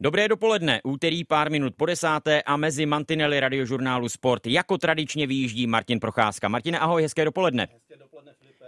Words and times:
Dobré 0.00 0.28
dopoledne, 0.28 0.80
úterý 0.84 1.24
pár 1.24 1.50
minut 1.50 1.74
po 1.76 1.86
desáté 1.86 2.42
a 2.42 2.56
mezi 2.56 2.86
mantinely 2.86 3.40
radiožurnálu 3.40 4.08
Sport 4.08 4.46
jako 4.46 4.78
tradičně 4.78 5.26
vyjíždí 5.26 5.66
Martin 5.66 6.00
Procházka. 6.00 6.48
Martine, 6.48 6.78
ahoj, 6.78 7.02
hezké 7.02 7.24
dopoledne. 7.24 7.68
Hezké 7.72 7.96
dopoledne, 7.96 8.32
Filipe. 8.32 8.64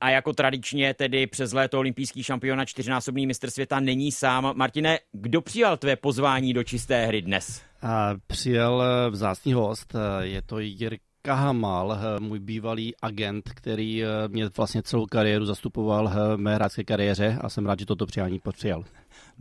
A 0.00 0.10
jako 0.10 0.32
tradičně 0.32 0.94
tedy 0.94 1.26
přes 1.26 1.52
léto 1.52 1.78
olympijský 1.78 2.22
šampion 2.22 2.60
a 2.60 2.64
čtyřnásobný 2.64 3.26
mistr 3.26 3.50
světa 3.50 3.80
není 3.80 4.12
sám. 4.12 4.52
Martine, 4.56 4.98
kdo 5.12 5.40
přijal 5.40 5.76
tvé 5.76 5.96
pozvání 5.96 6.52
do 6.52 6.64
čisté 6.64 7.06
hry 7.06 7.22
dnes? 7.22 7.62
A 7.82 8.14
přijel 8.26 8.82
eh, 8.82 9.10
vzácný 9.10 9.52
host, 9.52 9.94
eh, 9.94 10.26
je 10.26 10.42
to 10.42 10.58
Jirka 10.58 11.04
Kahamal, 11.24 11.92
eh, 11.92 12.20
můj 12.20 12.38
bývalý 12.38 12.94
agent, 13.02 13.50
který 13.54 14.02
mě 14.28 14.48
vlastně 14.56 14.82
celou 14.82 15.06
kariéru 15.06 15.44
zastupoval 15.44 16.08
v 16.08 16.36
mé 16.36 16.54
hráčské 16.54 16.84
kariéře 16.84 17.38
a 17.40 17.48
jsem 17.48 17.66
rád, 17.66 17.78
že 17.78 17.86
toto 17.86 18.06
přijání 18.06 18.40
přijal. 18.52 18.84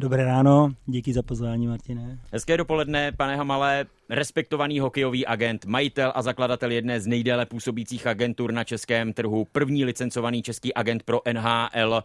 Dobré 0.01 0.25
ráno, 0.25 0.71
díky 0.85 1.13
za 1.13 1.21
pozvání, 1.21 1.67
Martine. 1.67 2.19
Hezké 2.31 2.57
dopoledne, 2.57 3.11
pane 3.11 3.35
Hamale, 3.35 3.85
respektovaný 4.09 4.79
hokejový 4.79 5.25
agent, 5.25 5.65
majitel 5.65 6.11
a 6.15 6.21
zakladatel 6.21 6.71
jedné 6.71 6.99
z 6.99 7.07
nejdéle 7.07 7.45
působících 7.45 8.07
agentur 8.07 8.51
na 8.51 8.63
českém 8.63 9.13
trhu, 9.13 9.47
první 9.51 9.85
licencovaný 9.85 10.41
český 10.41 10.73
agent 10.73 11.03
pro 11.03 11.21
NHL. 11.33 12.03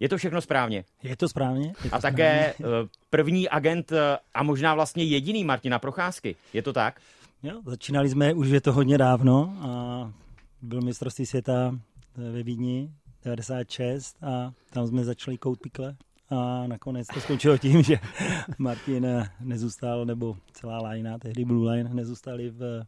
Je 0.00 0.08
to 0.08 0.16
všechno 0.16 0.40
správně? 0.40 0.84
Je 1.02 1.16
to 1.16 1.28
správně. 1.28 1.72
Je 1.84 1.90
to 1.90 1.96
a 1.96 2.00
také 2.00 2.52
správně. 2.54 2.76
Eh, 2.84 2.88
první 3.10 3.48
agent 3.48 3.92
eh, 3.92 4.18
a 4.34 4.42
možná 4.42 4.74
vlastně 4.74 5.04
jediný 5.04 5.44
Martina 5.44 5.78
Procházky. 5.78 6.36
Je 6.52 6.62
to 6.62 6.72
tak? 6.72 7.00
Jo, 7.42 7.60
začínali 7.66 8.08
jsme, 8.08 8.34
už 8.34 8.48
je 8.48 8.60
to 8.60 8.72
hodně 8.72 8.98
dávno 8.98 9.56
a 9.60 10.12
byl 10.62 10.80
mistrovství 10.80 11.26
světa 11.26 11.78
ve 12.16 12.42
Vídni 12.42 12.90
96 13.24 14.16
a 14.22 14.52
tam 14.70 14.86
jsme 14.86 15.04
začali 15.04 15.38
kout 15.38 15.60
pikle 15.60 15.96
a 16.30 16.66
nakonec 16.66 17.06
to 17.14 17.20
skončilo 17.20 17.58
tím, 17.58 17.82
že 17.82 17.98
Martin 18.58 19.06
nezůstal, 19.40 20.04
nebo 20.04 20.36
celá 20.52 20.78
lajna, 20.78 21.18
tehdy 21.18 21.44
Blue 21.44 21.72
Line, 21.72 21.90
nezůstali 21.94 22.50
v 22.50 22.82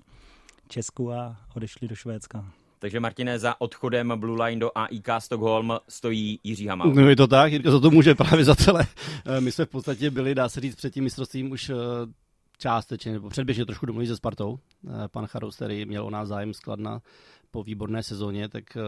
Česku 0.69 1.13
a 1.13 1.37
odešli 1.55 1.89
do 1.89 1.95
Švédska. 1.95 2.45
Takže 2.79 3.01
Martine, 3.01 3.39
za 3.39 3.61
odchodem 3.61 4.13
Blue 4.17 4.45
Line 4.45 4.61
do 4.61 4.71
AIK 4.75 5.09
Stockholm 5.19 5.73
stojí 5.89 6.41
Jiří 6.45 6.67
Hamal. 6.67 6.95
No 6.95 7.09
je 7.09 7.17
to 7.17 7.27
tak, 7.27 7.53
Jirka 7.53 7.71
za 7.71 7.81
to 7.81 7.91
může 7.91 8.15
právě 8.15 8.45
za 8.45 8.55
celé. 8.55 8.87
Eh, 9.27 9.41
my 9.41 9.53
jsme 9.53 9.65
v 9.65 9.69
podstatě 9.69 10.11
byli, 10.11 10.35
dá 10.35 10.49
se 10.49 10.61
říct, 10.61 10.75
před 10.75 10.95
tím 10.95 11.05
mistrovstvím 11.05 11.51
už 11.51 11.71
eh, 11.71 11.75
částečně, 12.61 13.13
nebo 13.13 13.29
předběžně 13.29 13.67
trošku 13.67 13.87
domluví 13.87 14.07
se 14.07 14.17
Spartou. 14.17 14.59
Eh, 14.87 15.09
pan 15.09 15.27
Charous, 15.27 15.57
který 15.57 15.85
měl 15.85 16.07
o 16.07 16.11
nás 16.11 16.29
zájem 16.29 16.55
skladna 16.55 17.03
po 17.51 17.63
výborné 17.63 18.03
sezóně, 18.03 18.49
tak, 18.49 18.77
eh, 18.77 18.81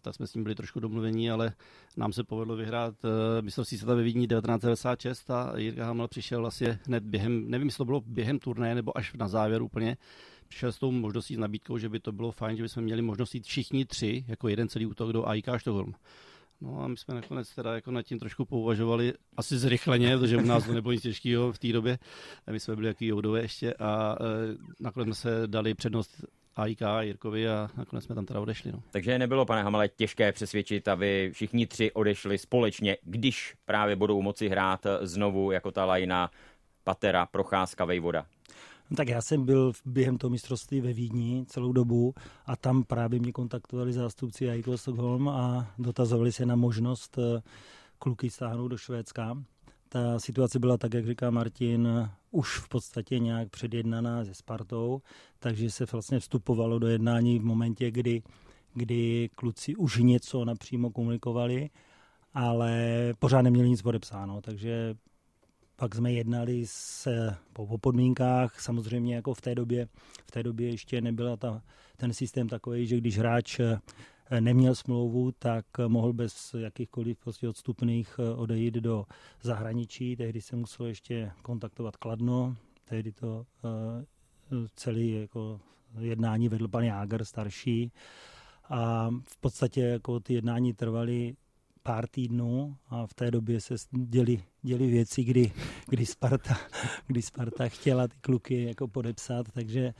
tak 0.00 0.14
jsme 0.14 0.26
s 0.26 0.34
ním 0.34 0.44
byli 0.44 0.54
trošku 0.54 0.80
domluvení, 0.80 1.30
ale 1.30 1.52
nám 1.96 2.12
se 2.12 2.24
povedlo 2.24 2.56
vyhrát 2.56 2.94
eh, 3.04 3.42
mistrovství 3.42 3.78
světa 3.78 3.94
ve 3.94 4.02
Vídni 4.02 4.26
1996 4.26 5.30
a 5.30 5.52
Jirka 5.56 5.86
Hamel 5.86 6.08
přišel 6.08 6.40
vlastně 6.40 6.78
hned 6.86 7.04
během, 7.04 7.50
nevím, 7.50 7.68
jestli 7.68 7.78
to 7.78 7.84
bylo 7.84 8.00
během 8.06 8.38
turné 8.38 8.74
nebo 8.74 8.98
až 8.98 9.12
na 9.14 9.28
závěr 9.28 9.62
úplně, 9.62 9.96
přišel 10.48 10.72
s 10.72 10.78
tou 10.78 10.90
možností, 10.90 11.34
s 11.34 11.38
nabídkou, 11.38 11.78
že 11.78 11.88
by 11.88 12.00
to 12.00 12.12
bylo 12.12 12.32
fajn, 12.32 12.56
že 12.56 12.62
bychom 12.62 12.84
měli 12.84 13.02
možnost 13.02 13.34
jít 13.34 13.46
všichni 13.46 13.84
tři, 13.84 14.24
jako 14.28 14.48
jeden 14.48 14.68
celý 14.68 14.86
útok 14.86 15.12
do 15.12 15.28
AIK 15.28 15.46
Stockholm. 15.58 15.94
No 16.60 16.80
a 16.82 16.88
my 16.88 16.96
jsme 16.96 17.14
nakonec 17.14 17.54
teda 17.54 17.74
jako 17.74 17.90
nad 17.90 18.02
tím 18.02 18.18
trošku 18.18 18.44
pouvažovali, 18.44 19.12
asi 19.36 19.58
zrychleně, 19.58 20.18
protože 20.18 20.36
u 20.36 20.46
nás 20.46 20.66
to 20.66 20.72
nebylo 20.72 20.92
nic 20.92 21.02
těžkého 21.02 21.52
v 21.52 21.58
té 21.58 21.72
době. 21.72 21.98
My 22.50 22.60
jsme 22.60 22.76
byli 22.76 22.88
jaký 22.88 23.06
joudové 23.06 23.42
ještě 23.42 23.74
a 23.74 24.16
e, 24.20 24.56
nakonec 24.80 25.06
jsme 25.06 25.14
se 25.14 25.46
dali 25.46 25.74
přednost 25.74 26.24
AIK 26.56 26.82
a 26.82 27.02
Jirkovi 27.02 27.48
a 27.48 27.70
nakonec 27.76 28.04
jsme 28.04 28.14
tam 28.14 28.26
teda 28.26 28.40
odešli. 28.40 28.72
No. 28.72 28.82
Takže 28.90 29.18
nebylo, 29.18 29.46
pane 29.46 29.62
Hamale, 29.62 29.88
těžké 29.88 30.32
přesvědčit, 30.32 30.88
aby 30.88 31.30
všichni 31.32 31.66
tři 31.66 31.92
odešli 31.92 32.38
společně, 32.38 32.96
když 33.02 33.54
právě 33.64 33.96
budou 33.96 34.22
moci 34.22 34.48
hrát 34.48 34.86
znovu 35.00 35.50
jako 35.50 35.70
ta 35.70 35.84
lajna 35.84 36.30
Patera, 36.84 37.26
Procházka, 37.26 37.84
Vejvoda. 37.84 38.26
No, 38.94 38.96
tak 38.96 39.08
já 39.08 39.22
jsem 39.22 39.44
byl 39.44 39.72
během 39.84 40.18
toho 40.18 40.30
mistrovství 40.30 40.80
ve 40.80 40.92
Vídni 40.92 41.44
celou 41.48 41.72
dobu 41.72 42.14
a 42.46 42.56
tam 42.56 42.82
právě 42.82 43.20
mě 43.20 43.32
kontaktovali 43.32 43.92
zástupci 43.92 44.50
AIK 44.50 44.66
Stockholm 44.76 45.28
a 45.28 45.72
dotazovali 45.78 46.32
se 46.32 46.46
na 46.46 46.56
možnost 46.56 47.18
eh, 47.18 47.42
kluky 47.98 48.30
stáhnout 48.30 48.68
do 48.68 48.76
Švédska. 48.76 49.42
Ta 49.88 50.18
situace 50.18 50.58
byla 50.58 50.76
tak, 50.76 50.94
jak 50.94 51.06
říká 51.06 51.30
Martin, 51.30 52.08
už 52.30 52.58
v 52.58 52.68
podstatě 52.68 53.18
nějak 53.18 53.50
předjednaná 53.50 54.24
se 54.24 54.34
Spartou, 54.34 55.02
takže 55.38 55.70
se 55.70 55.84
vlastně 55.92 56.18
vstupovalo 56.18 56.78
do 56.78 56.86
jednání 56.86 57.38
v 57.38 57.44
momentě, 57.44 57.90
kdy, 57.90 58.22
kdy 58.74 59.30
kluci 59.34 59.76
už 59.76 59.98
něco 59.98 60.44
napřímo 60.44 60.90
komunikovali, 60.90 61.70
ale 62.34 63.12
pořád 63.18 63.42
neměli 63.42 63.68
nic 63.70 63.82
podepsáno, 63.82 64.40
takže 64.40 64.94
pak 65.76 65.94
jsme 65.94 66.12
jednali 66.12 66.62
se, 66.66 67.36
po, 67.52 67.66
po 67.66 67.78
podmínkách, 67.78 68.60
samozřejmě 68.60 69.14
jako 69.14 69.34
v 69.34 69.40
té 69.40 69.54
době, 69.54 69.88
v 70.26 70.30
té 70.30 70.42
době 70.42 70.70
ještě 70.70 71.00
nebyla 71.00 71.36
ta, 71.36 71.62
ten 71.96 72.12
systém 72.12 72.48
takový, 72.48 72.86
že 72.86 72.96
když 72.96 73.18
hráč 73.18 73.60
neměl 74.40 74.74
smlouvu, 74.74 75.32
tak 75.32 75.66
mohl 75.88 76.12
bez 76.12 76.54
jakýchkoliv 76.58 77.18
prostě 77.18 77.48
odstupných 77.48 78.16
eh, 78.18 78.34
odejít 78.34 78.74
do 78.74 79.06
zahraničí. 79.42 80.16
Tehdy 80.16 80.40
se 80.40 80.56
muselo 80.56 80.88
ještě 80.88 81.32
kontaktovat 81.42 81.96
Kladno, 81.96 82.56
tehdy 82.84 83.12
to 83.12 83.46
uh, 83.62 84.66
celý 84.74 85.20
jako 85.20 85.60
jednání 86.00 86.48
vedl 86.48 86.68
pan 86.68 86.84
Jágr, 86.84 87.24
starší. 87.24 87.92
A 88.68 89.10
v 89.28 89.40
podstatě 89.40 89.80
jako 89.80 90.20
ty 90.20 90.34
jednání 90.34 90.72
trvaly 90.72 91.36
pár 91.82 92.06
týdnů 92.06 92.76
a 92.88 93.06
v 93.06 93.14
té 93.14 93.30
době 93.30 93.60
se 93.60 93.74
děli, 93.90 94.42
děli 94.64 94.86
věci, 94.86 95.24
kdy, 95.24 95.52
kdy, 95.88 96.06
Sparta, 96.06 96.58
kdy 97.06 97.22
Sparta 97.22 97.68
chtěla 97.68 98.08
ty 98.08 98.16
kluky 98.20 98.64
jako 98.64 98.88
podepsat, 98.88 99.46
takže... 99.54 99.94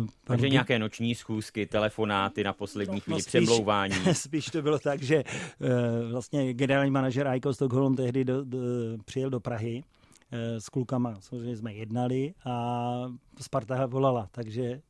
Uh, 0.00 0.06
takže 0.24 0.48
nějaké 0.48 0.78
noční 0.78 1.14
schůzky, 1.14 1.66
telefonáty 1.66 2.44
na 2.44 2.52
poslední 2.52 2.94
no, 2.94 3.00
chvíli, 3.00 3.16
no 3.16 3.20
spíš, 3.20 3.26
přemlouvání. 3.26 3.94
Spíš 4.12 4.46
to 4.46 4.62
bylo 4.62 4.78
tak, 4.78 5.02
že 5.02 5.24
uh, 5.24 6.10
vlastně 6.10 6.54
generální 6.54 6.90
manažer 6.90 7.28
Aiko 7.28 7.54
Stockholm 7.54 7.96
tehdy 7.96 8.24
do, 8.24 8.44
do, 8.44 8.58
přijel 9.04 9.30
do 9.30 9.40
Prahy 9.40 9.82
s 10.32 10.68
klukama. 10.68 11.16
Samozřejmě 11.20 11.56
jsme 11.56 11.74
jednali 11.74 12.34
a 12.44 13.06
Sparta 13.40 13.86
volala, 13.86 14.28
takže 14.32 14.62
eh, 14.62 14.80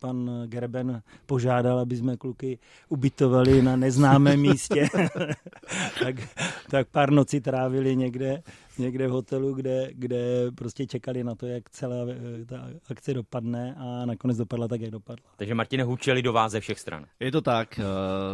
pan 0.00 0.30
Gerben 0.46 1.02
požádal, 1.26 1.78
aby 1.78 1.96
jsme 1.96 2.16
kluky 2.16 2.58
ubytovali 2.88 3.62
na 3.62 3.76
neznámém 3.76 4.40
místě. 4.50 4.88
tak, 6.02 6.16
tak 6.70 6.88
pár 6.88 7.10
nocí 7.10 7.40
trávili 7.40 7.96
někde, 7.96 8.42
někde 8.78 9.08
v 9.08 9.10
hotelu, 9.10 9.54
kde, 9.54 9.90
kde 9.92 10.50
prostě 10.54 10.86
čekali 10.86 11.24
na 11.24 11.34
to, 11.34 11.46
jak 11.46 11.70
celá 11.70 11.96
eh, 12.08 12.44
ta 12.44 12.68
akce 12.90 13.14
dopadne 13.14 13.74
a 13.78 14.06
nakonec 14.06 14.36
dopadla 14.36 14.68
tak, 14.68 14.80
jak 14.80 14.90
dopadla. 14.90 15.26
Takže 15.36 15.54
Martine 15.54 15.84
hučeli 15.84 16.22
do 16.22 16.32
vás 16.32 16.52
ze 16.52 16.60
všech 16.60 16.80
stran. 16.80 17.06
Je 17.20 17.32
to 17.32 17.40
tak. 17.40 17.80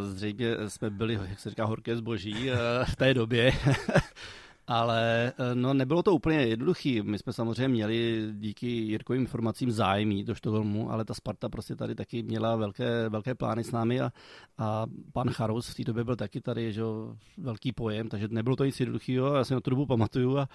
Zřejmě 0.02 0.54
jsme 0.68 0.90
byli, 0.90 1.14
jak 1.28 1.40
se 1.40 1.50
říká, 1.50 1.64
horké 1.64 1.96
zboží 1.96 2.50
v 2.84 2.96
té 2.96 3.14
době. 3.14 3.52
Ale 4.68 5.32
eh, 5.38 5.54
no, 5.54 5.74
nebylo 5.74 6.02
to 6.02 6.14
úplně 6.14 6.38
jednoduchý. 6.38 7.02
My 7.02 7.18
jsme 7.18 7.32
samozřejmě 7.32 7.68
měli 7.68 8.28
díky 8.32 8.66
Jirkovým 8.66 9.22
informacím 9.22 9.70
zájmy 9.70 10.24
do 10.24 10.34
Štokholmu, 10.34 10.92
ale 10.92 11.04
ta 11.04 11.14
Sparta 11.14 11.48
prostě 11.48 11.76
tady 11.76 11.94
taky 11.94 12.22
měla 12.22 12.56
velké, 12.56 13.08
velké 13.08 13.34
plány 13.34 13.64
s 13.64 13.72
námi 13.72 14.00
a, 14.00 14.12
a 14.58 14.86
pan 15.12 15.30
Charus 15.30 15.68
v 15.68 15.74
té 15.74 15.84
době 15.84 16.04
byl 16.04 16.16
taky 16.16 16.40
tady, 16.40 16.72
že 16.72 16.82
velký 17.38 17.72
pojem, 17.72 18.08
takže 18.08 18.28
nebylo 18.30 18.56
to 18.56 18.64
nic 18.64 18.80
jednoduchého. 18.80 19.34
Já 19.34 19.44
si 19.44 19.54
na 19.54 19.60
tu 19.60 19.70
dobu 19.70 19.86
pamatuju 19.86 20.38
a, 20.38 20.48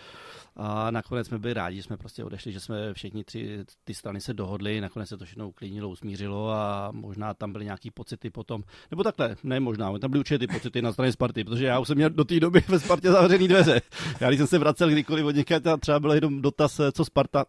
a 0.55 0.91
nakonec 0.91 1.28
jsme 1.28 1.39
byli 1.39 1.53
rádi, 1.53 1.78
že 1.78 1.83
jsme 1.83 1.97
prostě 1.97 2.23
odešli, 2.23 2.51
že 2.51 2.59
jsme 2.59 2.93
všichni 2.93 3.23
tři 3.23 3.66
ty 3.83 3.93
strany 3.93 4.22
se 4.22 4.33
dohodli, 4.33 4.81
nakonec 4.81 5.09
se 5.09 5.17
to 5.17 5.25
všechno 5.25 5.49
uklidnilo, 5.49 5.89
usmířilo 5.89 6.51
a 6.51 6.91
možná 6.91 7.33
tam 7.33 7.51
byly 7.51 7.66
nějaký 7.66 7.91
pocity 7.91 8.29
potom, 8.29 8.63
nebo 8.91 9.03
takhle, 9.03 9.35
ne 9.43 9.59
možná, 9.59 9.99
tam 9.99 10.11
byly 10.11 10.19
určitě 10.19 10.39
ty 10.39 10.47
pocity 10.47 10.81
na 10.81 10.93
straně 10.93 11.11
Sparty, 11.11 11.43
protože 11.43 11.66
já 11.66 11.79
už 11.79 11.88
jsem 11.88 11.97
měl 11.97 12.09
do 12.09 12.23
té 12.23 12.39
doby 12.39 12.63
ve 12.67 12.79
Spartě 12.79 13.11
zavřený 13.11 13.47
dveře. 13.47 13.81
Já 14.19 14.28
když 14.28 14.38
jsem 14.38 14.47
se 14.47 14.57
vracel 14.57 14.89
kdykoliv 14.89 15.25
od 15.25 15.35
někde, 15.35 15.78
třeba 15.79 16.00
byl 16.00 16.12
jenom 16.12 16.41
dotaz, 16.41 16.79
eh, 16.79 16.91
co 16.91 17.05
Sparta, 17.05 17.46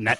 ne. 0.00 0.16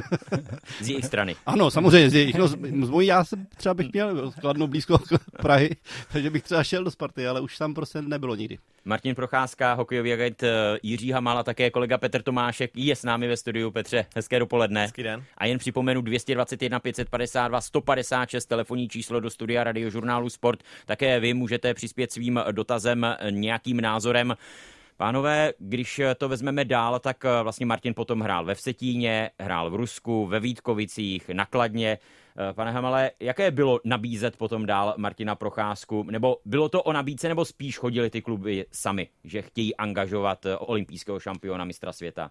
z 0.80 0.88
jejich 0.88 1.04
strany. 1.04 1.36
Ano, 1.46 1.70
samozřejmě 1.70 2.10
z 2.10 2.14
jejich. 2.14 2.34
No, 2.34 2.48
z, 2.48 2.56
z 2.82 2.90
mojí 2.90 3.08
já 3.08 3.24
jsem 3.24 3.46
třeba 3.56 3.74
bych 3.74 3.92
měl 3.92 4.30
skladno 4.30 4.66
blízko 4.66 4.98
Prahy, 5.42 5.76
takže 6.12 6.30
bych 6.30 6.42
třeba 6.42 6.64
šel 6.64 6.84
do 6.84 6.90
Sparty, 6.90 7.26
ale 7.26 7.40
už 7.40 7.58
tam 7.58 7.74
prostě 7.74 8.02
nebylo 8.02 8.34
nikdy. 8.34 8.58
Martin 8.84 9.14
Procházka, 9.14 9.74
hokejový 9.74 10.12
agent 10.12 10.42
eh, 10.42 10.78
Jiří 10.82 11.10
Hamal 11.10 11.38
a 11.38 11.42
také 11.42 11.70
kolega 11.70 11.98
Petr 11.98 12.22
Tomášek 12.22 12.70
je 12.74 12.96
s 12.96 13.04
námi 13.04 13.28
ve 13.28 13.36
studiu. 13.36 13.70
Petře, 13.70 14.06
hezké 14.16 14.38
dopoledne. 14.38 14.82
Hezký 14.82 15.02
den. 15.02 15.24
A 15.38 15.46
jen 15.46 15.58
připomenu 15.58 16.00
221 16.00 16.80
552 16.80 17.60
156 17.60 18.46
telefonní 18.46 18.88
číslo 18.88 19.20
do 19.20 19.30
studia 19.30 19.64
radiožurnálu 19.64 20.30
Sport. 20.30 20.62
Také 20.86 21.20
vy 21.20 21.34
můžete 21.34 21.74
přispět 21.74 22.12
svým 22.12 22.40
dotazem, 22.52 23.06
nějakým 23.30 23.80
názorem 23.80 24.34
Pánové, 25.02 25.52
když 25.58 26.00
to 26.18 26.28
vezmeme 26.28 26.64
dál, 26.64 26.98
tak 26.98 27.24
eh, 27.24 27.42
vlastně 27.42 27.66
Martin 27.66 27.94
potom 27.94 28.20
hrál 28.20 28.44
ve 28.44 28.54
Vsetíně, 28.54 29.30
hrál 29.40 29.70
v 29.70 29.74
Rusku, 29.74 30.26
ve 30.26 30.40
Vítkovicích, 30.40 31.28
nakladně. 31.28 31.98
Eh, 32.50 32.52
pane 32.52 32.70
Hamale, 32.70 33.10
jaké 33.20 33.50
bylo 33.50 33.80
nabízet 33.84 34.36
potom 34.36 34.66
dál 34.66 34.94
Martina 34.96 35.34
Procházku? 35.34 36.02
Nebo 36.02 36.36
bylo 36.44 36.68
to 36.68 36.82
o 36.82 36.92
nabídce, 36.92 37.28
nebo 37.28 37.44
spíš 37.44 37.78
chodili 37.78 38.10
ty 38.10 38.22
kluby 38.22 38.66
sami, 38.72 39.08
že 39.24 39.42
chtějí 39.42 39.76
angažovat 39.76 40.46
eh, 40.46 40.56
olympijského 40.56 41.20
šampiona 41.20 41.64
mistra 41.64 41.92
světa? 41.92 42.30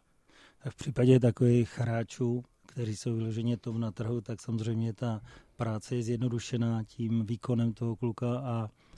V 0.69 0.75
případě 0.75 1.19
takových 1.19 1.79
hráčů, 1.79 2.43
kteří 2.67 2.95
jsou 2.95 3.15
vyloženě 3.15 3.57
tom 3.57 3.79
na 3.79 3.91
trhu, 3.91 4.21
tak 4.21 4.41
samozřejmě 4.41 4.93
ta 4.93 5.21
práce 5.55 5.95
je 5.95 6.03
zjednodušená 6.03 6.83
tím 6.83 7.25
výkonem 7.25 7.73
toho 7.73 7.95
kluka 7.95 8.39
a 8.39 8.67
Eh, 8.67 8.90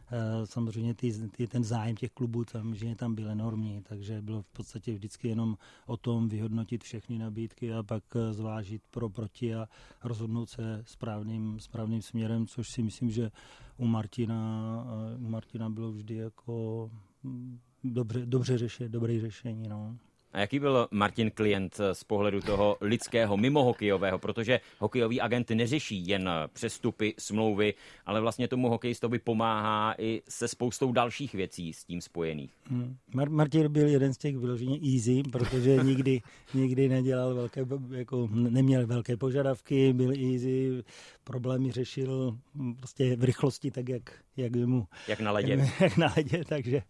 samozřejmě 0.45 0.93
ty, 0.93 1.29
ty, 1.29 1.47
ten 1.47 1.63
zájem 1.63 1.95
těch 1.95 2.11
klubů 2.11 2.45
tam, 2.45 2.75
že 2.75 2.95
tam 2.95 3.15
byl 3.15 3.29
enormní, 3.29 3.81
takže 3.81 4.21
bylo 4.21 4.41
v 4.41 4.47
podstatě 4.47 4.93
vždycky 4.93 5.27
jenom 5.27 5.57
o 5.85 5.97
tom 5.97 6.29
vyhodnotit 6.29 6.83
všechny 6.83 7.17
nabídky 7.17 7.73
a 7.73 7.83
pak 7.83 8.03
eh, 8.15 8.33
zvážit 8.33 8.81
pro, 8.91 9.09
proti 9.09 9.55
a 9.55 9.67
rozhodnout 10.03 10.49
se 10.49 10.83
správným, 10.85 11.59
správným 11.59 12.01
směrem, 12.01 12.47
což 12.47 12.69
si 12.69 12.83
myslím, 12.83 13.11
že 13.11 13.31
u 13.77 13.85
Martina, 13.85 14.85
eh, 15.13 15.17
u 15.17 15.29
Martina 15.29 15.69
bylo 15.69 15.91
vždy 15.91 16.15
jako 16.15 16.89
hm, 17.23 17.59
dobře, 17.83 18.25
dobře 18.25 18.57
řešit, 18.57 18.89
dobré 18.89 19.19
řešení. 19.21 19.67
No. 19.67 19.97
A 20.33 20.39
jaký 20.39 20.59
byl 20.59 20.87
Martin 20.91 21.31
klient 21.31 21.79
z 21.93 22.03
pohledu 22.03 22.41
toho 22.41 22.77
lidského, 22.81 23.37
mimo 23.37 23.63
hokejového, 23.63 24.19
protože 24.19 24.59
hokejový 24.79 25.21
agent 25.21 25.49
neřeší 25.49 26.07
jen 26.07 26.29
přestupy, 26.53 27.13
smlouvy, 27.17 27.73
ale 28.05 28.21
vlastně 28.21 28.47
tomu 28.47 28.69
hokejistovi 28.69 29.19
pomáhá 29.19 29.95
i 29.97 30.21
se 30.29 30.47
spoustou 30.47 30.91
dalších 30.91 31.33
věcí 31.33 31.73
s 31.73 31.83
tím 31.83 32.01
spojených. 32.01 32.51
Hmm. 32.65 32.95
Mar- 33.15 33.29
Martin 33.29 33.71
byl 33.71 33.87
jeden 33.87 34.13
z 34.13 34.17
těch 34.17 34.37
vyloženě 34.37 34.79
easy, 34.93 35.23
protože 35.31 35.77
nikdy, 35.83 36.21
nikdy 36.53 36.89
nedělal 36.89 37.35
velké, 37.35 37.65
jako 37.91 38.29
neměl 38.31 38.87
velké 38.87 39.17
požadavky, 39.17 39.93
byl 39.93 40.09
easy, 40.09 40.83
problémy 41.23 41.71
řešil 41.71 42.37
prostě 42.77 43.15
v 43.15 43.23
rychlosti 43.23 43.71
tak, 43.71 43.89
jak, 43.89 44.11
jak 44.37 44.55
mu... 44.55 44.87
Jak 45.07 45.19
na 45.19 45.31
ledě. 45.31 45.53
Jak, 45.53 45.69
jak 45.81 45.97
na 45.97 46.13
ledě, 46.17 46.43
takže, 46.45 46.81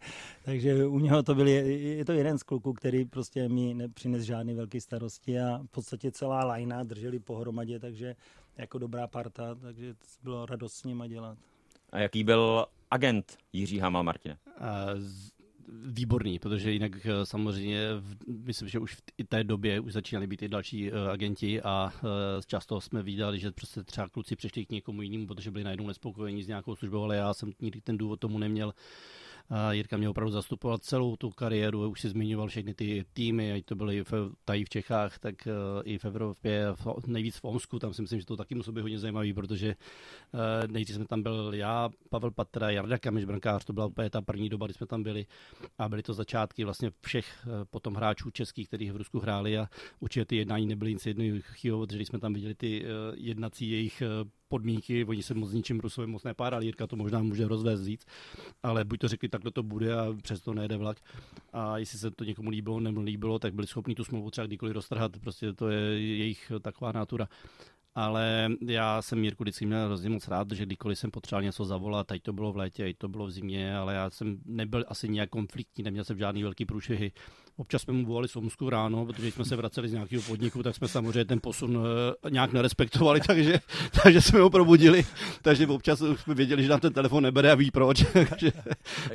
takže 0.44 0.86
u 0.86 0.98
něho 0.98 1.22
to 1.22 1.34
byl, 1.34 1.48
je 1.48 2.04
to 2.04 2.12
jeden 2.12 2.38
z 2.38 2.42
kluků, 2.42 2.72
který 2.72 3.04
prostě 3.04 3.33
mi 3.48 3.74
nepřines 3.74 4.22
žádný 4.22 4.54
velký 4.54 4.80
starosti 4.80 5.40
a 5.40 5.60
v 5.66 5.70
podstatě 5.70 6.12
celá 6.12 6.44
lajna 6.44 6.82
drželi 6.82 7.18
pohromadě, 7.18 7.80
takže 7.80 8.16
jako 8.56 8.78
dobrá 8.78 9.06
parta, 9.06 9.54
takže 9.54 9.94
bylo 10.22 10.46
radost 10.46 10.74
s 10.74 10.84
nima 10.84 11.06
dělat. 11.06 11.38
A 11.90 11.98
jaký 11.98 12.24
byl 12.24 12.66
agent 12.90 13.38
Jiří 13.52 13.78
Hamal 13.78 14.02
Martine? 14.02 14.38
výborný, 15.68 16.38
protože 16.38 16.72
jinak 16.72 17.06
eh, 17.06 17.26
samozřejmě 17.26 17.88
myslím, 18.26 18.68
že 18.68 18.78
už 18.78 18.94
v 18.94 19.02
té 19.28 19.44
době 19.44 19.80
už 19.80 19.92
začínali 19.92 20.26
být 20.26 20.42
i 20.42 20.48
další 20.48 20.92
uh, 20.92 20.98
agenti 21.10 21.62
a 21.62 21.92
uh, 21.94 22.10
často 22.46 22.80
jsme 22.80 23.02
viděli, 23.02 23.38
že 23.38 23.50
prostě 23.50 23.82
třeba 23.82 24.08
kluci 24.08 24.36
přišli 24.36 24.66
k 24.66 24.70
někomu 24.70 25.02
jinému, 25.02 25.26
protože 25.26 25.50
byli 25.50 25.64
najednou 25.64 25.86
nespokojení 25.86 26.42
s 26.42 26.48
nějakou 26.48 26.76
službou, 26.76 27.02
ale 27.02 27.16
já 27.16 27.34
jsem 27.34 27.52
nikdy 27.60 27.80
ten 27.80 27.98
důvod 27.98 28.20
tomu 28.20 28.38
neměl. 28.38 28.74
Jirka 29.70 29.96
mě 29.96 30.08
opravdu 30.08 30.32
zastupoval 30.32 30.78
celou 30.78 31.16
tu 31.16 31.30
kariéru, 31.30 31.90
už 31.90 32.00
si 32.00 32.08
zmiňoval 32.08 32.48
všechny 32.48 32.74
ty 32.74 33.04
týmy, 33.12 33.52
ať 33.52 33.64
to 33.64 33.74
byly 33.74 34.04
v, 34.04 34.12
tady 34.44 34.64
v 34.64 34.68
Čechách, 34.68 35.18
tak 35.18 35.34
uh, 35.46 35.82
i 35.84 35.98
v 35.98 36.04
Evropě, 36.04 36.66
v, 36.74 37.06
nejvíc 37.06 37.36
v 37.36 37.44
Omsku, 37.44 37.78
tam 37.78 37.94
si 37.94 38.02
myslím, 38.02 38.20
že 38.20 38.26
to 38.26 38.36
taky 38.36 38.54
musí 38.54 38.72
být 38.72 38.80
hodně 38.80 38.98
zajímavý, 38.98 39.32
protože 39.32 39.76
uh, 40.34 40.40
nejdřív 40.72 40.96
jsme 40.96 41.04
tam 41.04 41.22
byl 41.22 41.50
já, 41.54 41.90
Pavel 42.08 42.30
Patra, 42.30 42.70
Jarda 42.70 42.98
Kamiš, 42.98 43.24
brankář, 43.24 43.64
to 43.64 43.72
byla 43.72 43.86
úplně 43.86 44.10
ta 44.10 44.22
první 44.22 44.48
doba, 44.48 44.66
kdy 44.66 44.74
jsme 44.74 44.86
tam 44.86 45.02
byli. 45.02 45.26
A 45.78 45.88
byly 45.88 46.02
to 46.02 46.14
začátky 46.14 46.64
vlastně 46.64 46.90
všech 47.00 47.46
uh, 47.46 47.52
potom 47.70 47.94
hráčů 47.94 48.30
českých, 48.30 48.68
kteří 48.68 48.90
v 48.90 48.96
Rusku 48.96 49.20
hráli 49.20 49.58
a 49.58 49.68
určitě 50.00 50.24
ty 50.24 50.36
jednání 50.36 50.66
nebyly 50.66 50.92
nic 50.92 51.06
jednoduchého, 51.06 51.86
protože 51.86 52.02
jsme 52.02 52.18
tam 52.18 52.32
viděli 52.34 52.54
ty 52.54 52.84
jednací 53.14 53.70
jejich 53.70 54.02
podmínky, 54.48 55.04
oni 55.04 55.22
se 55.22 55.34
moc 55.34 55.52
ničím 55.52 55.80
Rusovi 55.80 56.06
moc 56.06 56.24
nepárali, 56.24 56.66
Jirka 56.66 56.86
to 56.86 56.96
možná 56.96 57.22
může 57.22 57.48
rozvést 57.48 57.84
říct, 57.84 58.06
ale 58.62 58.84
buď 58.84 59.00
to 59.00 59.08
řekli, 59.08 59.28
takhle 59.28 59.50
to 59.50 59.62
bude 59.62 59.94
a 59.94 60.14
přesto 60.22 60.54
nejde 60.54 60.76
vlak. 60.76 61.00
A 61.52 61.78
jestli 61.78 61.98
se 61.98 62.10
to 62.10 62.24
někomu 62.24 62.50
líbilo 62.50 62.80
nebo 62.80 63.00
líbilo, 63.00 63.38
tak 63.38 63.54
byli 63.54 63.66
schopni 63.66 63.94
tu 63.94 64.04
smlouvu 64.04 64.30
třeba 64.30 64.46
kdykoliv 64.46 64.74
roztrhat, 64.74 65.18
prostě 65.18 65.52
to 65.52 65.68
je 65.68 65.80
jejich 66.00 66.52
taková 66.62 66.92
natura 66.92 67.28
ale 67.94 68.48
já 68.68 69.02
jsem 69.02 69.24
Jirku 69.24 69.44
vždycky 69.44 69.66
měl 69.66 69.86
hrozně 69.86 70.10
moc 70.10 70.28
rád, 70.28 70.52
že 70.52 70.66
kdykoliv 70.66 70.98
jsem 70.98 71.10
potřeboval 71.10 71.42
něco 71.42 71.64
zavolat, 71.64 72.06
teď 72.06 72.22
to 72.22 72.32
bylo 72.32 72.52
v 72.52 72.56
létě, 72.56 72.82
teď 72.82 72.98
to 72.98 73.08
bylo 73.08 73.26
v 73.26 73.30
zimě, 73.30 73.76
ale 73.76 73.94
já 73.94 74.10
jsem 74.10 74.38
nebyl 74.44 74.84
asi 74.88 75.08
nějak 75.08 75.30
konfliktní, 75.30 75.84
neměl 75.84 76.04
jsem 76.04 76.18
žádný 76.18 76.42
velký 76.42 76.64
průšvihy. 76.64 77.12
Občas 77.56 77.82
jsme 77.82 77.92
mu 77.92 78.06
volali 78.06 78.28
Somsku 78.28 78.70
ráno, 78.70 79.06
protože 79.06 79.30
jsme 79.30 79.44
se 79.44 79.56
vraceli 79.56 79.88
z 79.88 79.92
nějakého 79.92 80.22
podniku, 80.22 80.62
tak 80.62 80.76
jsme 80.76 80.88
samozřejmě 80.88 81.24
ten 81.24 81.40
posun 81.42 81.78
eh, 82.26 82.30
nějak 82.30 82.52
nerespektovali, 82.52 83.20
takže, 83.26 83.60
takže 84.02 84.20
jsme 84.20 84.40
ho 84.40 84.50
probudili. 84.50 85.04
Takže 85.42 85.66
občas 85.66 86.02
jsme 86.16 86.34
věděli, 86.34 86.62
že 86.62 86.68
nám 86.68 86.80
ten 86.80 86.92
telefon 86.92 87.22
nebere 87.22 87.52
a 87.52 87.54
ví 87.54 87.70
proč. 87.70 88.04
takže 88.28 88.52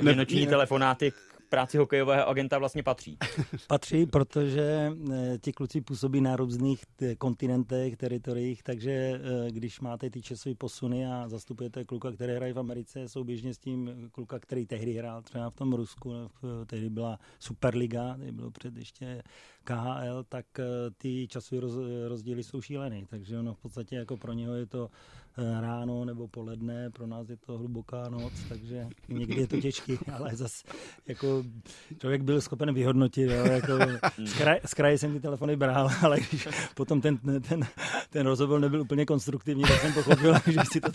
ne, 0.02 0.14
noční 0.14 0.46
telefonáty 0.46 1.12
práci 1.50 1.78
hokejového 1.78 2.28
agenta 2.28 2.58
vlastně 2.58 2.82
patří. 2.82 3.18
Patří, 3.66 4.06
protože 4.06 4.92
eh, 5.12 5.38
ti 5.38 5.52
kluci 5.52 5.80
působí 5.80 6.20
na 6.20 6.36
různých 6.36 6.84
kontinentech, 7.18 7.96
teritoriích, 7.96 8.62
takže 8.62 8.90
eh, 8.90 9.50
když 9.50 9.80
máte 9.80 10.10
ty 10.10 10.22
časové 10.22 10.54
posuny 10.54 11.06
a 11.06 11.28
zastupujete 11.28 11.84
kluka, 11.84 12.12
který 12.12 12.34
hraje 12.34 12.52
v 12.52 12.58
Americe, 12.58 13.08
souběžně 13.08 13.54
s 13.54 13.58
tím 13.58 14.08
kluka, 14.12 14.38
který 14.38 14.66
tehdy 14.66 14.92
hrál 14.92 15.22
třeba 15.22 15.50
v 15.50 15.54
tom 15.54 15.72
Rusku, 15.72 16.12
tehdy 16.66 16.90
byla 16.90 17.18
Superliga, 17.38 18.14
tehdy 18.16 18.32
bylo 18.32 18.50
před 18.50 18.76
ještě 18.76 19.22
KHL, 19.64 20.24
tak 20.28 20.46
eh, 20.58 20.64
ty 20.98 21.28
časové 21.28 21.60
rozdíly 22.08 22.42
jsou 22.42 22.60
šílený, 22.60 23.06
takže 23.06 23.38
ono 23.38 23.54
v 23.54 23.58
podstatě 23.58 23.96
jako 23.96 24.16
pro 24.16 24.32
něho 24.32 24.54
je 24.54 24.66
to 24.66 24.90
Eh, 25.38 25.60
ráno 25.60 26.04
nebo 26.04 26.28
poledne, 26.28 26.90
pro 26.90 27.06
nás 27.06 27.28
je 27.28 27.36
to 27.36 27.58
hluboká 27.58 28.08
noc, 28.08 28.32
takže 28.48 28.86
někdy 29.08 29.40
je 29.40 29.46
to 29.46 29.60
těžký, 29.60 29.98
ale 30.12 30.36
zase 30.36 30.66
jako 31.06 31.44
člověk 32.00 32.22
byl 32.22 32.40
schopen 32.40 32.74
vyhodnotit, 32.74 33.30
jo, 33.30 33.44
jako 33.44 33.72
z, 34.24 34.32
kraje, 34.32 34.60
z 34.66 34.74
kraje 34.74 34.98
jsem 34.98 35.12
ty 35.12 35.20
telefony 35.20 35.56
bral, 35.56 35.90
ale 36.02 36.20
když 36.30 36.48
potom 36.74 37.00
ten, 37.00 37.18
ten, 37.48 37.60
ten 38.10 38.26
rozhovor 38.26 38.60
nebyl 38.60 38.80
úplně 38.80 39.06
konstruktivní, 39.06 39.62
tak 39.62 39.80
jsem 39.80 39.92
pochopil, 39.92 40.34
že 40.46 40.60
si 40.72 40.80
to, 40.80 40.90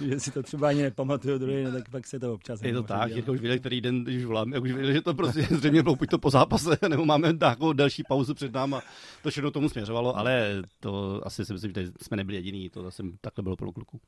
že 0.00 0.20
si 0.20 0.30
to 0.30 0.42
třeba 0.42 0.68
ani 0.68 0.82
nepamatuju 0.82 1.38
druhý 1.38 1.64
den, 1.64 1.72
tak 1.72 1.88
pak 1.88 2.06
se 2.06 2.20
to 2.20 2.34
občas 2.34 2.62
Je 2.62 2.72
to 2.72 2.82
tak, 2.82 3.10
jako 3.10 3.32
už 3.32 3.40
věděli, 3.40 3.60
který 3.60 3.80
den, 3.80 4.04
když 4.04 4.24
volám, 4.24 4.52
už 4.60 4.72
věděli, 4.72 4.94
že 4.94 5.02
to 5.02 5.14
prostě 5.14 5.42
zřejmě 5.42 5.82
bylo 5.82 5.96
buď 5.96 6.08
to 6.08 6.18
po 6.18 6.30
zápase, 6.30 6.78
nebo 6.88 7.04
máme 7.04 7.32
další 7.72 8.02
pauzu 8.08 8.34
před 8.34 8.52
náma, 8.52 8.82
to 9.22 9.30
všechno 9.30 9.50
tomu 9.50 9.68
směřovalo, 9.68 10.16
ale 10.16 10.62
to 10.80 11.20
asi 11.24 11.44
si 11.44 11.52
myslím, 11.52 11.72
že 11.74 11.92
jsme 12.02 12.16
nebyli 12.16 12.36
jediní, 12.36 12.70
to 12.70 12.82
zase 12.82 13.02
takhle 13.20 13.42
bylo 13.42 13.56
pro 13.56 13.72
kluku. 13.72 14.00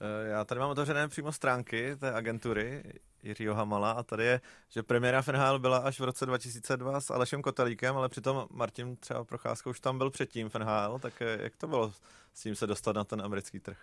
Eh, 0.00 0.28
já 0.28 0.44
tady 0.44 0.60
mám 0.60 0.70
otevřené 0.70 1.08
přímo 1.08 1.32
stránky 1.32 1.96
té 1.96 2.12
agentury 2.12 2.82
Jiřího 3.22 3.54
Hamala 3.54 3.90
a 3.90 4.02
tady 4.02 4.24
je, 4.24 4.40
že 4.68 4.82
premiéra 4.82 5.22
Fenhal 5.22 5.58
byla 5.58 5.78
až 5.78 6.00
v 6.00 6.04
roce 6.04 6.26
2002 6.26 7.00
s 7.00 7.10
Alešem 7.10 7.42
Kotelíkem, 7.42 7.96
ale 7.96 8.08
přitom 8.08 8.46
Martin 8.50 8.96
třeba 8.96 9.24
Procházka 9.24 9.70
už 9.70 9.80
tam 9.80 9.98
byl 9.98 10.10
předtím 10.10 10.48
Fenhal, 10.48 10.98
tak 10.98 11.22
eh, 11.22 11.38
jak 11.42 11.56
to 11.56 11.66
bylo 11.66 11.92
s 12.34 12.42
tím 12.42 12.54
se 12.54 12.66
dostat 12.66 12.96
na 12.96 13.04
ten 13.04 13.22
americký 13.22 13.60
trh? 13.60 13.78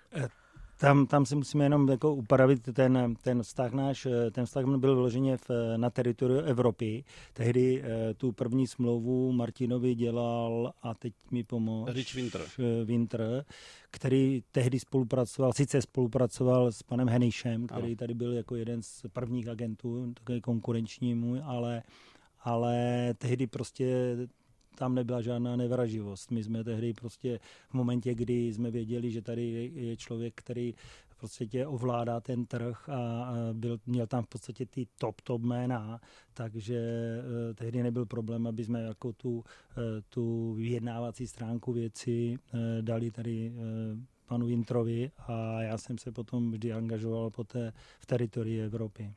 Eh, 0.79 0.85
tam, 0.85 1.07
tam 1.07 1.25
si 1.25 1.35
musíme 1.35 1.65
jenom 1.65 1.89
jako 1.89 2.15
upravit 2.15 2.73
ten, 2.73 3.15
ten 3.21 3.43
vztah 3.43 3.73
náš, 3.73 4.07
ten 4.31 4.45
vztah 4.45 4.65
byl 4.65 4.95
vyloženě 4.95 5.37
v, 5.37 5.49
na 5.77 5.89
teritoriu 5.89 6.39
Evropy. 6.39 7.03
Tehdy 7.33 7.83
eh, 7.83 8.13
tu 8.13 8.31
první 8.31 8.67
smlouvu 8.67 9.31
Martinovi 9.31 9.95
dělal, 9.95 10.73
a 10.81 10.93
teď 10.93 11.13
mi 11.31 11.43
pomohl, 11.43 11.93
Rich 11.93 12.15
Winter. 12.15 12.41
Winter, 12.85 13.45
který 13.91 14.43
tehdy 14.51 14.79
spolupracoval, 14.79 15.53
sice 15.53 15.81
spolupracoval 15.81 16.71
s 16.71 16.83
panem 16.83 17.07
Henišem, 17.07 17.67
který 17.67 17.87
ano. 17.87 17.95
tady 17.95 18.13
byl 18.13 18.33
jako 18.33 18.55
jeden 18.55 18.81
z 18.81 19.05
prvních 19.13 19.47
agentů, 19.47 20.13
takový 20.13 20.41
konkurenční 20.41 21.15
můj, 21.15 21.41
ale 21.43 21.83
ale 22.43 23.13
tehdy 23.17 23.47
prostě 23.47 24.17
tam 24.79 24.95
nebyla 24.95 25.21
žádná 25.21 25.55
nevraživost. 25.55 26.31
My 26.31 26.43
jsme 26.43 26.63
tehdy 26.63 26.93
prostě 26.93 27.39
v 27.69 27.73
momentě, 27.73 28.15
kdy 28.15 28.53
jsme 28.53 28.71
věděli, 28.71 29.11
že 29.11 29.21
tady 29.21 29.71
je 29.75 29.97
člověk, 29.97 30.33
který 30.35 30.73
v 31.09 31.15
podstatě 31.15 31.67
ovládá 31.67 32.19
ten 32.19 32.45
trh 32.45 32.89
a 32.89 33.31
byl, 33.53 33.79
měl 33.85 34.07
tam 34.07 34.23
v 34.23 34.27
podstatě 34.27 34.65
ty 34.65 34.87
top, 34.97 35.21
top 35.21 35.41
jména, 35.41 35.99
takže 36.33 36.77
eh, 36.79 37.53
tehdy 37.53 37.83
nebyl 37.83 38.05
problém, 38.05 38.47
aby 38.47 38.63
jsme 38.63 38.81
jako 38.81 39.13
tu, 39.13 39.43
eh, 39.71 40.01
tu 40.09 40.53
vyjednávací 40.53 41.27
stránku 41.27 41.73
věci 41.73 42.39
eh, 42.53 42.81
dali 42.81 43.11
tady 43.11 43.53
panu 44.27 44.45
Vintrovi 44.45 45.11
a 45.27 45.61
já 45.61 45.77
jsem 45.77 45.97
se 45.97 46.11
potom 46.11 46.51
vždy 46.51 46.73
angažoval 46.73 47.29
poté 47.29 47.73
v 47.99 48.05
teritorii 48.05 48.61
Evropy. 48.61 49.13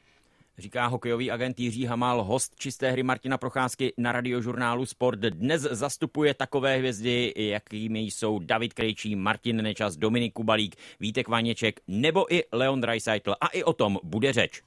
Říká 0.59 0.87
hokejový 0.87 1.31
agent 1.31 1.61
Jiří 1.61 1.85
Hamal, 1.85 2.25
host 2.25 2.53
čisté 2.57 2.91
hry 2.91 3.03
Martina 3.03 3.39
Procházky 3.39 3.93
na 3.99 4.13
radiožurnálu 4.13 4.87
Sport. 4.87 5.19
Dnes 5.21 5.63
zastupuje 5.63 6.35
takové 6.35 6.77
hvězdy, 6.77 7.33
jakými 7.37 8.01
jsou 8.01 8.39
David 8.39 8.75
Krejčí, 8.75 9.17
Martin 9.17 9.63
Nečas, 9.63 9.97
Dominik 9.97 10.33
Kubalík, 10.33 10.77
Vítek 11.01 11.29
Vaněček 11.29 11.81
nebo 11.89 12.35
i 12.35 12.43
Leon 12.53 12.81
Dreisaitl. 12.81 13.35
A 13.41 13.47
i 13.47 13.65
o 13.65 13.73
tom 13.73 13.99
bude 14.03 14.33
řeč. 14.33 14.63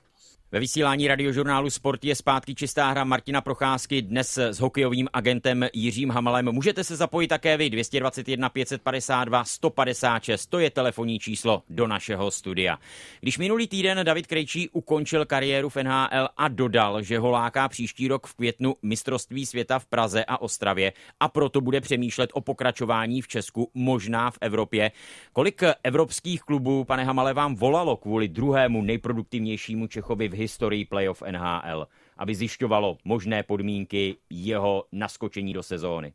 Ve 0.51 0.59
vysílání 0.59 1.07
radiožurnálu 1.07 1.69
Sport 1.69 2.05
je 2.05 2.15
zpátky 2.15 2.55
čistá 2.55 2.89
hra 2.89 3.03
Martina 3.03 3.41
Procházky 3.41 4.01
dnes 4.01 4.37
s 4.37 4.59
hokejovým 4.59 5.07
agentem 5.13 5.65
Jiřím 5.73 6.09
Hamalem. 6.09 6.51
Můžete 6.51 6.83
se 6.83 6.95
zapojit 6.95 7.27
také 7.27 7.57
vy 7.57 7.69
221 7.69 8.49
552 8.49 9.43
156, 9.43 10.45
to 10.45 10.59
je 10.59 10.69
telefonní 10.69 11.19
číslo 11.19 11.63
do 11.69 11.87
našeho 11.87 12.31
studia. 12.31 12.79
Když 13.21 13.37
minulý 13.37 13.67
týden 13.67 13.99
David 14.03 14.27
Krejčí 14.27 14.69
ukončil 14.69 15.25
kariéru 15.25 15.69
v 15.69 15.83
NHL 15.83 16.27
a 16.37 16.47
dodal, 16.47 17.01
že 17.01 17.19
ho 17.19 17.31
láká 17.31 17.69
příští 17.69 18.07
rok 18.07 18.27
v 18.27 18.33
květnu 18.33 18.75
mistrovství 18.81 19.45
světa 19.45 19.79
v 19.79 19.85
Praze 19.85 20.25
a 20.25 20.41
Ostravě 20.41 20.93
a 21.19 21.27
proto 21.27 21.61
bude 21.61 21.81
přemýšlet 21.81 22.29
o 22.33 22.41
pokračování 22.41 23.21
v 23.21 23.27
Česku, 23.27 23.71
možná 23.73 24.31
v 24.31 24.37
Evropě. 24.41 24.91
Kolik 25.33 25.63
evropských 25.83 26.41
klubů, 26.41 26.83
pane 26.83 27.03
Hamale, 27.03 27.33
vám 27.33 27.55
volalo 27.55 27.97
kvůli 27.97 28.27
druhému 28.27 28.81
nejproduktivnějšímu 28.81 29.87
Čechovi 29.87 30.27
v 30.27 30.34
historii 30.35 30.85
playoff 30.85 31.23
NHL, 31.31 31.87
aby 32.17 32.35
zjišťovalo 32.35 32.97
možné 33.03 33.43
podmínky 33.43 34.17
jeho 34.29 34.85
naskočení 34.91 35.53
do 35.53 35.63
sezóny? 35.63 36.13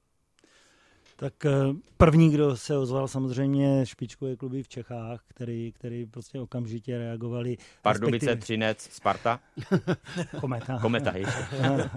Tak 1.17 1.45
eh, 1.45 1.51
první, 1.97 2.31
kdo 2.31 2.57
se 2.57 2.79
ozval 2.79 3.09
samozřejmě 3.09 3.87
špičkové 3.87 4.37
kluby 4.37 4.63
v 4.63 4.69
Čechách, 4.69 5.21
který, 5.29 5.73
který 5.73 6.07
prostě 6.07 6.41
okamžitě 6.41 6.99
reagovali. 6.99 7.57
Pardubice, 7.83 8.37
Třinec, 8.37 8.83
Sparta? 8.83 9.41
Kometa. 10.41 10.79
Kometa, 10.79 11.17
ještě. 11.17 11.45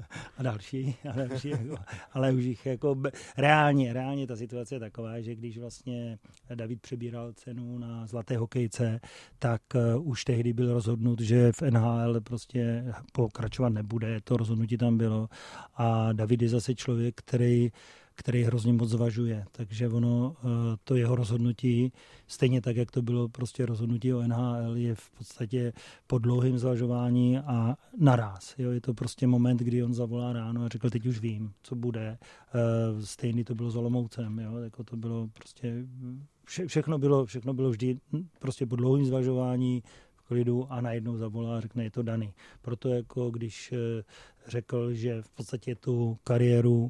a 0.38 0.42
další, 0.42 0.96
a 1.10 1.12
další 1.12 1.48
jako, 1.48 1.76
ale 2.12 2.32
už 2.32 2.44
jich 2.44 2.66
jako 2.66 3.02
reálně, 3.38 3.92
reálně 3.92 4.26
ta 4.26 4.36
situace 4.36 4.74
je 4.74 4.80
taková, 4.80 5.20
že 5.20 5.34
když 5.34 5.58
vlastně 5.58 6.18
David 6.54 6.80
přebíral 6.80 7.32
cenu 7.32 7.78
na 7.78 8.06
zlaté 8.06 8.36
hokejce, 8.36 9.00
tak 9.38 9.62
uh, 9.74 10.08
už 10.08 10.24
tehdy 10.24 10.52
byl 10.52 10.72
rozhodnut, 10.72 11.20
že 11.20 11.52
v 11.52 11.62
NHL 11.62 12.20
prostě 12.20 12.84
pokračovat 13.12 13.68
nebude, 13.68 14.20
to 14.24 14.36
rozhodnutí 14.36 14.76
tam 14.76 14.98
bylo. 14.98 15.28
A 15.74 16.12
David 16.12 16.42
je 16.42 16.48
zase 16.48 16.74
člověk, 16.74 17.14
který 17.14 17.70
který 18.22 18.42
hrozně 18.42 18.72
moc 18.72 18.90
zvažuje. 18.90 19.44
Takže 19.52 19.88
ono, 19.88 20.36
eh, 20.38 20.46
to 20.84 20.94
jeho 20.94 21.16
rozhodnutí, 21.16 21.92
stejně 22.26 22.60
tak, 22.60 22.76
jak 22.76 22.90
to 22.90 23.02
bylo 23.02 23.28
prostě 23.28 23.66
rozhodnutí 23.66 24.14
o 24.14 24.22
NHL, 24.22 24.76
je 24.76 24.94
v 24.94 25.10
podstatě 25.10 25.72
po 26.06 26.18
dlouhém 26.18 26.58
zvažování 26.58 27.38
a 27.38 27.76
naraz. 27.98 28.54
Jo, 28.58 28.70
je 28.70 28.80
to 28.80 28.94
prostě 28.94 29.26
moment, 29.26 29.60
kdy 29.60 29.82
on 29.82 29.94
zavolá 29.94 30.32
ráno 30.32 30.64
a 30.64 30.68
řekl, 30.68 30.90
teď 30.90 31.06
už 31.06 31.20
vím, 31.20 31.52
co 31.62 31.74
bude. 31.74 32.18
Eh, 32.54 33.06
stejný 33.06 33.44
to 33.44 33.54
bylo 33.54 33.70
s 33.70 33.76
Olomoucem, 33.76 34.38
jo, 34.38 34.56
jako 34.56 34.84
to 34.84 34.96
bylo 34.96 35.28
prostě 35.34 35.84
vše, 36.44 36.66
všechno 36.66 36.98
bylo, 36.98 37.26
všechno 37.26 37.54
bylo 37.54 37.70
vždy 37.70 37.98
prostě 38.38 38.66
po 38.66 38.76
dlouhém 38.76 39.04
zvažování, 39.04 39.82
klidu 40.32 40.66
a 40.72 40.80
najednou 40.80 41.16
zavolá 41.16 41.56
a 41.56 41.60
řekne, 41.60 41.84
je 41.84 41.90
to 41.90 42.02
daný. 42.02 42.34
Proto 42.62 42.88
jako 42.88 43.30
když 43.30 43.72
eh, 43.72 44.02
řekl, 44.46 44.92
že 44.94 45.22
v 45.22 45.30
podstatě 45.30 45.74
tu 45.74 46.18
kariéru, 46.24 46.88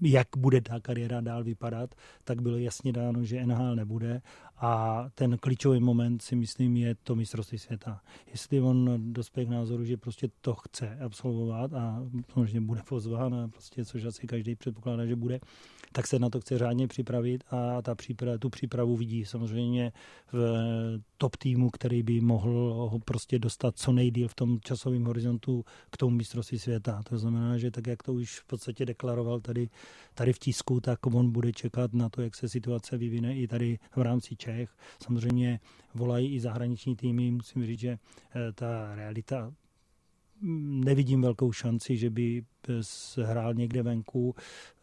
jak 0.00 0.28
bude 0.36 0.60
ta 0.60 0.80
kariéra 0.80 1.20
dál 1.20 1.44
vypadat, 1.44 1.94
tak 2.24 2.42
bylo 2.42 2.58
jasně 2.58 2.92
dáno, 2.92 3.24
že 3.24 3.46
NHL 3.46 3.76
nebude 3.76 4.22
a 4.56 5.04
ten 5.14 5.38
klíčový 5.38 5.80
moment 5.80 6.22
si 6.22 6.36
myslím 6.36 6.76
je 6.76 6.94
to 6.94 7.14
mistrovství 7.14 7.58
světa. 7.58 8.00
Jestli 8.26 8.60
on 8.60 9.12
dospěje 9.12 9.46
k 9.46 9.50
názoru, 9.50 9.84
že 9.84 9.96
prostě 9.96 10.28
to 10.40 10.54
chce 10.54 10.98
absolvovat 11.04 11.74
a 11.74 12.02
samozřejmě 12.32 12.60
bude 12.60 12.80
pozván, 12.88 13.34
a 13.34 13.48
prostě, 13.48 13.84
což 13.84 14.04
asi 14.04 14.26
každý 14.26 14.54
předpokládá, 14.54 15.06
že 15.06 15.16
bude, 15.16 15.40
tak 15.92 16.06
se 16.06 16.18
na 16.18 16.30
to 16.30 16.40
chce 16.40 16.58
řádně 16.58 16.88
připravit 16.88 17.44
a 17.50 17.82
ta 17.82 17.94
příprava, 17.94 18.38
tu 18.38 18.50
přípravu 18.50 18.96
vidí 18.96 19.24
samozřejmě 19.24 19.92
v 20.32 20.38
top 21.18 21.36
týmu, 21.36 21.70
který 21.70 22.02
by 22.02 22.20
mohl 22.20 22.88
ho 22.90 22.98
prostě 22.98 23.38
dostat 23.38 23.76
co 23.76 23.92
nejdíl 23.92 24.28
v 24.28 24.34
tom 24.34 24.60
časovém 24.60 25.04
horizontu 25.04 25.64
k 25.90 25.96
tomu 25.96 26.16
mistrovství 26.16 26.58
světa. 26.58 27.02
To 27.08 27.18
znamená, 27.18 27.58
že 27.58 27.70
tak, 27.70 27.86
jak 27.86 28.02
to 28.02 28.12
už 28.12 28.40
v 28.40 28.44
podstatě 28.46 28.86
deklaroval 28.86 29.40
tady, 29.40 29.68
tady 30.14 30.32
v 30.32 30.38
tisku, 30.38 30.80
tak 30.80 31.06
on 31.06 31.32
bude 31.32 31.52
čekat 31.52 31.94
na 31.94 32.08
to, 32.08 32.22
jak 32.22 32.34
se 32.34 32.48
situace 32.48 32.98
vyvine 32.98 33.36
i 33.36 33.48
tady 33.48 33.78
v 33.96 34.02
rámci 34.02 34.36
Čech. 34.36 34.70
Samozřejmě 35.02 35.60
volají 35.94 36.34
i 36.34 36.40
zahraniční 36.40 36.96
týmy, 36.96 37.30
musím 37.30 37.66
říct, 37.66 37.80
že 37.80 37.98
eh, 38.34 38.52
ta 38.52 38.94
realita 38.94 39.52
nevidím 40.42 41.22
velkou 41.22 41.52
šanci, 41.52 41.96
že 41.96 42.10
by 42.10 42.44
hrál 43.22 43.54
někde 43.54 43.82
venku, 43.82 44.34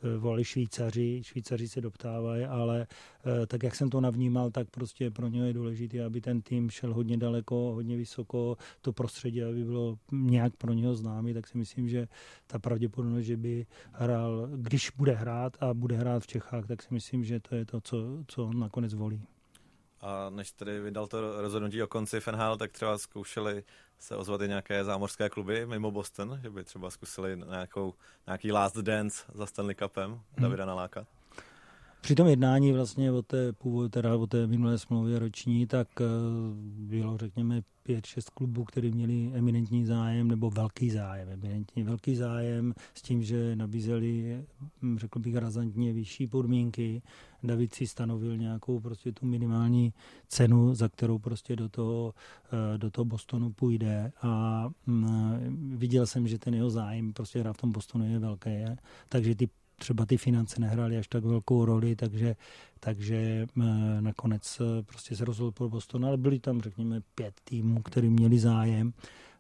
eh, 0.03 0.17
volali 0.17 0.45
Švýcaři, 0.45 1.21
Švýcaři 1.23 1.67
se 1.67 1.81
doptávají, 1.81 2.45
ale 2.45 2.87
eh, 3.25 3.45
tak 3.45 3.63
jak 3.63 3.75
jsem 3.75 3.89
to 3.89 4.01
navnímal, 4.01 4.51
tak 4.51 4.69
prostě 4.69 5.11
pro 5.11 5.27
něj 5.27 5.47
je 5.47 5.53
důležité, 5.53 6.03
aby 6.03 6.21
ten 6.21 6.41
tým 6.41 6.69
šel 6.69 6.93
hodně 6.93 7.17
daleko, 7.17 7.55
hodně 7.55 7.97
vysoko, 7.97 8.57
to 8.81 8.93
prostředí, 8.93 9.43
aby 9.43 9.63
bylo 9.63 9.97
nějak 10.11 10.55
pro 10.55 10.73
něho 10.73 10.95
známý, 10.95 11.33
tak 11.33 11.47
si 11.47 11.57
myslím, 11.57 11.89
že 11.89 12.07
ta 12.47 12.59
pravděpodobnost, 12.59 13.25
že 13.25 13.37
by 13.37 13.65
hrál, 13.91 14.49
když 14.55 14.91
bude 14.97 15.11
hrát 15.11 15.63
a 15.63 15.73
bude 15.73 15.95
hrát 15.95 16.23
v 16.23 16.27
Čechách, 16.27 16.67
tak 16.67 16.83
si 16.83 16.93
myslím, 16.93 17.23
že 17.23 17.39
to 17.39 17.55
je 17.55 17.65
to, 17.65 17.81
co, 17.81 18.23
co 18.27 18.45
on 18.45 18.59
nakonec 18.59 18.93
volí. 18.93 19.21
A 20.01 20.29
než 20.29 20.51
tedy 20.51 20.79
vydal 20.79 21.07
to 21.07 21.41
rozhodnutí 21.41 21.83
o 21.83 21.87
konci 21.87 22.19
FNHL, 22.19 22.57
tak 22.57 22.71
třeba 22.71 22.97
zkoušeli 22.97 23.63
se 23.99 24.15
ozvat 24.15 24.41
i 24.41 24.47
nějaké 24.47 24.83
zámořské 24.83 25.29
kluby 25.29 25.65
mimo 25.65 25.91
Boston, 25.91 26.39
že 26.43 26.49
by 26.49 26.63
třeba 26.63 26.89
zkusili 26.89 27.37
nějakou, 27.49 27.93
nějaký 28.27 28.51
last 28.51 28.77
dance 28.77 29.23
za 29.33 29.45
Stanley 29.45 29.75
Cupem 29.75 30.11
hmm. 30.11 30.21
Davida 30.37 30.65
nalákat? 30.65 31.07
Při 32.01 32.15
tom 32.15 32.27
jednání 32.27 32.71
vlastně 32.71 33.11
o 33.11 33.21
té, 33.21 33.53
původ, 33.53 33.91
teda 33.91 34.15
o 34.15 34.27
té 34.27 34.47
minulé 34.47 34.77
smlouvě 34.77 35.19
roční, 35.19 35.67
tak 35.67 35.87
eh, 36.01 36.05
bylo, 36.79 37.17
řekněme, 37.17 37.61
pět, 37.83 38.05
šest 38.05 38.29
klubů, 38.29 38.63
které 38.63 38.91
měli 38.91 39.31
eminentní 39.33 39.85
zájem 39.85 40.27
nebo 40.27 40.49
velký 40.49 40.89
zájem. 40.89 41.29
Eminentní 41.29 41.83
velký 41.83 42.15
zájem 42.15 42.73
s 42.93 43.01
tím, 43.01 43.23
že 43.23 43.55
nabízeli, 43.55 44.43
hm, 44.81 44.99
řekl 44.99 45.19
bych, 45.19 45.35
razantně 45.35 45.93
vyšší 45.93 46.27
podmínky. 46.27 47.01
David 47.43 47.73
si 47.73 47.87
stanovil 47.87 48.37
nějakou 48.37 48.79
prostě 48.79 49.11
tu 49.11 49.25
minimální 49.25 49.93
cenu, 50.27 50.75
za 50.75 50.89
kterou 50.89 51.19
prostě 51.19 51.55
do 51.55 51.69
toho, 51.69 52.13
eh, 52.53 52.77
do 52.77 52.91
toho 52.91 53.05
Bostonu 53.05 53.51
půjde 53.51 54.11
a 54.21 54.65
hm, 54.87 55.75
viděl 55.77 56.05
jsem, 56.05 56.27
že 56.27 56.39
ten 56.39 56.53
jeho 56.53 56.69
zájem 56.69 57.13
prostě 57.13 57.39
hra 57.39 57.53
v 57.53 57.57
tom 57.57 57.71
Bostonu 57.71 58.11
je 58.11 58.19
velký, 58.19 58.49
takže 59.09 59.35
ty 59.35 59.49
třeba 59.79 60.05
ty 60.05 60.17
finance 60.17 60.62
nehrály 60.62 60.98
až 60.98 61.07
tak 61.07 61.25
velkou 61.25 61.65
roli, 61.65 61.95
takže, 61.95 62.36
takže 62.79 63.15
eh, 63.17 64.01
nakonec 64.01 64.62
eh, 64.62 64.83
prostě 64.83 65.15
se 65.15 65.25
rozhodl 65.25 65.51
pro 65.51 65.69
Boston, 65.69 66.05
ale 66.05 66.17
byli 66.17 66.39
tam, 66.39 66.62
řekněme, 66.62 67.01
pět 67.15 67.33
týmů, 67.43 67.81
který 67.81 68.09
měli 68.09 68.39
zájem. 68.39 68.93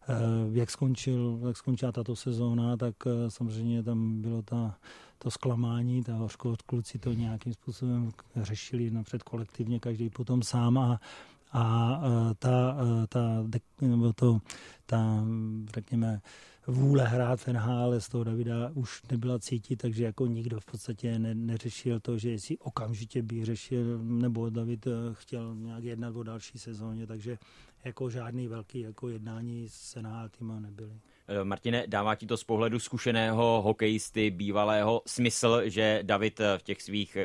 Eh, 0.09 0.15
jak, 0.51 0.71
skončil, 0.71 1.39
jak 1.47 1.57
skončila 1.57 1.91
tato 1.91 2.15
sezóna, 2.15 2.77
tak 2.77 2.95
samozřejmě 3.27 3.83
tam 3.83 4.21
bylo 4.21 4.41
ta, 4.41 4.77
to 5.17 5.31
zklamání, 5.31 6.03
ta 6.03 6.13
hořkost, 6.13 6.61
kluci 6.61 6.99
to 6.99 7.13
nějakým 7.13 7.53
způsobem 7.53 8.11
řešili 8.35 8.91
napřed 8.91 9.23
kolektivně, 9.23 9.79
každý 9.79 10.09
potom 10.09 10.43
sám 10.43 10.77
a, 10.77 10.99
a 11.51 12.01
ta, 12.39 12.77
ta, 13.09 13.45
nebo 13.81 14.13
to, 14.13 14.39
ta, 14.85 15.23
řekněme, 15.75 16.21
vůle 16.67 17.07
hrát 17.07 17.39
v 17.39 17.47
NHL 17.47 17.99
z 17.99 18.09
toho 18.09 18.23
Davida 18.23 18.71
už 18.73 19.01
nebyla 19.11 19.39
cítit, 19.39 19.75
takže 19.75 20.03
jako 20.03 20.25
nikdo 20.25 20.59
v 20.59 20.65
podstatě 20.65 21.19
ne, 21.19 21.35
neřešil 21.35 21.99
to, 21.99 22.17
že 22.17 22.31
jestli 22.31 22.57
okamžitě 22.57 23.21
by 23.21 23.45
řešil, 23.45 23.99
nebo 24.03 24.49
David 24.49 24.87
eh, 24.87 24.91
chtěl 25.13 25.55
nějak 25.55 25.83
jednat 25.83 26.15
o 26.15 26.23
další 26.23 26.59
sezóně, 26.59 27.07
takže 27.07 27.37
jako 27.83 28.09
žádný 28.09 28.47
velký 28.47 28.79
jako 28.79 29.09
jednání 29.09 29.69
s 29.69 30.01
NHL 30.01 30.29
týma 30.29 30.59
nebyly. 30.59 30.99
Eh, 31.29 31.43
Martine, 31.43 31.83
dává 31.87 32.15
ti 32.15 32.25
to 32.25 32.37
z 32.37 32.43
pohledu 32.43 32.79
zkušeného 32.79 33.61
hokejisty, 33.61 34.31
bývalého 34.31 35.01
smysl, 35.05 35.61
že 35.65 35.99
David 36.03 36.39
eh, 36.39 36.57
v 36.57 36.63
těch 36.63 36.81
svých 36.81 37.17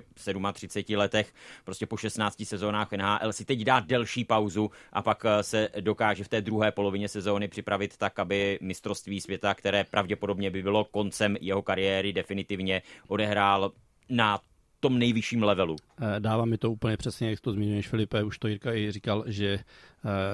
37 0.53 0.99
letech, 0.99 1.33
prostě 1.65 1.87
po 1.87 1.97
16 1.97 2.45
sezónách 2.45 2.93
NHL 2.93 3.33
si 3.33 3.45
teď 3.45 3.65
dá 3.65 3.81
delší 3.81 4.25
pauzu 4.25 4.71
a 4.93 5.03
pak 5.03 5.25
eh, 5.25 5.43
se 5.43 5.69
dokáže 5.81 6.25
v 6.25 6.29
té 6.29 6.41
druhé 6.41 6.73
polovině 6.73 7.09
sezóny 7.09 7.49
připravit 7.49 7.97
tak, 7.97 8.19
aby 8.19 8.59
mistrovství 8.63 9.21
světa, 9.21 9.55
které 9.55 9.85
pravděpodobně 9.85 10.51
by 10.51 10.63
bylo 10.63 10.85
koncem 10.85 11.37
jeho 11.41 11.63
kariéry, 11.63 12.13
definitivně 12.13 12.83
odehrál 13.09 13.73
na 14.09 14.41
tom 14.85 14.99
nejvyšším 14.99 15.43
levelu. 15.43 15.77
Eh, 16.01 16.21
dává 16.21 16.45
mi 16.45 16.59
to 16.59 16.71
úplně 16.71 16.97
přesně, 16.97 17.31
jak 17.31 17.41
to 17.41 17.53
zmiňuješ, 17.53 17.89
Filipe, 17.89 18.23
už 18.23 18.39
to 18.39 18.49
Jirka 18.49 18.75
i 18.75 18.93
říkal, 18.93 19.25
že 19.27 19.49
eh, 19.49 19.63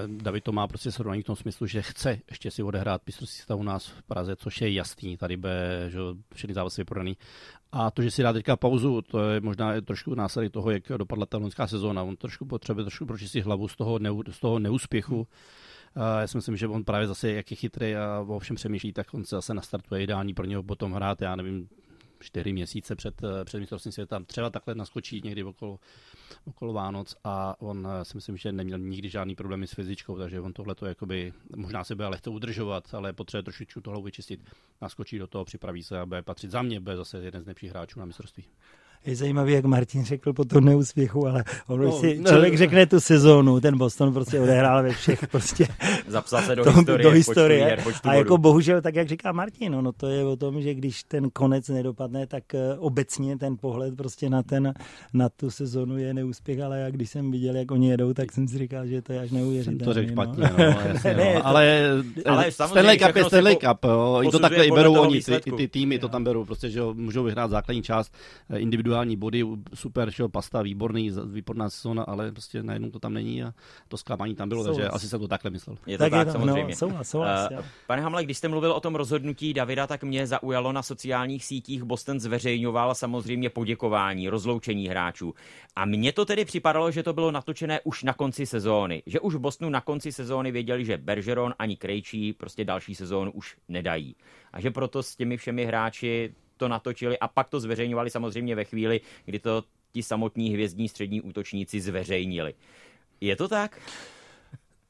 David 0.07 0.45
to 0.45 0.53
má 0.53 0.67
prostě 0.67 0.93
srovnání 0.93 1.23
v 1.23 1.25
tom 1.25 1.37
smyslu, 1.37 1.67
že 1.67 1.83
chce 1.83 2.19
ještě 2.31 2.51
si 2.51 2.63
odehrát 2.63 3.03
mistrovství 3.07 3.37
světa 3.37 3.55
u 3.55 3.63
nás 3.63 3.87
v 3.87 4.03
Praze, 4.03 4.37
což 4.37 4.61
je 4.61 4.73
jasný, 4.73 5.17
tady 5.17 5.37
bude 5.37 5.87
že 5.89 5.99
všechny 6.35 6.55
závazky 6.55 6.81
vyprodaný. 6.81 7.17
A 7.73 7.91
to, 7.91 8.03
že 8.03 8.11
si 8.11 8.23
dá 8.23 8.33
teďka 8.33 8.57
pauzu, 8.57 9.03
to 9.03 9.31
je 9.31 9.41
možná 9.41 9.81
trošku 9.81 10.15
následek 10.15 10.53
toho, 10.53 10.71
jak 10.71 10.83
dopadla 10.97 11.27
ta 11.27 11.39
loňská 11.39 11.67
sezóna. 11.67 12.03
On 12.03 12.17
trošku 12.17 12.45
potřebuje 12.45 12.85
trošku 12.85 13.07
pročistit 13.07 13.45
hlavu 13.45 13.69
z 13.69 13.77
toho, 13.77 13.99
neu, 13.99 14.23
z 14.31 14.41
toho 14.41 14.59
neúspěchu. 14.59 15.27
Já 16.21 16.27
si 16.27 16.39
myslím, 16.39 16.57
že 16.57 16.69
on 16.69 16.85
právě 16.85 17.07
zase, 17.07 17.31
jak 17.31 17.51
je 17.51 17.57
chytrý 17.57 17.97
a 17.97 18.25
o 18.29 18.39
všem 18.39 18.57
přemýšlí, 18.57 18.93
tak 18.93 19.15
on 19.15 19.25
se 19.25 19.37
zase 19.37 19.55
nastartuje 19.55 20.03
ideální 20.03 20.35
pro 20.35 20.47
něho 20.47 20.63
potom 20.63 20.93
hrát, 20.93 21.23
já 21.23 21.37
nevím, 21.37 21.69
čtyři 22.21 22.53
měsíce 22.53 22.97
před, 22.97 23.23
před 23.45 23.61
mistrovstvím 23.61 23.93
světa. 23.93 24.21
Třeba 24.27 24.51
takhle 24.51 24.75
naskočí 24.75 25.21
někdy 25.25 25.45
okolo, 25.45 25.79
okolo 26.45 26.73
Vánoc 26.73 27.17
a 27.25 27.61
on 27.61 27.89
si 28.03 28.17
myslím, 28.17 28.37
že 28.37 28.53
neměl 28.53 28.79
nikdy 28.79 29.09
žádný 29.09 29.35
problémy 29.35 29.67
s 29.67 29.75
fyzičkou, 29.75 30.19
takže 30.19 30.41
on 30.41 30.53
tohle 30.53 30.75
to 30.75 30.87
jakoby, 30.87 31.33
možná 31.57 31.85
se 31.85 31.95
bude 31.95 32.09
lehce 32.09 32.31
udržovat, 32.31 32.95
ale 32.95 33.13
potřebuje 33.13 33.43
trošičku 33.43 33.81
toho 33.81 34.03
vyčistit. 34.03 34.41
Naskočí 34.81 35.19
do 35.19 35.27
toho, 35.27 35.45
připraví 35.45 35.83
se 35.83 36.01
a 36.01 36.07
bude 36.07 36.23
patřit 36.23 36.51
za 36.51 36.63
mě, 36.63 36.81
bude 36.81 36.97
zase 36.97 37.19
jeden 37.19 37.43
z 37.43 37.47
nejlepších 37.47 37.71
hráčů 37.71 38.01
na 38.01 38.07
mistrovství 38.07 38.45
je 39.07 39.17
zajímavý, 39.17 39.53
jak 39.53 39.65
Martin 39.65 40.05
řekl 40.05 40.33
po 40.33 40.45
tom 40.45 40.65
neúspěchu, 40.65 41.27
ale 41.27 41.45
on 41.67 41.81
no, 41.81 41.93
si 41.93 42.23
člověk 42.29 42.57
řekne 42.57 42.87
tu 42.87 43.01
sezónu, 43.01 43.61
ten 43.61 43.79
Boston 43.79 44.13
prostě 44.13 44.41
odehrál 44.41 44.83
ve 44.83 44.93
všech 44.93 45.27
prostě. 45.29 45.69
Zapsal 46.07 46.43
se 46.43 46.57
do 46.57 46.65
tom, 46.65 46.75
historie, 46.75 47.03
do 47.03 47.11
historie. 47.11 47.65
Her, 47.65 47.83
a 48.05 48.15
jako 48.15 48.39
bohužel, 48.39 48.81
tak 48.81 48.95
jak 48.95 49.09
říká 49.09 49.33
Martin, 49.33 49.73
no, 49.73 49.83
no 49.83 49.93
to 49.93 50.07
je 50.07 50.25
o 50.25 50.37
tom, 50.37 50.63
že 50.63 50.75
když 50.75 51.03
ten 51.03 51.31
konec 51.31 51.69
nedopadne, 51.69 52.27
tak 52.27 52.45
uh, 52.55 52.61
obecně 52.87 53.39
ten 53.39 53.57
pohled 53.61 53.97
prostě 53.97 54.31
na, 54.31 54.43
ten, 54.43 54.75
na 55.13 55.29
tu 55.29 55.51
sezonu 55.51 55.99
je 55.99 56.15
neúspěch, 56.15 56.61
ale 56.61 56.81
jak 56.81 56.93
když 56.93 57.11
jsem 57.11 57.31
viděl, 57.31 57.57
jak 57.57 57.71
oni 57.71 57.91
jedou, 57.91 58.13
tak 58.15 58.33
jsem 58.33 58.49
si 58.49 58.59
říkal, 58.59 58.87
že 58.87 59.03
to 59.03 59.13
je 59.13 59.21
až 59.21 59.31
neuvěřitelné. 59.31 59.85
to 59.85 59.93
řekl 59.93 60.13
no. 60.15 60.23
špatně, 60.23 60.51
no, 60.59 60.65
jasně, 60.65 61.15
no. 61.35 61.47
ale, 61.47 61.91
ale 62.27 62.51
Stanley 62.51 62.99
Cup 62.99 63.17
je 63.17 63.25
Stanley 63.25 63.57
Cup, 63.57 63.85
jo. 63.85 64.23
I 64.23 64.31
to 64.31 64.39
takhle 64.39 64.67
i 64.67 64.71
berou 64.71 64.99
oni, 64.99 65.21
ty, 65.23 65.53
ty 65.53 65.69
týmy 65.69 65.99
to 65.99 66.09
tam 66.09 66.25
berou, 66.25 66.45
prostě, 66.45 66.71
že 66.71 66.81
můžou 66.93 67.23
vyhrát 67.23 67.51
základní 67.51 67.83
část 67.83 68.15
eh, 68.51 68.59
individuálně 68.59 68.90
individuální 68.91 69.17
body, 69.17 69.45
super, 69.75 70.11
šel 70.11 70.29
pasta, 70.29 70.63
výborný, 70.63 71.11
výborná 71.27 71.71
sezóna, 71.71 72.03
ale 72.03 72.33
prostě 72.33 72.63
najednou 72.63 72.91
to 72.91 72.99
tam 72.99 73.15
není 73.15 73.43
a 73.43 73.55
to 73.89 73.97
zklamání 73.97 74.35
tam 74.35 74.49
bylo, 74.49 74.65
souhlas. 74.65 74.77
takže 74.77 74.89
asi 74.89 75.09
se 75.09 75.19
to 75.19 75.29
takhle 75.29 75.51
myslel. 75.51 75.77
Je 75.87 75.99
to 75.99 76.05
tak, 76.05 76.11
tak 76.11 76.27
je 76.27 76.33
to, 76.33 76.39
no, 76.39 76.45
samozřejmě. 76.45 76.71
No, 76.71 76.77
souhlas, 76.77 77.09
souhlas, 77.09 77.51
uh, 77.51 77.65
pane 77.87 78.03
Hamle, 78.03 78.25
když 78.25 78.39
jste 78.39 78.49
mluvil 78.49 78.73
o 78.73 78.81
tom 78.81 78.95
rozhodnutí 78.95 79.55
Davida, 79.55 79.87
tak 79.87 80.05
mě 80.05 80.27
zaujalo 80.27 80.73
na 80.73 80.83
sociálních 80.83 81.45
sítích. 81.45 81.83
Boston 81.83 82.21
zveřejňoval 82.21 82.95
samozřejmě 82.95 83.51
poděkování, 83.51 84.29
rozloučení 84.29 84.89
hráčů. 84.89 85.35
A 85.77 85.85
mně 85.85 86.13
to 86.13 86.25
tedy 86.25 86.45
připadalo, 86.45 86.91
že 86.91 87.03
to 87.03 87.13
bylo 87.13 87.31
natočené 87.31 87.81
už 87.85 88.03
na 88.03 88.13
konci 88.13 88.47
sezóny. 88.47 89.03
Že 89.07 89.21
už 89.21 89.35
v 89.35 89.39
Bostonu 89.39 89.71
na 89.71 89.81
konci 89.81 90.13
sezóny 90.13 90.53
věděli, 90.53 90.85
že 90.85 90.99
Bergeron 90.99 91.55
ani 91.59 91.77
Krejčí 91.77 92.33
prostě 92.33 92.65
další 92.65 92.95
sezónu 92.95 93.33
už 93.33 93.57
nedají. 93.69 94.17
A 94.53 94.61
že 94.61 94.71
proto 94.71 95.03
s 95.03 95.17
těmi 95.17 95.37
všemi 95.37 95.65
hráči 95.65 96.35
to 96.61 96.69
natočili 96.69 97.19
a 97.19 97.29
pak 97.29 97.49
to 97.49 97.61
zveřejňovali 97.61 98.11
samozřejmě 98.11 98.55
ve 98.55 98.65
chvíli, 98.65 99.01
kdy 99.25 99.39
to 99.39 99.65
ti 99.93 100.03
samotní 100.03 100.51
hvězdní 100.51 100.89
střední 100.89 101.21
útočníci 101.21 101.81
zveřejnili. 101.81 102.55
Je 103.21 103.37
to 103.37 103.49
tak? 103.49 103.81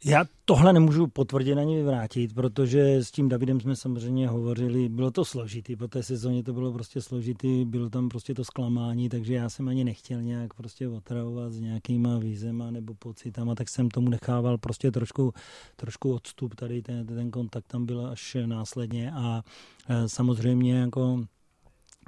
Já 0.04 0.24
tohle 0.44 0.72
nemůžu 0.72 1.06
potvrdit 1.06 1.58
ani 1.58 1.76
vyvrátit, 1.76 2.34
protože 2.34 3.04
s 3.04 3.10
tím 3.10 3.28
Davidem 3.28 3.60
jsme 3.60 3.76
samozřejmě 3.76 4.28
hovořili, 4.28 4.88
bylo 4.88 5.10
to 5.10 5.24
složitý, 5.24 5.76
po 5.76 5.88
té 5.88 6.02
sezóně 6.02 6.42
to 6.42 6.52
bylo 6.52 6.72
prostě 6.72 7.00
složitý, 7.00 7.64
bylo 7.64 7.90
tam 7.90 8.08
prostě 8.08 8.34
to 8.34 8.44
zklamání, 8.44 9.08
takže 9.08 9.34
já 9.34 9.48
jsem 9.48 9.68
ani 9.68 9.84
nechtěl 9.84 10.22
nějak 10.22 10.54
prostě 10.54 10.88
otravovat 10.88 11.52
s 11.52 11.60
nějakýma 11.60 12.18
vízema 12.18 12.70
nebo 12.70 12.94
pocitama, 12.94 13.54
tak 13.54 13.68
jsem 13.68 13.88
tomu 13.88 14.08
nechával 14.08 14.58
prostě 14.58 14.90
trošku, 14.90 15.32
trošku 15.76 16.14
odstup, 16.14 16.54
tady 16.54 16.82
ten, 16.82 17.06
ten 17.06 17.30
kontakt 17.30 17.66
tam 17.66 17.86
byl 17.86 18.06
až 18.06 18.36
následně 18.46 19.12
a 19.12 19.42
e, 19.88 20.08
samozřejmě 20.08 20.74
jako 20.74 21.24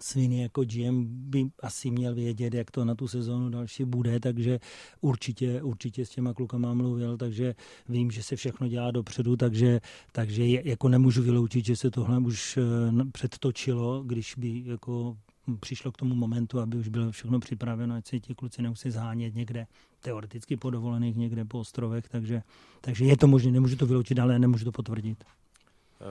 Sviny 0.01 0.43
jako 0.43 0.65
GM 0.65 1.05
by 1.31 1.45
asi 1.63 1.91
měl 1.91 2.15
vědět, 2.15 2.55
jak 2.55 2.71
to 2.71 2.85
na 2.85 2.95
tu 2.95 3.09
sezónu 3.09 3.51
další 3.51 3.85
bude, 3.85 4.21
takže 4.21 4.61
určitě, 5.01 5.63
určitě 5.63 6.07
s 6.07 6.11
těma 6.11 6.35
klukama 6.35 6.75
mluvil, 6.75 7.17
takže 7.17 7.55
vím, 7.89 8.11
že 8.11 8.23
se 8.23 8.37
všechno 8.37 8.69
dělá 8.69 8.91
dopředu, 8.91 9.37
takže, 9.37 9.81
takže 10.13 10.47
jako 10.47 10.89
nemůžu 10.89 11.23
vyloučit, 11.23 11.65
že 11.65 11.77
se 11.77 11.91
tohle 11.91 12.19
už 12.19 12.57
eh, 12.57 13.05
předtočilo, 13.13 14.03
když 14.03 14.35
by 14.39 14.63
jako 14.67 15.17
přišlo 15.61 15.93
k 15.93 15.97
tomu 15.97 16.15
momentu, 16.15 16.61
aby 16.61 16.77
už 16.77 16.89
bylo 16.89 17.11
všechno 17.11 17.41
připraveno, 17.41 17.95
ať 17.95 18.07
se 18.07 18.21
ti 18.21 18.35
kluci 18.35 18.63
nemusí 18.63 18.91
zhánět 18.91 19.35
někde, 19.35 19.67
teoreticky 20.01 20.57
po 20.57 20.71
dovolených 20.71 21.17
někde 21.17 21.45
po 21.45 21.59
ostrovech, 21.59 22.09
takže, 22.09 22.43
takže 22.81 23.05
je 23.05 23.17
to 23.17 23.27
možné, 23.27 23.53
nemůžu 23.53 23.77
to 23.77 23.87
vyloučit, 23.87 24.19
ale 24.19 24.39
nemůžu 24.39 24.65
to 24.65 24.73
potvrdit. 24.73 25.25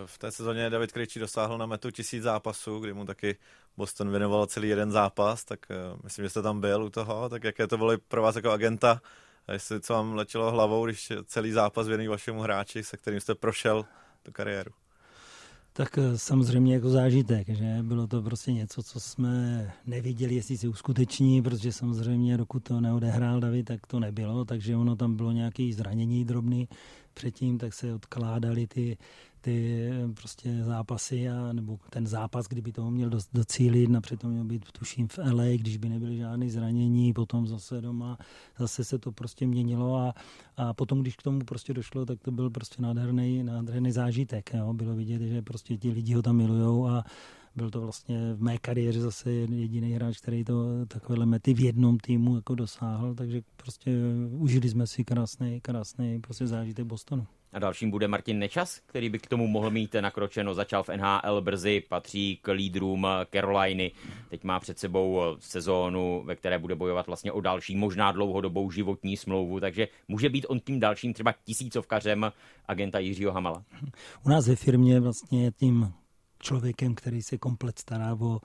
V 0.06 0.18
té 0.18 0.32
sezóně 0.32 0.70
David 0.70 0.92
Krejčí 0.92 1.20
dosáhl 1.20 1.58
na 1.58 1.66
metu 1.66 1.92
tisíc 1.92 2.24
zápasů, 2.24 2.80
kdy 2.80 2.94
mu 2.94 3.06
taky 3.06 3.38
Boston 3.78 4.10
věnoval 4.10 4.46
celý 4.46 4.70
jeden 4.70 4.92
zápas, 4.92 5.44
tak 5.44 5.60
uh, 5.70 6.00
myslím, 6.04 6.26
že 6.26 6.30
jste 6.30 6.42
tam 6.42 6.62
byl 6.62 6.84
u 6.84 6.90
toho, 6.90 7.30
tak 7.30 7.44
jaké 7.44 7.68
to 7.68 7.78
bylo 7.78 7.98
pro 8.08 8.22
vás 8.22 8.36
jako 8.36 8.52
agenta, 8.52 9.02
jestli 9.52 9.82
co 9.82 9.94
vám 9.94 10.14
letělo 10.14 10.52
hlavou, 10.52 10.86
když 10.86 11.12
celý 11.26 11.52
zápas 11.52 11.88
věnují 11.88 12.08
vašemu 12.08 12.42
hráči, 12.42 12.84
se 12.84 12.98
kterým 12.98 13.20
jste 13.20 13.36
prošel 13.36 13.86
tu 14.24 14.32
kariéru? 14.32 14.72
Tak 15.74 15.98
eh, 15.98 16.18
samozřejmě 16.18 16.74
jako 16.74 16.90
zážitek, 16.90 17.50
že 17.50 17.78
bylo 17.82 18.08
to 18.08 18.22
prostě 18.22 18.52
něco, 18.52 18.84
co 18.84 19.00
jsme 19.00 19.74
neviděli, 19.86 20.36
jestli 20.36 20.58
se 20.58 20.68
uskuteční, 20.68 21.42
protože 21.42 21.72
samozřejmě 21.72 22.38
dokud 22.38 22.64
to 22.64 22.82
neodehrál 22.82 23.40
David, 23.40 23.66
tak 23.66 23.88
to 23.88 24.00
nebylo, 24.00 24.46
takže 24.46 24.76
ono 24.76 24.96
tam 24.96 25.16
bylo 25.16 25.32
nějaké 25.32 25.70
zranění 25.74 26.26
drobný 26.26 26.70
předtím, 27.14 27.58
tak 27.58 27.74
se 27.74 27.94
odkládaly 27.94 28.68
ty 28.68 28.98
ty 29.42 29.88
eh, 29.92 30.14
prostě 30.14 30.64
zápasy, 30.64 31.30
a, 31.30 31.54
nebo 31.54 31.80
ten 31.90 32.08
zápas, 32.08 32.48
kdyby 32.48 32.72
toho 32.72 32.92
měl 32.92 33.10
docílit, 33.34 33.90
napřed 33.90 34.20
to 34.20 34.28
měl 34.28 34.44
být 34.44 34.72
tuším 34.72 35.08
v 35.08 35.18
LA, 35.18 35.44
když 35.58 35.78
by 35.78 35.90
nebyly 35.90 36.18
žádné 36.18 36.50
zranění, 36.50 37.14
potom 37.14 37.48
zase 37.48 37.82
doma, 37.82 38.18
zase 38.60 38.84
se 38.84 39.00
to 39.00 39.12
prostě 39.12 39.48
měnilo 39.48 39.96
a, 39.96 40.14
a 40.58 40.74
potom, 40.74 41.02
když 41.02 41.16
k 41.16 41.24
tomu 41.24 41.40
prostě 41.40 41.74
došlo, 41.74 42.06
tak 42.06 42.20
to 42.20 42.32
byl 42.32 42.50
prostě 42.50 42.82
nádherný, 42.82 43.44
nádherný 43.44 43.92
zážitek. 43.92 44.54
Jo? 44.54 44.74
Bylo 44.74 44.96
vidět, 44.96 45.22
že 45.22 45.42
prostě 45.42 45.78
ti 45.78 45.92
lidi 45.92 46.14
ho 46.14 46.22
tam 46.22 46.36
milujou 46.36 46.88
a 46.88 47.04
byl 47.56 47.70
to 47.70 47.82
vlastně 47.82 48.34
v 48.34 48.42
mé 48.42 48.58
kariéře 48.58 49.02
zase 49.02 49.32
jediný 49.32 49.94
hráč, 49.94 50.18
který 50.18 50.44
to 50.44 50.86
takovéhle 50.86 51.26
mety 51.26 51.54
v 51.54 51.60
jednom 51.60 51.98
týmu 51.98 52.36
jako 52.36 52.56
dosáhl, 52.56 53.16
takže 53.16 53.42
prostě 53.58 53.92
užili 54.32 54.70
jsme 54.70 54.88
si 54.88 55.04
krásný, 55.04 55.62
krásný 55.62 56.22
prostě 56.22 56.48
zážitek 56.48 56.86
Bostonu. 56.86 57.28
A 57.54 57.60
dalším 57.60 57.92
bude 57.92 58.08
Martin 58.08 58.40
Nečas, 58.40 58.80
který 58.86 59.10
by 59.10 59.20
k 59.20 59.28
tomu 59.28 59.48
mohl 59.48 59.70
mít 59.70 59.96
nakročeno. 60.02 60.54
Začal 60.54 60.84
v 60.84 60.90
NHL 60.90 61.42
brzy, 61.42 61.84
patří 61.90 62.40
k 62.42 62.54
lídrům 62.54 63.08
Caroliny. 63.32 63.92
Teď 64.30 64.44
má 64.44 64.60
před 64.60 64.80
sebou 64.80 65.22
sezónu, 65.40 66.24
ve 66.26 66.36
které 66.36 66.60
bude 66.60 66.76
bojovat 66.76 67.08
vlastně 67.08 67.32
o 67.32 67.42
další, 67.42 67.76
možná 67.76 68.12
dlouhodobou 68.12 68.72
životní 68.72 69.18
smlouvu, 69.18 69.60
takže 69.60 69.88
může 70.08 70.30
být 70.30 70.46
on 70.50 70.60
tím 70.60 70.80
dalším 70.80 71.14
třeba 71.14 71.34
tisícovkařem 71.44 72.32
agenta 72.66 73.00
Jiřího 73.00 73.32
Hamala. 73.32 73.64
U 74.26 74.30
nás 74.30 74.48
ve 74.48 74.56
firmě 74.56 75.00
vlastně 75.00 75.52
tím 75.52 75.94
člověkem, 76.40 76.96
který 76.96 77.22
se 77.22 77.38
komplet 77.38 77.80
stará 77.80 78.14
o, 78.14 78.40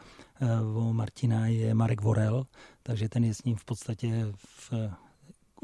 o 0.75 0.93
Martina, 0.93 1.47
je 1.47 1.75
Marek 1.75 2.01
Vorel, 2.01 2.45
takže 2.83 3.09
ten 3.09 3.25
je 3.25 3.35
s 3.35 3.45
ním 3.45 3.57
v 3.57 3.65
podstatě 3.65 4.27
v 4.37 4.73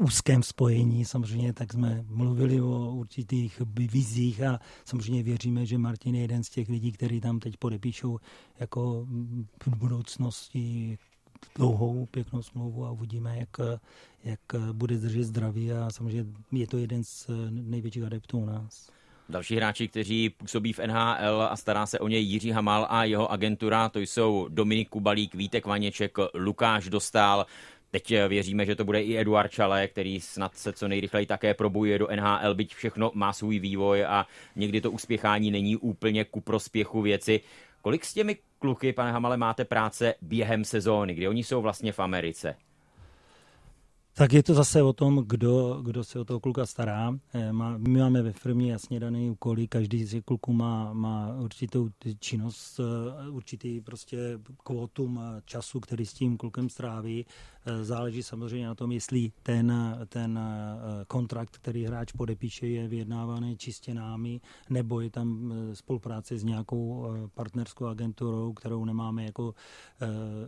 úzkém 0.03 0.43
spojení. 0.43 1.05
Samozřejmě 1.05 1.53
tak 1.53 1.73
jsme 1.73 2.03
mluvili 2.07 2.61
o 2.61 2.91
určitých 2.91 3.61
vizích 3.75 4.43
a 4.43 4.59
samozřejmě 4.85 5.23
věříme, 5.23 5.65
že 5.65 5.77
Martin 5.77 6.15
je 6.15 6.21
jeden 6.21 6.43
z 6.43 6.49
těch 6.49 6.69
lidí, 6.69 6.91
který 6.91 7.21
tam 7.21 7.39
teď 7.39 7.57
podepíšou 7.57 8.19
jako 8.59 9.05
v 9.65 9.75
budoucnosti 9.77 10.97
dlouhou, 11.55 12.05
pěknou 12.05 12.41
smlouvu 12.41 12.85
a 12.85 12.91
uvidíme, 12.91 13.37
jak, 13.39 13.49
jak 14.23 14.39
bude 14.71 14.97
držet 14.97 15.23
zdraví 15.23 15.71
a 15.71 15.89
samozřejmě 15.89 16.25
je 16.51 16.67
to 16.67 16.77
jeden 16.77 17.03
z 17.03 17.29
největších 17.49 18.03
adeptů 18.03 18.39
u 18.39 18.45
nás. 18.45 18.89
Další 19.29 19.55
hráči, 19.55 19.87
kteří 19.87 20.29
působí 20.29 20.73
v 20.73 20.79
NHL 20.79 21.41
a 21.49 21.55
stará 21.55 21.85
se 21.85 21.99
o 21.99 22.07
něj 22.07 22.23
Jiří 22.23 22.51
Hamal 22.51 22.87
a 22.89 23.03
jeho 23.03 23.31
agentura, 23.31 23.89
to 23.89 23.99
jsou 23.99 24.47
Dominik 24.49 24.89
Kubalík, 24.89 25.35
Vítek 25.35 25.65
Vaněček, 25.65 26.17
Lukáš 26.33 26.89
Dostál, 26.89 27.45
Teď 27.93 28.11
eh, 28.11 28.27
věříme, 28.27 28.65
že 28.65 28.75
to 28.75 28.85
bude 28.85 29.01
i 29.01 29.17
Eduard 29.17 29.51
Čale, 29.51 29.87
který 29.87 30.21
snad 30.21 30.55
se 30.55 30.73
co 30.73 30.87
nejrychleji 30.87 31.25
také 31.25 31.53
probuje 31.53 31.99
do 31.99 32.07
NHL, 32.15 32.55
byť 32.55 32.75
všechno 32.75 33.11
má 33.13 33.33
svůj 33.33 33.59
vývoj 33.59 34.05
a 34.05 34.25
někdy 34.55 34.81
to 34.81 34.91
uspěchání 34.91 35.51
není 35.51 35.77
úplně 35.77 36.25
ku 36.25 36.41
prospěchu 36.41 37.01
věci. 37.01 37.41
Kolik 37.81 38.05
s 38.05 38.13
těmi 38.13 38.37
kluky, 38.59 38.93
pane 38.93 39.11
Hamale, 39.11 39.37
máte 39.37 39.65
práce 39.65 40.13
během 40.21 40.65
sezóny, 40.65 41.13
kdy 41.13 41.27
oni 41.27 41.43
jsou 41.43 41.61
vlastně 41.61 41.91
v 41.91 41.99
Americe? 41.99 42.55
Tak 44.13 44.33
je 44.33 44.43
to 44.43 44.53
zase 44.53 44.83
o 44.83 44.93
tom, 44.93 45.23
kdo, 45.27 45.81
kdo 45.83 46.03
se 46.03 46.19
o 46.19 46.25
toho 46.25 46.39
kluka 46.39 46.65
stará. 46.65 47.17
Eh, 47.33 47.53
my 47.77 47.99
máme 47.99 48.21
ve 48.21 48.31
firmě 48.31 48.71
jasně 48.71 48.99
dané 48.99 49.31
úkoly, 49.31 49.67
každý 49.67 50.05
z 50.05 50.21
kluků 50.21 50.53
má, 50.53 50.93
má 50.93 51.35
určitou 51.39 51.89
činnost, 52.19 52.79
eh, 52.79 53.29
určitý 53.29 53.81
prostě 53.81 54.17
kvotum 54.63 55.19
času, 55.45 55.79
který 55.79 56.05
s 56.05 56.13
tím 56.13 56.37
klukem 56.37 56.69
stráví. 56.69 57.25
Eh, 57.65 57.83
záleží 57.83 58.23
samozřejmě 58.23 58.67
na 58.67 58.75
tom, 58.75 58.91
jestli 58.91 59.31
ten, 59.43 59.73
ten 60.07 60.39
kontrakt, 61.07 61.57
který 61.57 61.85
hráč 61.85 62.11
podepíše, 62.11 62.67
je 62.67 62.87
vyjednávaný 62.87 63.57
čistě 63.57 63.93
námi, 63.93 64.41
nebo 64.69 65.01
je 65.01 65.09
tam 65.09 65.53
spolupráce 65.73 66.37
s 66.37 66.43
nějakou 66.43 67.07
partnerskou 67.33 67.85
agenturou, 67.85 68.53
kterou 68.53 68.85
nemáme 68.85 69.25
jako 69.25 69.53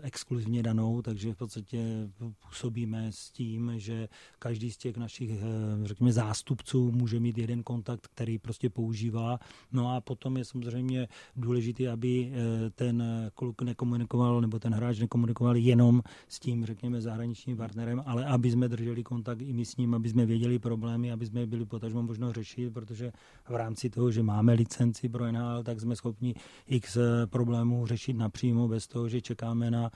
exkluzivně 0.01 0.63
danou, 0.63 1.01
takže 1.01 1.33
v 1.33 1.37
podstatě 1.37 2.09
působíme 2.39 3.11
s 3.11 3.31
tím 3.31 3.71
že 3.77 4.09
každý 4.39 4.71
z 4.71 4.77
těch 4.77 4.97
našich, 4.97 5.31
eh, 5.31 5.87
řekněme, 5.87 6.11
zástupců 6.13 6.91
může 6.91 7.19
mít 7.19 7.37
jeden 7.37 7.63
kontakt, 7.63 8.07
který 8.07 8.37
prostě 8.37 8.69
používá. 8.69 9.39
No 9.71 9.95
a 9.95 10.01
potom 10.01 10.37
je 10.37 10.45
samozřejmě 10.45 11.07
důležité, 11.35 11.89
aby 11.89 12.31
eh, 12.31 12.69
ten 12.69 13.03
kluk 13.35 13.61
nekomunikoval, 13.61 14.41
nebo 14.41 14.59
ten 14.59 14.73
hráč 14.73 14.99
nekomunikoval 14.99 15.55
jenom 15.55 16.01
s 16.27 16.39
tím, 16.39 16.65
řekněme, 16.65 17.01
zahraničním 17.05 17.57
partnerem, 17.57 18.03
ale 18.05 18.25
aby 18.25 18.51
jsme 18.51 18.67
drželi 18.67 19.03
kontakt 19.03 19.41
i 19.41 19.53
my 19.53 19.65
s 19.65 19.77
ním, 19.77 19.93
aby 19.93 20.09
jsme 20.09 20.25
věděli 20.25 20.59
problémy, 20.59 21.11
aby 21.11 21.25
jsme 21.25 21.45
byli 21.45 21.65
potažmo 21.65 22.03
možno 22.03 22.33
řešit, 22.33 22.73
protože 22.73 23.11
v 23.49 23.55
rámci 23.55 23.89
toho, 23.89 24.11
že 24.11 24.23
máme 24.23 24.53
licenci 24.53 25.09
pro 25.09 25.31
NHL, 25.31 25.63
tak 25.63 25.79
jsme 25.81 25.95
schopni 25.95 26.35
x 26.67 26.97
problémů 27.25 27.87
řešit 27.87 28.13
napřímo 28.13 28.67
bez 28.67 28.87
toho, 28.87 29.09
že 29.09 29.21
čekáme 29.21 29.71
na 29.71 29.91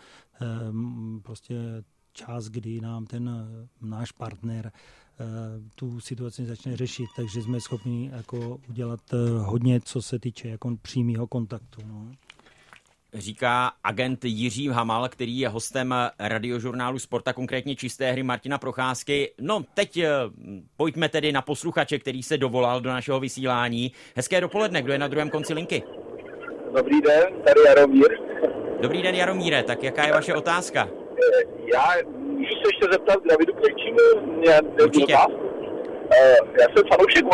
prostě 1.22 1.84
čas, 2.14 2.46
kdy 2.48 2.82
nám 2.82 3.06
ten 3.06 3.30
eh, 3.30 3.68
náš 3.82 4.12
partner 4.12 4.72
eh, 4.72 5.26
tu 5.76 6.00
situaci 6.00 6.46
začne 6.46 6.78
řešit, 6.78 7.06
takže 7.16 7.42
jsme 7.42 7.62
schopni 7.62 8.10
jako 8.14 8.60
udělat 8.70 9.00
eh, 9.14 9.40
hodně, 9.40 9.82
co 9.82 10.02
se 10.02 10.20
týče 10.20 10.48
jako 10.50 10.78
přímého 10.82 11.28
kontaktu. 11.28 11.82
No. 11.88 12.12
Říká 13.14 13.72
agent 13.84 14.26
Jiří 14.26 14.68
Hamal, 14.68 15.10
který 15.10 15.40
je 15.40 15.50
hostem 15.50 15.96
radiožurnálu 16.20 17.00
Sporta, 17.00 17.34
konkrétně 17.34 17.76
čisté 17.76 18.12
hry 18.12 18.24
Martina 18.24 18.58
Procházky. 18.58 19.34
No, 19.42 19.64
teď 19.74 20.00
pojďme 20.78 21.10
tedy 21.10 21.32
na 21.32 21.42
posluchače, 21.42 22.00
který 22.00 22.24
se 22.24 22.38
dovolal 22.38 22.82
do 22.82 22.90
našeho 22.90 23.20
vysílání. 23.20 23.92
Hezké 24.16 24.42
dopoledne, 24.42 24.82
kdo 24.82 24.94
je 24.94 25.00
na 25.00 25.08
druhém 25.08 25.30
konci 25.30 25.54
linky? 25.54 25.84
Dobrý 26.76 27.02
den, 27.02 27.24
tady 27.46 27.62
Jaromír. 27.68 28.18
Dobrý 28.82 29.02
den, 29.02 29.16
Jaromíre, 29.16 29.64
tak 29.64 29.84
jaká 29.84 30.06
je 30.06 30.14
vaše 30.14 30.34
otázka? 30.34 30.88
Já 31.74 31.84
můžu 32.18 32.54
se 32.54 32.70
ještě 32.70 32.86
zeptat 32.92 33.20
Davidu 33.30 33.54
Klejčímu? 33.54 33.98
Určitě. 34.84 35.16
Eh, 36.12 36.38
já 36.60 36.68
jsem 36.76 36.84
fanoušek. 36.92 37.26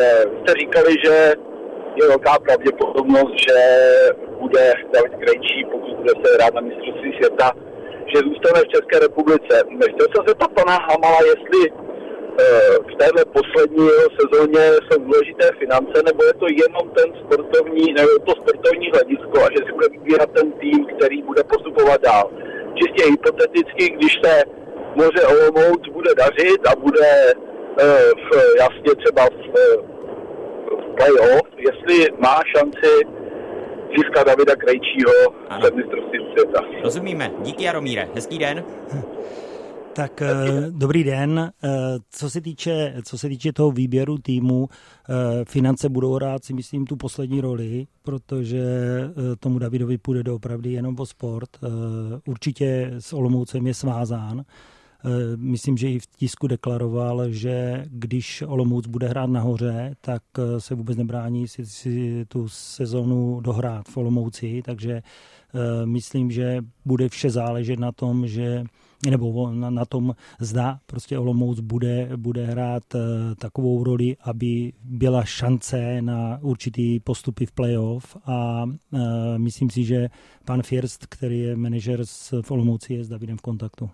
Eh, 0.00 0.20
jste 0.20 0.54
říkali, 0.60 0.94
že 1.04 1.32
je 1.96 2.08
velká 2.08 2.38
pravděpodobnost, 2.38 3.34
že 3.48 3.54
bude 4.40 4.64
David 4.92 5.14
Krejčí, 5.22 5.60
pokud 5.72 5.94
bude 6.00 6.14
se 6.22 6.34
hrát 6.34 6.54
na 6.54 6.60
mistrovství 6.60 7.10
světa, 7.16 7.48
že 8.10 8.18
zůstane 8.26 8.60
v 8.64 8.72
České 8.74 8.96
republice. 8.98 9.54
Chtěl 9.92 10.06
jsem 10.08 10.22
se 10.24 10.30
zeptat 10.32 10.50
pana 10.60 10.74
Hamala, 10.88 11.20
jestli 11.32 11.62
eh, 11.70 12.74
v 12.90 12.94
téhle 13.00 13.22
poslední 13.38 13.88
sezóně 14.18 14.64
jsou 14.84 14.98
důležité 15.08 15.46
finance, 15.58 15.96
nebo 16.08 16.20
je 16.24 16.34
to 16.42 16.46
jenom 16.64 16.84
ten 16.98 17.08
sportovní, 17.22 17.86
nebo 17.98 18.12
to 18.26 18.32
sportovní 18.42 18.86
hledisko 18.94 19.36
a 19.44 19.48
že 19.54 19.60
si 19.66 19.72
bude 19.76 19.88
vybírat 19.88 20.30
ten 20.38 20.52
tým, 20.52 20.80
který 20.92 21.22
bude 21.22 21.42
postupovat 21.52 22.00
dál 22.02 22.26
čistě 22.78 23.10
hypoteticky, 23.10 23.84
když 23.96 24.12
se 24.24 24.42
moře 24.94 25.22
Olomouc 25.32 25.82
bude 25.92 26.10
dařit 26.14 26.60
a 26.70 26.76
bude 26.76 27.10
uh, 27.34 28.10
v, 28.26 28.28
jasně 28.58 28.92
třeba 29.02 29.22
v, 29.24 29.36
v 30.80 30.94
play-off, 30.96 31.48
jestli 31.56 31.96
má 32.18 32.40
šanci 32.56 32.90
získat 33.96 34.26
Davida 34.26 34.56
Krejčího 34.56 35.12
před 35.60 35.74
mistrovství 35.74 36.18
světa. 36.32 36.60
Rozumíme. 36.82 37.30
Díky 37.42 37.64
Jaromíre. 37.64 38.08
Hezký 38.14 38.38
den. 38.38 38.64
Tak 39.98 40.22
eh, 40.22 40.30
dobrý 40.70 41.04
den. 41.04 41.52
Eh, 41.64 41.68
co 42.10 42.30
se 42.30 42.40
týče, 42.40 42.94
co 43.04 43.18
se 43.18 43.28
týče 43.28 43.52
toho 43.52 43.70
výběru 43.70 44.18
týmu, 44.18 44.68
eh, 44.70 45.44
finance 45.44 45.88
budou 45.88 46.14
hrát 46.14 46.44
si 46.44 46.54
myslím 46.54 46.86
tu 46.86 46.96
poslední 46.96 47.40
roli, 47.40 47.86
protože 48.02 48.62
tomu 49.40 49.58
Davidovi 49.58 49.98
půjde 49.98 50.22
doopravdy 50.22 50.72
jenom 50.72 50.96
o 50.98 51.06
sport. 51.06 51.48
Určitě 52.26 52.90
s 52.98 53.12
Olomoucem 53.12 53.66
je 53.66 53.74
svázán. 53.74 54.44
Myslím, 55.36 55.76
že 55.76 55.90
i 55.90 55.98
v 55.98 56.06
tisku 56.06 56.46
deklaroval, 56.46 57.30
že 57.30 57.84
když 57.88 58.42
Olomouc 58.46 58.86
bude 58.86 59.08
hrát 59.08 59.30
nahoře, 59.30 59.94
tak 60.00 60.22
se 60.58 60.74
vůbec 60.74 60.96
nebrání 60.96 61.48
si, 61.48 61.66
si 61.66 62.24
tu 62.28 62.48
sezonu 62.48 63.40
dohrát 63.40 63.88
v 63.88 63.96
Olomouci, 63.96 64.62
takže 64.64 65.02
myslím, 65.84 66.30
že 66.30 66.64
bude 66.84 67.08
vše 67.08 67.30
záležet 67.30 67.78
na 67.78 67.92
tom, 67.92 68.26
že 68.26 68.64
nebo 69.10 69.50
na, 69.50 69.70
na 69.70 69.84
tom 69.84 70.14
zda 70.40 70.80
prostě 70.86 71.18
Olomouc 71.18 71.60
bude, 71.60 72.10
bude 72.16 72.46
hrát 72.46 72.82
takovou 73.38 73.84
roli, 73.84 74.16
aby 74.20 74.72
byla 74.84 75.24
šance 75.24 76.02
na 76.02 76.38
určitý 76.42 77.00
postupy 77.00 77.46
v 77.46 77.52
playoff 77.52 78.16
a 78.26 78.64
myslím 79.36 79.70
si, 79.70 79.84
že 79.84 80.08
pan 80.44 80.62
First, 80.62 81.06
který 81.06 81.38
je 81.38 81.56
manažer 81.56 82.04
v 82.42 82.50
Olomouci, 82.50 82.94
je 82.94 83.04
s 83.04 83.08
Davidem 83.08 83.36
v 83.36 83.42
kontaktu. 83.42 83.90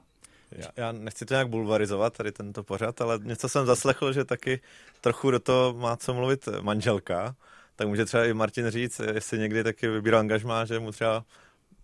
Já, 0.54 0.68
já 0.76 0.92
nechci 0.92 1.26
to 1.26 1.34
nějak 1.34 1.48
bulvarizovat, 1.48 2.16
tady 2.16 2.32
tento 2.32 2.62
pořad, 2.62 3.00
ale 3.00 3.18
něco 3.22 3.48
jsem 3.48 3.66
zaslechl, 3.66 4.12
že 4.12 4.24
taky 4.24 4.60
trochu 5.00 5.30
do 5.30 5.40
toho 5.40 5.74
má 5.74 5.96
co 5.96 6.14
mluvit 6.14 6.48
manželka, 6.60 7.36
tak 7.76 7.88
může 7.88 8.04
třeba 8.04 8.24
i 8.24 8.34
Martin 8.34 8.70
říct, 8.70 9.00
jestli 9.12 9.38
někdy 9.38 9.64
taky 9.64 9.88
vybíral 9.88 10.20
angažmá, 10.20 10.64
že 10.64 10.78
mu 10.78 10.92
třeba 10.92 11.24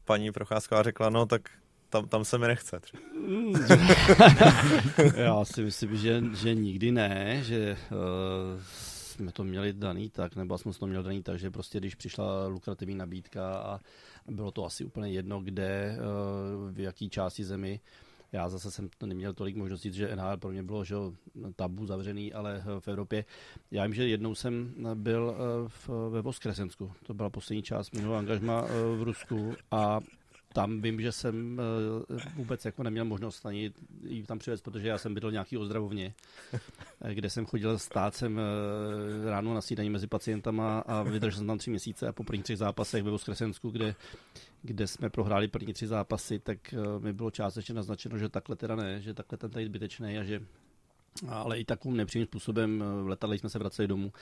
paní 0.04 0.32
Procházková 0.32 0.82
řekla, 0.82 1.10
no 1.10 1.26
tak 1.26 1.42
tam, 1.90 2.08
tam 2.08 2.24
se 2.24 2.38
mi 2.38 2.46
nechce. 2.46 2.80
Já 5.14 5.44
si 5.44 5.62
myslím, 5.62 5.96
že, 5.96 6.22
že 6.34 6.54
nikdy 6.54 6.92
ne, 6.92 7.40
že 7.42 7.76
uh, 7.90 8.62
jsme 8.64 9.32
to 9.32 9.44
měli 9.44 9.72
daný 9.72 10.10
tak, 10.10 10.36
nebo 10.36 10.58
jsme 10.58 10.72
to 10.72 10.86
měli 10.86 11.04
daný 11.04 11.22
tak, 11.22 11.38
že 11.38 11.50
prostě 11.50 11.78
když 11.78 11.94
přišla 11.94 12.46
lukrativní 12.46 12.94
nabídka 12.94 13.54
a 13.54 13.80
bylo 14.28 14.50
to 14.50 14.64
asi 14.64 14.84
úplně 14.84 15.12
jedno, 15.12 15.40
kde, 15.40 15.98
uh, 15.98 16.70
v 16.70 16.80
jaký 16.80 17.10
části 17.10 17.44
zemi, 17.44 17.80
já 18.32 18.48
zase 18.48 18.70
jsem 18.70 18.88
to 18.98 19.06
neměl 19.06 19.34
tolik 19.34 19.56
možností, 19.56 19.92
že 19.92 20.16
NHL 20.16 20.36
pro 20.36 20.50
mě 20.50 20.62
bylo 20.62 20.84
že, 20.84 21.14
tabu 21.56 21.86
zavřený, 21.86 22.32
ale 22.32 22.64
v 22.80 22.88
Evropě. 22.88 23.24
Já 23.70 23.82
vím, 23.82 23.94
že 23.94 24.08
jednou 24.08 24.34
jsem 24.34 24.74
byl 24.94 25.36
v, 25.68 25.88
ve 26.10 26.22
Voskresensku. 26.22 26.92
To 27.06 27.14
byla 27.14 27.30
poslední 27.30 27.62
část 27.62 27.94
minulého 27.94 28.18
angažma 28.18 28.64
v 28.96 29.02
Rusku 29.02 29.54
a 29.70 30.00
tam 30.52 30.82
vím, 30.82 31.00
že 31.00 31.12
jsem 31.12 31.60
uh, 32.10 32.18
vůbec 32.34 32.64
jako 32.64 32.82
neměl 32.82 33.04
možnost 33.04 33.46
ani 33.46 33.72
jí 34.02 34.22
tam 34.22 34.38
přivést, 34.38 34.62
protože 34.62 34.88
já 34.88 34.98
jsem 34.98 35.14
bydlel 35.14 35.32
nějaký 35.32 35.56
ozdravovně, 35.56 36.14
eh, 37.02 37.14
kde 37.14 37.30
jsem 37.30 37.46
chodil 37.46 37.78
stát 37.78 38.14
jsem 38.14 38.36
uh, 38.36 39.30
ráno 39.30 39.54
na 39.54 39.60
snídaní 39.60 39.90
mezi 39.90 40.06
pacientama 40.06 40.78
a 40.78 41.02
vydržel 41.02 41.38
jsem 41.38 41.46
tam 41.46 41.58
tři 41.58 41.70
měsíce 41.70 42.08
a 42.08 42.12
po 42.12 42.24
prvních 42.24 42.44
třech 42.44 42.58
zápasech 42.58 43.02
ve 43.02 43.10
Voskresensku, 43.10 43.70
kde, 43.70 43.94
kde 44.62 44.86
jsme 44.86 45.10
prohráli 45.10 45.48
první 45.48 45.72
tři 45.72 45.86
zápasy, 45.86 46.38
tak 46.38 46.74
mi 46.98 47.12
bylo 47.12 47.30
částečně 47.30 47.74
naznačeno, 47.74 48.18
že 48.18 48.28
takhle 48.28 48.56
teda 48.56 48.76
ne, 48.76 49.00
že 49.00 49.14
takhle 49.14 49.38
ten 49.38 49.50
tady 49.50 49.66
zbytečný 49.66 50.18
a 50.18 50.24
že 50.24 50.40
ale 51.28 51.58
i 51.58 51.64
takovým 51.64 51.96
nepřímým 51.96 52.26
způsobem 52.26 52.84
v 53.02 53.08
letadle 53.08 53.38
jsme 53.38 53.48
se 53.48 53.58
vraceli 53.58 53.88
domů, 53.88 54.12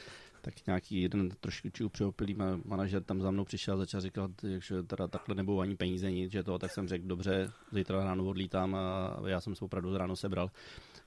tak 0.40 0.66
nějaký 0.66 1.02
jeden 1.02 1.30
trošku 1.40 1.68
přeopilý 1.88 2.37
manažer 2.64 3.02
tam 3.02 3.20
za 3.20 3.30
mnou 3.30 3.44
přišel 3.44 3.74
a 3.74 3.76
začal 3.76 4.00
říkat, 4.00 4.30
že 4.58 4.82
teda 4.82 5.08
takhle 5.08 5.34
nebudou 5.34 5.61
ani 5.61 5.76
peníze, 5.76 6.11
nic, 6.11 6.32
že 6.32 6.42
to, 6.42 6.58
tak 6.58 6.70
jsem 6.70 6.88
řekl, 6.88 7.06
dobře, 7.06 7.50
zítra 7.72 8.04
ráno 8.04 8.24
odlítám 8.24 8.74
a 8.74 9.16
já 9.26 9.40
jsem 9.40 9.54
se 9.54 9.64
opravdu 9.64 9.96
ráno 9.96 10.16
sebral. 10.16 10.50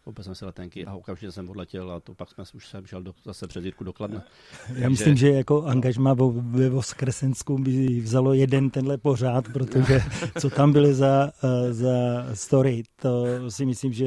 Koupil 0.04 0.23
jsem 0.23 0.36
si 0.36 0.45
letenky 0.45 0.86
a 0.86 0.93
okamžitě 0.93 1.32
jsem 1.32 1.49
odletěl 1.49 1.91
a 1.91 1.99
to 1.99 2.13
pak 2.13 2.30
jsme 2.30 2.43
už 2.54 2.67
jsem 2.67 2.86
šel 2.86 3.04
do, 3.04 3.13
zase 3.25 3.47
přes 3.47 3.65
Jirku 3.65 3.84
do 3.84 3.93
Kladna. 3.93 4.23
Já 4.67 4.73
Takže... 4.73 4.89
myslím, 4.89 5.15
že 5.15 5.30
jako 5.32 5.63
angažma 5.63 6.13
ve 6.32 6.69
Voskresensku 6.69 7.58
by 7.58 8.01
vzalo 8.01 8.34
jeden 8.34 8.69
tenhle 8.69 8.97
pořád, 8.97 9.45
protože 9.54 10.01
co 10.39 10.49
tam 10.49 10.73
byly 10.73 10.93
za, 10.93 11.32
eh, 11.43 11.73
za 11.73 11.89
story, 12.34 12.84
to 13.01 13.25
si 13.51 13.65
myslím, 13.65 13.93
že 13.93 14.06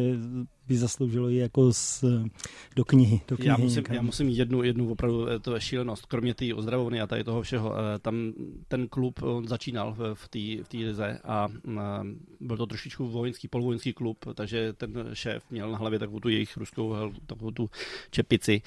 by 0.68 0.76
zasloužilo 0.76 1.30
i 1.30 1.36
jako 1.36 1.72
z, 1.72 2.04
do 2.76 2.84
knihy. 2.84 3.20
Do 3.28 3.36
knihy 3.36 3.48
já, 3.48 3.56
musím, 3.56 3.84
já 3.90 4.02
musím 4.02 4.28
jednu, 4.28 4.62
jednu 4.62 4.90
opravdu, 4.90 5.28
eh, 5.28 5.38
to 5.38 5.54
je 5.54 5.60
šílenost, 5.60 6.06
kromě 6.06 6.34
té 6.34 6.54
ozdravovny 6.54 7.00
a 7.00 7.06
tady 7.06 7.24
toho 7.24 7.42
všeho, 7.42 7.74
eh, 7.76 7.98
tam 7.98 8.32
ten 8.68 8.88
klub 8.88 9.22
on 9.22 9.48
začínal 9.48 9.96
v 10.14 10.28
té 10.28 10.64
v 10.64 10.84
lize 10.84 11.18
a 11.24 11.48
byl 12.40 12.56
to 12.56 12.66
trošičku 12.66 13.08
vojenský, 13.08 13.48
polovojenský 13.48 13.92
klub, 13.92 14.18
takže 14.34 14.72
ten 14.72 15.10
šéf 15.12 15.44
měl 15.50 15.70
na 15.70 15.78
hlavě 15.78 15.98
takovou 15.98 16.20
tu 16.20 16.28
jejich 16.28 16.56
ruskou, 16.56 16.94
takovou 17.26 17.50
tu 17.50 17.70
čepici. 18.10 18.62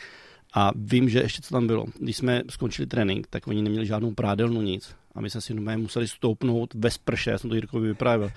A 0.53 0.71
vím, 0.75 1.09
že 1.09 1.19
ještě 1.19 1.41
co 1.41 1.53
tam 1.53 1.67
bylo. 1.67 1.85
Když 1.99 2.17
jsme 2.17 2.43
skončili 2.49 2.87
trénink, 2.87 3.27
tak 3.27 3.47
oni 3.47 3.61
neměli 3.61 3.85
žádnou 3.85 4.13
prádelnu 4.13 4.61
nic. 4.61 4.95
A 5.15 5.21
my 5.21 5.29
jsme 5.29 5.41
si 5.41 5.53
normálně 5.53 5.81
museli 5.81 6.07
stoupnout 6.07 6.73
ve 6.73 6.91
sprše, 6.91 7.29
já 7.31 7.37
jsem 7.37 7.49
to 7.49 7.55
Jirkovi 7.55 7.87
vyprávěl, 7.87 8.29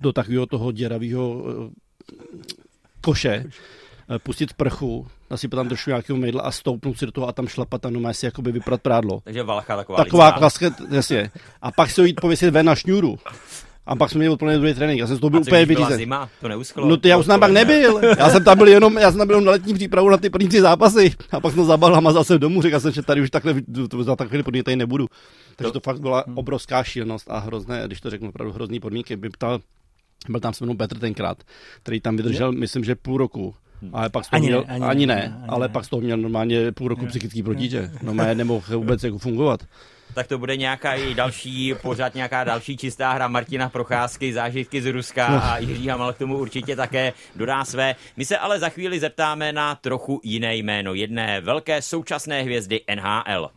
do 0.00 0.12
takového 0.12 0.46
toho 0.46 0.72
děravého 0.72 1.44
koše, 3.08 3.44
eh, 3.44 4.18
pustit 4.18 4.52
prchu, 4.52 5.06
nasypat 5.30 5.58
tam 5.58 5.68
trošku 5.68 5.90
nějakého 5.90 6.16
mejdla 6.18 6.42
a 6.42 6.50
stoupnout 6.50 6.98
si 6.98 7.06
do 7.06 7.12
toho 7.12 7.28
a 7.28 7.32
tam 7.32 7.48
šlapat 7.48 7.86
a 7.86 7.90
normálně 7.90 8.14
si 8.14 8.26
jakoby 8.26 8.52
vyprat 8.52 8.82
prádlo. 8.82 9.20
Takže 9.24 9.42
valcha 9.42 9.76
taková. 9.76 9.96
Taková 9.96 10.32
klaska, 10.32 10.66
jasně. 10.90 11.30
A 11.62 11.72
pak 11.72 11.90
se 11.90 12.00
ho 12.00 12.06
jít 12.06 12.20
pověsit 12.20 12.50
ven 12.50 12.66
na 12.66 12.74
šňůru. 12.74 13.18
A 13.86 13.96
pak 13.96 14.10
jsme 14.10 14.18
měli 14.18 14.32
odpoledne 14.32 14.58
druhý 14.58 14.74
trénink. 14.74 15.00
Já 15.00 15.06
jsem 15.06 15.18
to 15.18 15.30
byl 15.30 15.40
úplně 15.40 15.66
vyřízen. 15.66 15.96
zima, 15.96 16.28
to 16.40 16.48
neuschlo. 16.48 16.88
No 16.88 16.96
to 16.96 17.08
já 17.08 17.16
už 17.16 17.26
tam 17.26 17.40
pak 17.40 17.50
nebyl. 17.50 18.00
Já 18.18 18.30
jsem 18.30 18.44
tam 18.44 18.58
byl 18.58 18.68
jenom, 18.68 18.98
já 18.98 19.10
jsem 19.10 19.18
tam 19.18 19.26
byl 19.26 19.36
jenom 19.36 19.44
na 19.44 19.52
letní 19.52 19.74
přípravu 19.74 20.08
na 20.10 20.16
ty 20.16 20.30
první 20.30 20.48
tři 20.48 20.60
zápasy. 20.60 21.14
A 21.30 21.40
pak 21.40 21.54
jsem 21.54 21.64
zabal 21.64 21.96
a 21.96 22.00
mazal 22.00 22.38
domů. 22.38 22.62
Řekl 22.62 22.80
jsem, 22.80 22.92
že 22.92 23.02
tady 23.02 23.20
už 23.20 23.30
takhle 23.30 23.54
za 24.00 24.16
takhle 24.16 24.42
podmínky 24.42 24.64
tady 24.64 24.76
nebudu. 24.76 25.06
Takže 25.56 25.72
to 25.72 25.80
fakt 25.80 26.00
byla 26.00 26.24
obrovská 26.34 26.84
šílenost 26.84 27.30
a 27.30 27.38
hrozné, 27.38 27.82
když 27.86 28.00
to 28.00 28.10
řeknu 28.10 28.28
opravdu 28.28 28.52
hrozný 28.52 28.80
podmínky. 28.80 29.16
By 29.16 29.30
ptal 29.30 29.60
byl 30.28 30.40
tam 30.40 30.54
se 30.54 30.64
mnou 30.64 30.74
Petr 30.74 30.98
tenkrát, 30.98 31.42
který 31.82 32.00
tam 32.00 32.16
vydržel, 32.16 32.52
myslím, 32.52 32.84
že 32.84 32.94
půl 32.94 33.18
roku. 33.18 33.54
Hm. 33.82 33.90
Ale 33.92 34.10
pak 34.10 34.24
z 34.24 34.28
toho 34.28 34.38
Ani 34.38 34.46
měl, 34.46 34.64
ne, 34.68 34.74
ani 34.74 34.84
ani, 34.84 35.06
ne, 35.06 35.14
ne, 35.14 35.22
ani 35.22 35.48
ale 35.48 35.68
ne. 35.68 35.72
pak 35.72 35.84
z 35.84 35.88
toho 35.88 36.00
měl 36.00 36.16
normálně 36.16 36.72
půl 36.72 36.88
roku 36.88 37.06
psychický 37.06 37.42
protíže. 37.42 37.90
No 38.02 38.14
má 38.14 38.34
nemohl 38.34 38.78
vůbec 38.78 39.04
jako 39.04 39.18
fungovat. 39.18 39.60
Tak 40.14 40.26
to 40.26 40.38
bude 40.38 40.56
nějaká 40.56 40.94
i 40.94 41.14
další, 41.14 41.74
pořád 41.82 42.14
nějaká 42.14 42.44
další 42.44 42.76
čistá 42.76 43.12
hra 43.12 43.28
Martina 43.28 43.68
Procházky, 43.68 44.32
zážitky 44.32 44.82
z 44.82 44.86
Ruska 44.86 45.26
a 45.26 45.58
Jiří 45.58 45.88
Hamal 45.88 46.12
k 46.12 46.18
tomu 46.18 46.38
určitě 46.38 46.76
také 46.76 47.12
dodá 47.36 47.64
své. 47.64 47.94
My 48.16 48.24
se 48.24 48.38
ale 48.38 48.58
za 48.58 48.68
chvíli 48.68 49.00
zeptáme 49.00 49.52
na 49.52 49.74
trochu 49.74 50.20
jiné 50.24 50.56
jméno, 50.56 50.94
jedné 50.94 51.40
velké 51.40 51.82
současné 51.82 52.42
hvězdy 52.42 52.80
NHL. 52.94 53.50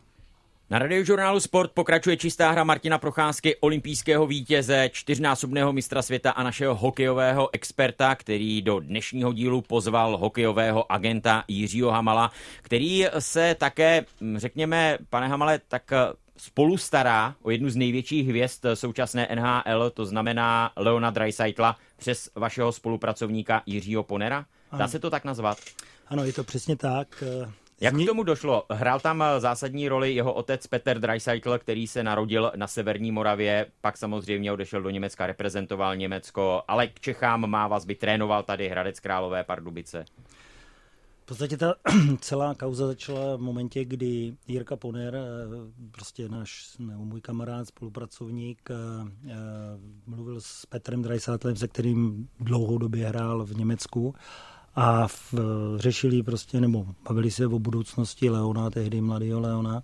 Na 0.72 0.78
radiožurnálu 0.78 1.40
Sport 1.40 1.72
pokračuje 1.72 2.16
čistá 2.16 2.50
hra 2.50 2.64
Martina 2.64 2.98
Procházky, 2.98 3.56
olympijského 3.56 4.26
vítěze, 4.26 4.88
čtyřnásobného 4.92 5.72
mistra 5.72 6.02
světa 6.02 6.30
a 6.30 6.42
našeho 6.42 6.74
hokejového 6.74 7.48
experta, 7.52 8.14
který 8.14 8.62
do 8.62 8.80
dnešního 8.80 9.32
dílu 9.32 9.60
pozval 9.60 10.16
hokejového 10.16 10.92
agenta 10.92 11.44
Jiřího 11.48 11.90
Hamala, 11.90 12.32
který 12.62 13.06
se 13.18 13.54
také, 13.58 14.04
hm, 14.20 14.38
řekněme, 14.38 14.98
pane 15.10 15.28
Hamale, 15.28 15.60
tak 15.68 15.92
eh, 15.92 15.96
spolu 16.36 16.76
stará 16.76 17.34
o 17.42 17.50
jednu 17.50 17.70
z 17.70 17.76
největších 17.76 18.28
hvězd 18.28 18.66
současné 18.74 19.28
NHL, 19.34 19.90
to 19.90 20.06
znamená 20.06 20.72
Leona 20.76 21.10
Dreisaitla, 21.10 21.76
přes 21.96 22.30
vašeho 22.34 22.72
spolupracovníka 22.72 23.62
Jiřího 23.66 24.02
Ponera. 24.02 24.44
Dá 24.72 24.78
Ano. 24.78 24.88
se 24.88 24.98
to 24.98 25.10
tak 25.10 25.24
nazvat? 25.24 25.58
Ano, 26.08 26.24
je 26.24 26.32
to 26.32 26.44
přesně 26.44 26.76
tak. 26.76 27.24
Jak 27.82 27.94
k 27.94 28.06
tomu 28.06 28.22
došlo? 28.22 28.64
Hrál 28.70 29.00
tam 29.00 29.22
eh, 29.22 29.40
zásadní 29.40 29.88
roli 29.88 30.14
jeho 30.14 30.32
otec 30.32 30.66
Peter 30.66 30.98
Dreisaitl, 30.98 31.58
který 31.58 31.86
se 31.86 32.02
narodil 32.02 32.52
na 32.56 32.66
severní 32.66 33.12
Moravě, 33.12 33.66
pak 33.80 33.96
samozřejmě 33.96 34.52
odešel 34.52 34.82
do 34.82 34.90
Německa, 34.90 35.26
reprezentoval 35.26 35.96
Německo, 35.96 36.62
ale 36.68 36.86
k 36.86 37.00
Čechám 37.00 37.50
má 37.50 37.68
vazby, 37.68 37.94
trénoval 37.94 38.42
tady 38.42 38.68
Hradec 38.68 39.00
Králové, 39.00 39.44
Pardubice. 39.44 40.04
V 41.22 41.24
podstatě 41.24 41.56
ta 41.56 41.74
celá 42.20 42.54
kauza 42.54 42.86
začala 42.86 43.36
v 43.36 43.40
momentě, 43.40 43.84
kdy 43.84 44.34
Jirka 44.48 44.76
Poner, 44.76 45.14
eh, 45.14 45.20
prostě 45.90 46.28
náš 46.28 46.76
nebo 46.78 47.04
můj 47.04 47.20
kamarád, 47.20 47.68
spolupracovník, 47.68 48.70
eh, 48.70 48.74
mluvil 50.06 50.40
s 50.40 50.66
Petrem 50.66 51.02
Dreisátlem, 51.02 51.56
se 51.56 51.68
kterým 51.68 52.28
dlouhou 52.40 52.78
době 52.78 53.06
hrál 53.06 53.44
v 53.44 53.56
Německu 53.56 54.14
a 54.74 55.08
v, 55.08 55.34
řešili 55.76 56.22
prostě, 56.22 56.60
nebo 56.60 56.86
bavili 57.08 57.30
se 57.30 57.46
o 57.46 57.58
budoucnosti 57.58 58.30
Leona, 58.30 58.70
tehdy 58.70 59.00
mladého 59.00 59.40
Leona. 59.40 59.82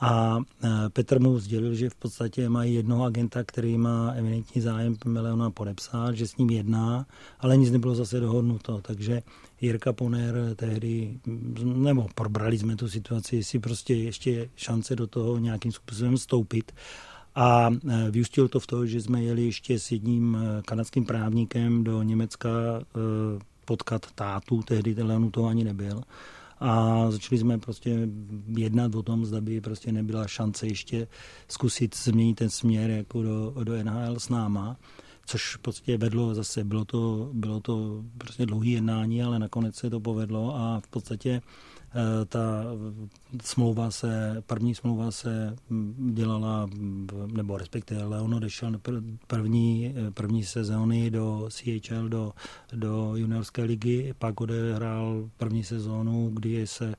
A 0.00 0.38
eh, 0.64 0.68
Petr 0.92 1.20
mu 1.20 1.38
sdělil, 1.38 1.74
že 1.74 1.90
v 1.90 1.94
podstatě 1.94 2.48
mají 2.48 2.74
jednoho 2.74 3.04
agenta, 3.04 3.44
který 3.44 3.78
má 3.78 4.12
eminentní 4.14 4.60
zájem 4.62 4.96
Leona 5.06 5.50
podepsat, 5.50 6.14
že 6.14 6.26
s 6.26 6.36
ním 6.36 6.50
jedná, 6.50 7.06
ale 7.40 7.56
nic 7.56 7.70
nebylo 7.70 7.94
zase 7.94 8.20
dohodnuto. 8.20 8.80
Takže 8.82 9.22
Jirka 9.60 9.92
Poner 9.92 10.34
tehdy, 10.56 11.18
nebo 11.64 12.06
probrali 12.14 12.58
jsme 12.58 12.76
tu 12.76 12.88
situaci, 12.88 13.36
jestli 13.36 13.58
prostě 13.58 13.94
ještě 13.94 14.30
je 14.30 14.48
šance 14.56 14.96
do 14.96 15.06
toho 15.06 15.38
nějakým 15.38 15.72
způsobem 15.72 16.18
stoupit. 16.18 16.72
A 17.34 17.70
eh, 17.70 18.10
vyústil 18.10 18.48
to 18.48 18.60
v 18.60 18.66
to, 18.66 18.86
že 18.86 19.00
jsme 19.00 19.22
jeli 19.22 19.44
ještě 19.44 19.78
s 19.78 19.92
jedním 19.92 20.36
eh, 20.40 20.62
kanadským 20.62 21.04
právníkem 21.04 21.84
do 21.84 22.02
Německa 22.02 22.50
potkat 23.72 24.12
tátu, 24.14 24.62
tehdy 24.62 24.94
ten 24.94 25.06
Leonu 25.06 25.30
to 25.30 25.46
ani 25.48 25.64
nebyl. 25.64 26.02
A 26.60 27.10
začali 27.10 27.38
jsme 27.38 27.58
prostě 27.58 28.08
jednat 28.56 28.94
o 28.94 29.02
tom, 29.02 29.24
zda 29.24 29.40
by 29.40 29.60
prostě 29.60 29.92
nebyla 29.92 30.26
šance 30.26 30.66
ještě 30.66 31.08
zkusit 31.48 31.96
změnit 31.96 32.34
ten 32.34 32.50
směr 32.50 32.90
jako 32.90 33.22
do, 33.22 33.54
do 33.64 33.72
NHL 33.84 34.20
s 34.20 34.28
náma 34.28 34.76
což 35.26 35.56
prostě 35.56 35.96
vedlo 35.98 36.34
zase, 36.34 36.64
bylo 36.64 36.84
to, 36.84 37.30
bylo 37.32 37.60
to 37.60 38.04
prostě 38.18 38.46
dlouhý 38.46 38.70
jednání, 38.70 39.22
ale 39.22 39.38
nakonec 39.38 39.76
se 39.76 39.90
to 39.90 40.00
povedlo 40.00 40.54
a 40.56 40.80
v 40.80 40.88
podstatě 40.88 41.42
ta 42.28 42.64
smlouva 43.42 43.90
se, 43.90 44.42
první 44.46 44.74
smlouva 44.74 45.10
se 45.10 45.56
mm, 45.70 46.10
dělala, 46.14 46.66
v- 47.12 47.32
nebo 47.32 47.58
respektive 47.58 48.04
Leon 48.04 48.34
odešel 48.34 48.80
první, 49.26 49.94
eh, 49.96 50.10
první 50.10 50.44
sezóny 50.44 51.10
do 51.10 51.48
CHL, 51.48 52.08
do, 52.08 52.32
do 52.72 53.12
juniorské 53.16 53.62
ligy, 53.62 54.14
pak 54.18 54.40
odehrál 54.40 55.28
první 55.36 55.64
sezónu, 55.64 56.30
kdy 56.32 56.66
se 56.66 56.94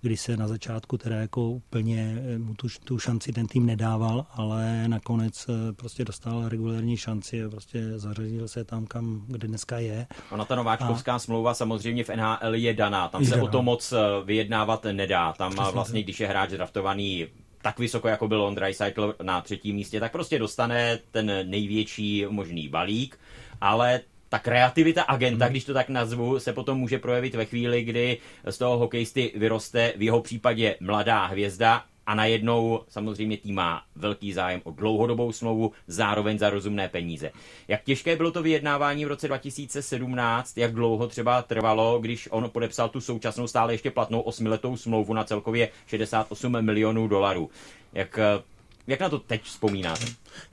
kdy 0.00 0.16
se 0.16 0.36
na 0.36 0.48
začátku 0.48 0.98
teda 0.98 1.16
jako 1.16 1.50
úplně 1.50 2.22
eh, 2.34 2.38
mu 2.38 2.54
tu, 2.54 2.68
tu 2.84 2.98
šanci 2.98 3.32
ten 3.32 3.46
tým 3.46 3.66
nedával, 3.66 4.26
ale 4.30 4.88
nakonec 4.88 5.46
eh, 5.48 5.72
prostě 5.72 6.04
dostal 6.04 6.48
regulární 6.48 6.96
šanci 6.96 7.44
a 7.44 7.48
prostě 7.50 7.98
zařadil 7.98 8.48
se 8.48 8.64
tam, 8.64 8.86
kam, 8.86 9.24
kde 9.26 9.48
dneska 9.48 9.78
je. 9.78 10.06
Ona 10.30 10.44
ta 10.44 10.54
nováčkovská 10.54 11.18
smlouva 11.18 11.54
samozřejmě 11.54 12.04
v 12.04 12.08
NHL 12.16 12.54
je 12.54 12.74
daná, 12.74 13.08
tam 13.08 13.20
Je 13.22 13.26
se 13.28 13.34
daná. 13.34 13.44
o 13.44 13.48
to 13.48 13.62
moc 13.62 13.92
eh, 13.92 13.96
vyjednávat 14.24 14.86
nedá. 14.92 15.32
Tam 15.32 15.52
Přesně 15.52 15.72
vlastně, 15.72 16.02
když 16.02 16.20
je 16.20 16.26
hráč 16.26 16.50
draftovaný 16.50 17.26
tak 17.62 17.78
vysoko, 17.78 18.08
jako 18.08 18.28
byl 18.28 18.42
on 18.42 18.54
Dreisaitl 18.54 19.14
na 19.22 19.40
třetím 19.40 19.76
místě, 19.76 20.00
tak 20.00 20.12
prostě 20.12 20.38
dostane 20.38 20.98
ten 21.10 21.50
největší 21.50 22.26
možný 22.28 22.68
balík, 22.68 23.18
ale 23.60 24.00
ta 24.28 24.38
kreativita 24.38 25.02
agenta, 25.02 25.44
Hmm. 25.44 25.52
když 25.52 25.64
to 25.64 25.74
tak 25.74 25.88
nazvu, 25.88 26.38
se 26.38 26.52
potom 26.52 26.78
může 26.78 26.98
projevit 26.98 27.34
ve 27.34 27.44
chvíli, 27.44 27.82
kdy 27.82 28.18
z 28.44 28.58
toho 28.58 28.78
hokejisty 28.78 29.32
vyroste 29.36 29.92
v 29.96 30.02
jeho 30.02 30.20
případě 30.22 30.76
mladá 30.80 31.26
hvězda 31.26 31.84
a 32.06 32.14
najednou 32.14 32.80
samozřejmě 32.88 33.36
tým 33.36 33.54
má 33.54 33.82
velký 33.96 34.32
zájem 34.32 34.60
o 34.64 34.70
dlouhodobou 34.70 35.32
smlouvu, 35.32 35.72
zároveň 35.86 36.38
za 36.38 36.50
rozumné 36.50 36.88
peníze. 36.88 37.30
Jak 37.68 37.82
těžké 37.84 38.16
bylo 38.16 38.30
to 38.30 38.42
vyjednávání 38.42 39.04
v 39.04 39.08
roce 39.08 39.28
2017, 39.28 40.58
jak 40.58 40.72
dlouho 40.72 41.08
třeba 41.08 41.42
trvalo, 41.42 41.98
když 41.98 42.28
on 42.30 42.50
podepsal 42.50 42.88
tu 42.88 43.00
současnou 43.00 43.46
stále 43.46 43.74
ještě 43.74 43.90
platnou 43.90 44.20
osmiletou 44.20 44.76
smlouvu 44.76 45.14
na 45.14 45.24
celkově 45.24 45.68
68 45.86 46.62
milionů 46.62 47.08
dolarů. 47.08 47.50
Jak, 47.92 48.18
eh, 48.18 48.42
jak 48.86 49.00
na 49.00 49.08
to 49.08 49.18
teď 49.18 49.42
vzpomínáte? 49.42 50.04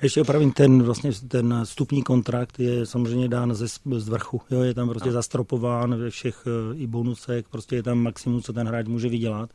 Ještě 0.02 0.22
opravím, 0.22 0.52
ten, 0.52 0.84
vlastně 0.84 1.12
ten 1.28 1.62
vstupní 1.64 2.04
kontrakt 2.04 2.60
je 2.60 2.86
samozřejmě 2.86 3.28
dán 3.28 3.56
ze, 3.56 3.68
z 3.98 4.10
vrchu. 4.10 4.42
Jo, 4.52 4.62
je 4.62 4.74
tam 4.74 4.90
prostě 4.90 5.12
zastropován 5.12 5.96
ve 5.96 6.10
všech 6.10 6.44
eh, 6.48 6.78
i 6.78 6.88
bonusech, 6.88 7.46
prostě 7.50 7.76
je 7.76 7.84
tam 7.84 7.98
maximum, 7.98 8.42
co 8.42 8.54
ten 8.54 8.68
hráč 8.68 8.88
může 8.88 9.10
vydělat. 9.10 9.50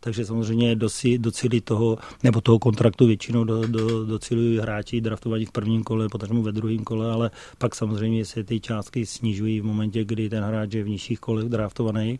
Takže 0.00 0.24
samozřejmě 0.24 0.76
dosi, 0.76 1.18
docíli 1.18 1.60
toho, 1.60 1.98
nebo 2.22 2.40
toho 2.40 2.58
kontraktu 2.58 3.06
většinou 3.06 3.44
do, 3.44 3.66
do, 3.66 4.04
docílují 4.04 4.58
hráči 4.58 5.00
draftovaní 5.00 5.46
v 5.46 5.52
prvním 5.52 5.84
kole, 5.84 6.08
potažmo 6.08 6.42
ve 6.42 6.52
druhém 6.52 6.84
kole, 6.84 7.12
ale 7.12 7.30
pak 7.58 7.74
samozřejmě 7.74 8.24
se 8.24 8.44
ty 8.44 8.60
částky 8.60 9.06
snižují 9.06 9.60
v 9.60 9.64
momentě, 9.64 10.04
kdy 10.04 10.28
ten 10.28 10.44
hráč 10.44 10.74
je 10.74 10.84
v 10.84 10.88
nižších 10.88 11.20
kolech 11.20 11.48
draftovaný. 11.48 12.18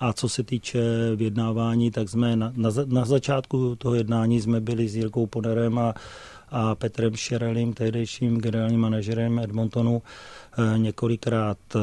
A 0.00 0.12
co 0.12 0.28
se 0.28 0.42
týče 0.42 0.80
vyjednávání, 1.16 1.90
tak 1.90 2.08
jsme 2.08 2.36
na, 2.36 2.52
na, 2.56 2.70
na 2.86 3.04
začátku 3.04 3.76
toho 3.76 3.94
jednání 3.94 4.40
jsme 4.40 4.60
byli 4.60 4.88
s 4.88 4.96
Jirkou 4.96 5.26
Poderem 5.26 5.78
a 5.78 5.94
a 6.50 6.74
Petrem 6.74 7.16
Šerelim, 7.16 7.72
tehdejším 7.72 8.40
generálním 8.40 8.80
manažerem 8.80 9.38
Edmontonu, 9.38 10.02
eh, 10.58 10.78
několikrát 10.78 11.58
eh, 11.74 11.78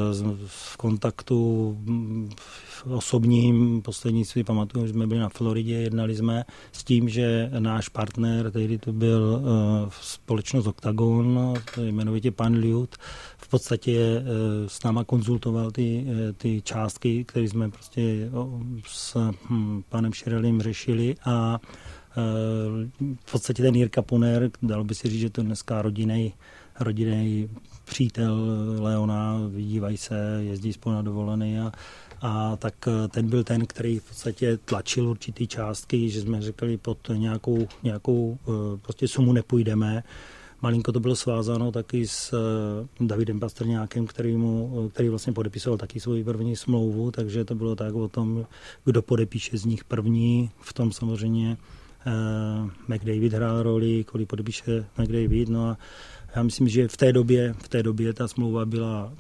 v 0.45 0.77
kontaktu 0.77 1.71
mm, 1.79 2.29
v 2.37 2.87
osobním, 2.87 3.81
poslední 3.81 4.25
si 4.25 4.43
pamatuju, 4.43 4.87
že 4.87 4.93
jsme 4.93 5.07
byli 5.07 5.19
na 5.19 5.29
Floridě, 5.29 5.73
jednali 5.73 6.15
jsme 6.15 6.45
s 6.71 6.83
tím, 6.83 7.09
že 7.09 7.49
náš 7.59 7.89
partner, 7.89 8.51
tehdy 8.51 8.77
to 8.77 8.93
byl 8.93 9.41
eh, 9.41 9.89
společnost 10.01 10.67
Octagon, 10.67 11.53
jmenovitě 11.81 12.31
pan 12.31 12.53
Liut, 12.53 12.95
v 13.37 13.49
podstatě 13.49 14.23
s 14.67 14.83
náma 14.83 15.03
konzultoval 15.03 15.71
ty, 15.71 16.05
ty 16.37 16.61
částky, 16.61 17.25
které 17.25 17.45
jsme 17.45 17.69
prostě 17.69 18.29
s 18.87 19.31
hm, 19.49 19.83
panem 19.89 20.13
Šerelim 20.13 20.61
řešili 20.61 21.15
a 21.25 21.59
v 23.25 23.31
podstatě 23.31 23.63
ten 23.63 23.75
Jirka 23.75 24.01
Poner, 24.01 24.51
dalo 24.61 24.83
by 24.83 24.95
se 24.95 25.09
říct, 25.09 25.19
že 25.19 25.29
to 25.29 25.41
dneska 25.41 25.81
rodinný, 25.81 26.33
rodinný 26.79 27.49
přítel 27.85 28.37
Leona, 28.79 29.41
vidívají 29.49 29.97
se, 29.97 30.39
jezdí 30.41 30.73
spolu 30.73 30.95
na 30.95 31.01
dovolený 31.01 31.59
a, 31.59 31.71
a 32.21 32.55
tak 32.55 32.73
eh, 32.87 33.07
ten 33.07 33.29
byl 33.29 33.43
ten, 33.43 33.65
který 33.65 33.99
v 33.99 34.03
podstatě 34.03 34.57
tlačil 34.57 35.07
určitý 35.07 35.47
částky, 35.47 36.09
že 36.09 36.21
jsme 36.21 36.41
řekli 36.41 36.77
pod 36.77 36.97
nějakou, 37.13 37.67
nějakou 37.83 38.37
eh, 38.41 38.51
prostě 38.81 39.07
sumu 39.07 39.33
nepůjdeme. 39.33 40.03
Malinko 40.61 40.91
to 40.91 40.99
bylo 40.99 41.15
svázáno 41.15 41.71
taky 41.71 42.07
s 42.07 42.33
eh, 42.33 43.05
Davidem 43.05 43.39
Pastrňákem, 43.39 44.07
který, 44.07 44.37
mu, 44.37 44.89
který 44.93 45.09
vlastně 45.09 45.33
podepisoval 45.33 45.77
taky 45.77 45.99
svoji 45.99 46.23
první 46.23 46.55
smlouvu, 46.55 47.11
takže 47.11 47.45
to 47.45 47.55
bylo 47.55 47.75
tak 47.75 47.95
o 47.95 48.07
tom, 48.07 48.45
kdo 48.85 49.01
podepíše 49.01 49.57
z 49.57 49.65
nich 49.65 49.83
první. 49.83 50.51
V 50.61 50.73
tom 50.73 50.91
samozřejmě 50.91 51.57
McDavid 52.87 53.33
hrál 53.33 53.63
roli, 53.63 54.03
kolik 54.03 54.29
podepíše 54.29 54.85
McDavid, 54.97 55.49
no 55.49 55.69
a 55.69 55.77
já 56.35 56.43
myslím, 56.43 56.69
že 56.69 56.87
v 56.87 56.97
té 56.97 57.13
době, 57.13 57.53
v 57.63 57.67
té 57.67 57.83
době 57.83 58.13
ta 58.13 58.27
smlouva 58.27 58.65
byla 58.65 59.13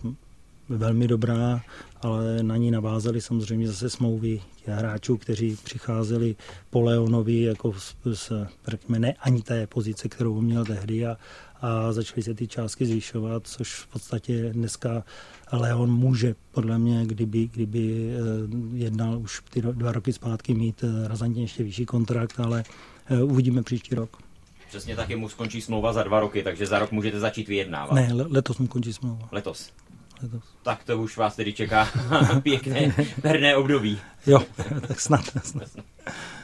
velmi 0.69 1.07
dobrá, 1.07 1.61
ale 2.01 2.43
na 2.43 2.57
ní 2.57 2.71
navázali 2.71 3.21
samozřejmě 3.21 3.67
zase 3.67 3.89
smlouvy 3.89 4.41
hráčů, 4.65 5.17
kteří 5.17 5.57
přicházeli 5.63 6.35
po 6.69 6.81
Leonovi 6.81 7.41
jako 7.41 7.73
z, 7.73 7.95
z 8.13 8.31
řekněme, 8.67 8.99
ne 8.99 9.13
ani 9.13 9.41
té 9.41 9.67
pozice, 9.67 10.09
kterou 10.09 10.41
měl 10.41 10.65
tehdy 10.65 11.05
a, 11.05 11.17
a 11.61 11.93
začaly 11.93 12.23
se 12.23 12.33
ty 12.33 12.47
částky 12.47 12.85
zvyšovat, 12.85 13.47
což 13.47 13.73
v 13.73 13.87
podstatě 13.87 14.49
dneska 14.53 15.03
Leon 15.51 15.91
může 15.91 16.35
podle 16.51 16.77
mě, 16.77 17.05
kdyby, 17.05 17.47
kdyby 17.47 18.09
eh, 18.09 18.77
jednal 18.77 19.19
už 19.19 19.41
ty 19.49 19.61
dva 19.61 19.91
roky 19.91 20.13
zpátky, 20.13 20.53
mít 20.53 20.83
eh, 20.83 21.07
razantně 21.07 21.43
ještě 21.43 21.63
vyšší 21.63 21.85
kontrakt, 21.85 22.39
ale 22.39 22.63
eh, 23.09 23.23
uvidíme 23.23 23.63
příští 23.63 23.95
rok. 23.95 24.17
Přesně 24.67 24.95
taky 24.95 25.15
mu 25.15 25.29
skončí 25.29 25.61
smlouva 25.61 25.93
za 25.93 26.03
dva 26.03 26.19
roky, 26.19 26.43
takže 26.43 26.65
za 26.65 26.79
rok 26.79 26.91
můžete 26.91 27.19
začít 27.19 27.47
vyjednávat. 27.47 27.95
Ne, 27.95 28.09
letos 28.13 28.57
mu 28.57 28.67
končí 28.67 28.93
smlouva. 28.93 29.29
Letos. 29.31 29.71
letos. 30.21 30.43
Tak 30.63 30.83
to 30.83 30.97
už 30.97 31.17
vás 31.17 31.35
tedy 31.35 31.53
čeká 31.53 31.87
pěkné 32.43 32.95
verné 33.23 33.55
období. 33.55 33.99
Jo, 34.27 34.39
tak 34.87 34.99
snad. 34.99 35.25
snad. 35.43 35.69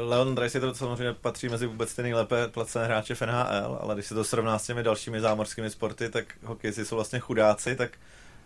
Leon 0.00 0.34
Dreisaitl 0.34 0.74
samozřejmě 0.74 1.12
patří 1.12 1.48
mezi 1.48 1.66
vůbec 1.66 1.94
ty 1.94 2.02
nejlépe 2.02 2.48
placené 2.48 2.84
hráče 2.84 3.14
v 3.14 3.22
NHL, 3.22 3.78
ale 3.80 3.94
když 3.94 4.06
se 4.06 4.14
to 4.14 4.24
srovná 4.24 4.58
s 4.58 4.66
těmi 4.66 4.82
dalšími 4.82 5.20
zámořskými 5.20 5.70
sporty, 5.70 6.08
tak 6.08 6.24
hokejisti 6.44 6.84
jsou 6.84 6.96
vlastně 6.96 7.18
chudáci, 7.18 7.76
tak 7.76 7.90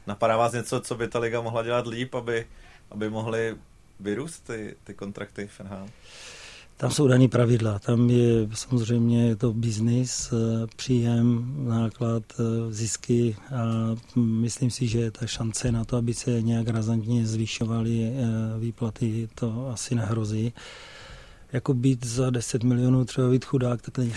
napadá 0.07 0.37
vás 0.37 0.53
něco, 0.53 0.81
co 0.81 0.95
by 0.95 1.09
ta 1.09 1.19
liga 1.19 1.41
mohla 1.41 1.63
dělat 1.63 1.87
líp, 1.87 2.15
aby, 2.15 2.47
aby 2.91 3.11
mohly 3.11 3.57
vyrůst 4.01 4.47
ty, 4.47 4.77
ty 4.85 4.95
kontrakty 4.95 5.47
v 5.47 5.61
NHL? 5.61 5.87
Tam 6.77 6.91
jsou 6.91 7.09
daný 7.09 7.29
pravidla. 7.29 7.79
Tam 7.79 8.11
je 8.11 8.49
samozřejmě 8.55 9.29
je 9.29 9.37
to 9.37 9.53
biznis, 9.53 10.33
eh, 10.33 10.67
příjem, 10.77 11.55
náklad, 11.69 12.23
eh, 12.39 12.73
zisky 12.73 13.37
a 13.55 13.63
myslím 14.17 14.71
si, 14.71 14.89
že 14.89 15.11
ta 15.11 15.27
šance 15.27 15.73
na 15.73 15.85
to, 15.85 15.97
aby 15.97 16.15
se 16.15 16.43
nějak 16.43 16.69
razantně 16.69 17.27
zvýšovaly 17.27 18.03
eh, 18.05 18.59
výplaty, 18.59 19.29
to 19.35 19.71
asi 19.73 19.95
nehrozí 19.95 20.53
jako 21.55 21.75
být 21.75 22.07
za 22.07 22.31
10 22.31 22.63
milionů 22.63 23.05
třeba 23.05 23.31
být 23.31 23.45
chudák, 23.45 23.83
tak 23.83 23.99
není. 23.99 24.13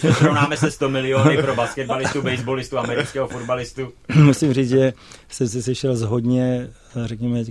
Když 0.00 0.16
srovnáme 0.16 0.56
se 0.56 0.70
100 0.70 0.88
miliony 0.88 1.42
pro 1.42 1.56
basketbalistu, 1.56 2.22
baseballistu, 2.22 2.78
amerického 2.78 3.28
fotbalistu. 3.28 3.92
Musím 4.14 4.52
říct, 4.52 4.68
že 4.68 4.92
jsem 5.28 5.48
se 5.48 5.62
sešel 5.62 5.96
s 5.96 6.02
hodně 6.02 6.68
řekněme, 7.04 7.44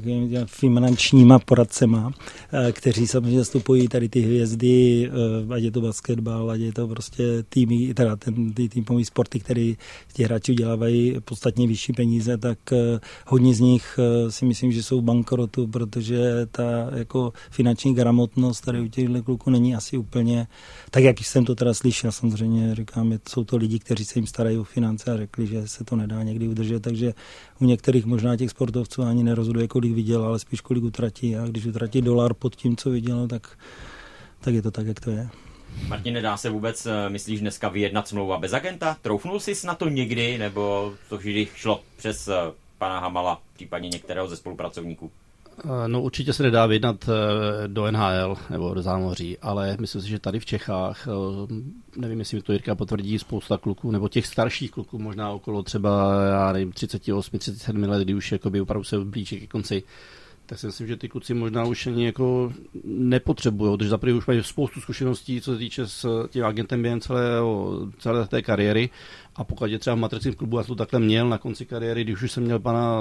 finančníma 0.45 1.39
poradcema, 1.39 2.11
eh, 2.51 2.71
kteří 2.71 3.07
samozřejmě 3.07 3.39
zastupují 3.39 3.87
tady 3.87 4.09
ty 4.09 4.19
hvězdy, 4.19 5.09
eh, 5.09 5.53
ať 5.53 5.63
je 5.63 5.71
to 5.71 5.81
basketbal, 5.81 6.51
ať 6.51 6.59
je 6.59 6.73
to 6.73 6.87
prostě 6.87 7.23
týmy, 7.49 7.93
teda 7.93 8.15
ten, 8.15 8.53
ty 8.53 8.69
týmový 8.69 9.05
sporty, 9.05 9.39
které 9.39 9.73
ti 10.13 10.23
hráči 10.23 10.55
dělávají 10.55 11.15
podstatně 11.25 11.67
vyšší 11.67 11.93
peníze, 11.93 12.37
tak 12.37 12.59
eh, 12.71 12.99
hodně 13.27 13.53
z 13.53 13.59
nich 13.59 13.99
si 14.29 14.45
myslím, 14.45 14.71
že 14.71 14.83
jsou 14.83 15.01
bankrotu, 15.01 15.67
protože 15.67 16.47
ta 16.51 16.89
jako 16.95 17.33
finanční 17.51 17.95
gramotnost 17.95 18.61
tady 18.61 18.81
u 18.81 18.87
těchto 18.87 19.23
kluků 19.23 19.49
není 19.49 19.75
asi 19.75 19.97
úplně, 19.97 20.47
tak 20.91 21.03
jak 21.03 21.19
jsem 21.19 21.45
to 21.45 21.55
teda 21.55 21.73
slyšel, 21.73 22.11
samozřejmě 22.11 22.75
říkám, 22.75 23.13
jsou 23.29 23.43
to 23.43 23.57
lidi, 23.57 23.79
kteří 23.79 24.05
se 24.05 24.19
jim 24.19 24.27
starají 24.27 24.57
o 24.57 24.63
finance 24.63 25.11
a 25.11 25.17
řekli, 25.17 25.47
že 25.47 25.67
se 25.67 25.83
to 25.83 25.95
nedá 25.95 26.23
někdy 26.23 26.47
udržet, 26.47 26.79
takže 26.79 27.13
u 27.61 27.65
některých 27.65 28.05
možná 28.05 28.37
těch 28.37 28.49
sportovců 28.49 29.01
ani 29.01 29.23
nerozhoduje, 29.29 29.67
kolik 29.67 29.93
vydělá, 29.93 30.27
ale 30.27 30.39
spíš 30.39 30.61
kolik 30.61 30.83
utratí. 30.83 31.35
A 31.35 31.45
když 31.45 31.65
utratí 31.65 32.01
dolar 32.01 32.33
pod 32.33 32.55
tím, 32.55 32.77
co 32.77 32.89
vydělal, 32.89 33.27
tak, 33.27 33.57
tak 34.41 34.53
je 34.53 34.61
to 34.61 34.71
tak, 34.71 34.87
jak 34.87 34.99
to 34.99 35.11
je. 35.11 35.29
Martin, 35.87 36.13
nedá 36.13 36.37
se 36.37 36.49
vůbec, 36.49 36.85
eh, 36.85 37.09
myslíš, 37.09 37.39
dneska 37.39 37.69
vyjednat 37.69 38.07
smlouva 38.07 38.37
bez 38.37 38.53
agenta? 38.53 38.97
Troufnul 39.01 39.39
jsi 39.39 39.67
na 39.67 39.75
to 39.75 39.89
někdy, 39.89 40.37
nebo 40.37 40.93
to 41.09 41.17
vždy 41.17 41.47
šlo 41.55 41.81
přes 41.97 42.27
eh, 42.27 42.33
pana 42.77 42.99
Hamala, 42.99 43.41
případně 43.53 43.89
některého 43.89 44.27
ze 44.27 44.37
spolupracovníků? 44.37 45.11
Eh, 45.63 45.87
no 45.87 46.01
určitě 46.01 46.33
se 46.33 46.43
nedá 46.43 46.65
vyjednat 46.65 47.09
eh, 47.09 47.67
do 47.67 47.91
NHL 47.91 48.37
nebo 48.49 48.73
do 48.73 48.81
zámoří, 48.81 49.37
ale 49.37 49.77
myslím 49.79 50.01
si, 50.01 50.09
že 50.09 50.19
tady 50.19 50.39
v 50.39 50.45
Čechách, 50.45 51.07
eh, 51.07 51.53
nevím, 51.97 52.19
jestli 52.19 52.37
mi 52.37 52.41
to 52.41 52.51
Jirka 52.51 52.75
potvrdí, 52.75 53.19
spousta 53.19 53.57
kluků, 53.57 53.91
nebo 53.91 54.09
těch 54.09 54.27
starších 54.27 54.71
kluků, 54.71 54.99
možná 54.99 55.31
okolo 55.31 55.63
třeba, 55.63 56.13
já 56.29 56.53
nevím, 56.53 56.71
38, 56.71 57.39
37 57.39 57.83
let, 57.83 58.03
kdy 58.03 58.13
už 58.13 58.31
jakoby 58.31 58.61
opravdu 58.61 58.83
se 58.83 58.99
blíží 58.99 59.39
ke 59.39 59.47
konci, 59.47 59.83
tak 60.45 60.59
si 60.59 60.65
myslím, 60.65 60.87
že 60.87 60.97
ty 60.97 61.09
kluci 61.09 61.33
možná 61.33 61.65
už 61.65 61.87
ani 61.87 62.05
jako 62.05 62.53
nepotřebují, 62.83 63.77
protože 63.77 63.89
zaprvé 63.89 64.13
už 64.13 64.25
mají 64.25 64.43
spoustu 64.43 64.81
zkušeností, 64.81 65.41
co 65.41 65.51
se 65.53 65.57
týče 65.57 65.87
s 65.87 66.27
tím 66.29 66.45
agentem 66.45 66.81
během 66.81 67.01
celé, 67.01 67.29
celé 67.99 68.27
té 68.27 68.41
kariéry 68.41 68.89
a 69.35 69.43
pokud 69.43 69.65
je 69.65 69.79
třeba 69.79 69.95
v 69.95 69.99
matrickém 69.99 70.33
klubu, 70.33 70.57
já 70.57 70.63
to 70.63 70.75
takhle 70.75 70.99
měl 70.99 71.29
na 71.29 71.37
konci 71.37 71.65
kariéry, 71.65 72.03
když 72.03 72.21
už 72.21 72.31
jsem 72.31 72.43
měl 72.43 72.59
pana 72.59 72.99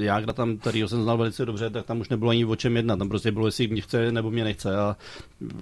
eh, 0.00 0.04
Jágra 0.04 0.32
tam, 0.32 0.56
který 0.56 0.88
jsem 0.88 1.02
znal 1.02 1.18
velice 1.18 1.46
dobře, 1.46 1.70
tak 1.70 1.86
tam 1.86 2.00
už 2.00 2.08
nebylo 2.08 2.30
ani 2.30 2.44
o 2.44 2.56
čem 2.56 2.76
jednat. 2.76 2.98
Tam 2.98 3.08
prostě 3.08 3.32
bylo, 3.32 3.46
jestli 3.46 3.68
mě 3.68 3.80
chce 3.80 4.12
nebo 4.12 4.30
mě 4.30 4.44
nechce. 4.44 4.76
A 4.76 4.96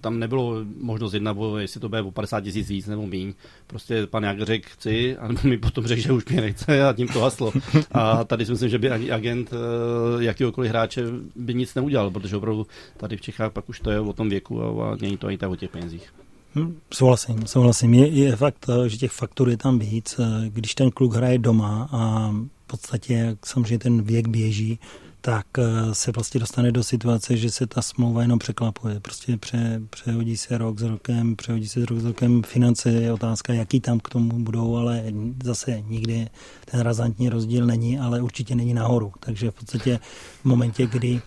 tam 0.00 0.18
nebylo 0.18 0.64
možnost 0.81 1.14
jednat, 1.14 1.37
jestli 1.59 1.81
to 1.81 1.88
bude 1.88 2.02
o 2.02 2.11
50 2.11 2.40
tisíc 2.40 2.68
víc 2.68 2.87
nebo 2.87 3.07
méně. 3.07 3.33
Prostě 3.66 4.07
pan 4.07 4.22
Jágr 4.22 4.44
řekl 4.44 4.68
chci, 4.70 5.16
a 5.18 5.29
mi 5.44 5.59
potom 5.59 5.87
řekl, 5.87 6.02
že 6.02 6.12
už 6.12 6.24
mě 6.24 6.40
nechce 6.40 6.85
a 6.85 6.92
tím 6.92 7.09
to 7.09 7.20
haslo. 7.20 7.52
A 7.92 8.24
tady 8.24 8.46
si 8.46 8.52
myslím, 8.52 8.68
že 8.68 8.79
by 8.79 8.90
ani 8.90 9.11
agent 9.11 9.50
eh, 9.52 10.24
jakýkoliv 10.24 10.70
hráče 10.70 11.02
by 11.37 11.55
nic 11.55 11.74
neudělal, 11.74 12.11
protože 12.11 12.37
opravdu 12.37 12.66
tady 12.96 13.16
v 13.16 13.20
Čechách 13.20 13.52
pak 13.52 13.68
už 13.68 13.81
to 13.81 13.90
je 13.90 14.00
o 14.00 14.12
tom 14.12 14.29
věku 14.29 14.62
a, 14.62 14.92
a 14.92 14.96
není 15.00 15.16
to 15.16 15.26
ani 15.26 15.38
tak 15.38 15.50
o 15.50 15.57
těch 15.57 15.70
penězích. 15.70 16.12
Hm, 16.54 16.78
souhlasím, 16.94 17.46
souhlasím. 17.46 17.94
Je, 17.94 18.09
je 18.09 18.37
fakt, 18.37 18.66
eh, 18.68 18.88
že 18.88 18.96
těch 18.96 19.12
faktorů 19.12 19.50
je 19.50 19.56
tam 19.56 19.78
víc. 19.78 20.16
Eh, 20.18 20.48
když 20.48 20.74
ten 20.74 20.90
kluk 20.90 21.14
hraje 21.14 21.38
doma 21.38 21.88
a 21.92 22.30
v 22.30 22.66
podstatě, 22.66 23.37
samozřejmě 23.44 23.78
ten 23.78 24.02
věk 24.02 24.28
běží, 24.28 24.78
tak 25.20 25.46
eh, 25.59 25.94
se 25.94 26.12
vlastně 26.12 26.40
dostane 26.40 26.72
do 26.72 26.85
situace, 26.85 27.37
že 27.37 27.50
se 27.50 27.66
ta 27.66 27.82
smlouva 27.82 28.22
jenom 28.22 28.38
překlapuje. 28.38 29.00
Prostě 29.00 29.37
pře, 29.37 29.80
přehodí 29.90 30.37
se 30.37 30.59
rok 30.59 30.78
s 30.78 30.82
rokem, 30.82 31.37
přehodí 31.37 31.68
se 31.68 31.87
rok 31.87 31.98
s 31.98 32.04
rokem. 32.04 32.42
Finance 32.42 32.90
je 32.90 33.12
otázka, 33.12 33.52
jaký 33.52 33.80
tam 33.80 34.00
k 34.00 34.09
tomu 34.09 34.44
budou, 34.44 34.76
ale 34.76 35.04
zase 35.44 35.80
nikdy 35.88 36.28
ten 36.64 36.80
razantní 36.80 37.28
rozdíl 37.28 37.66
není, 37.66 37.98
ale 37.98 38.20
určitě 38.20 38.54
není 38.54 38.74
nahoru. 38.74 39.12
Takže 39.20 39.50
v 39.50 39.54
podstatě 39.54 39.98
v 40.42 40.44
momentě, 40.44 40.87
kdy 40.87 41.20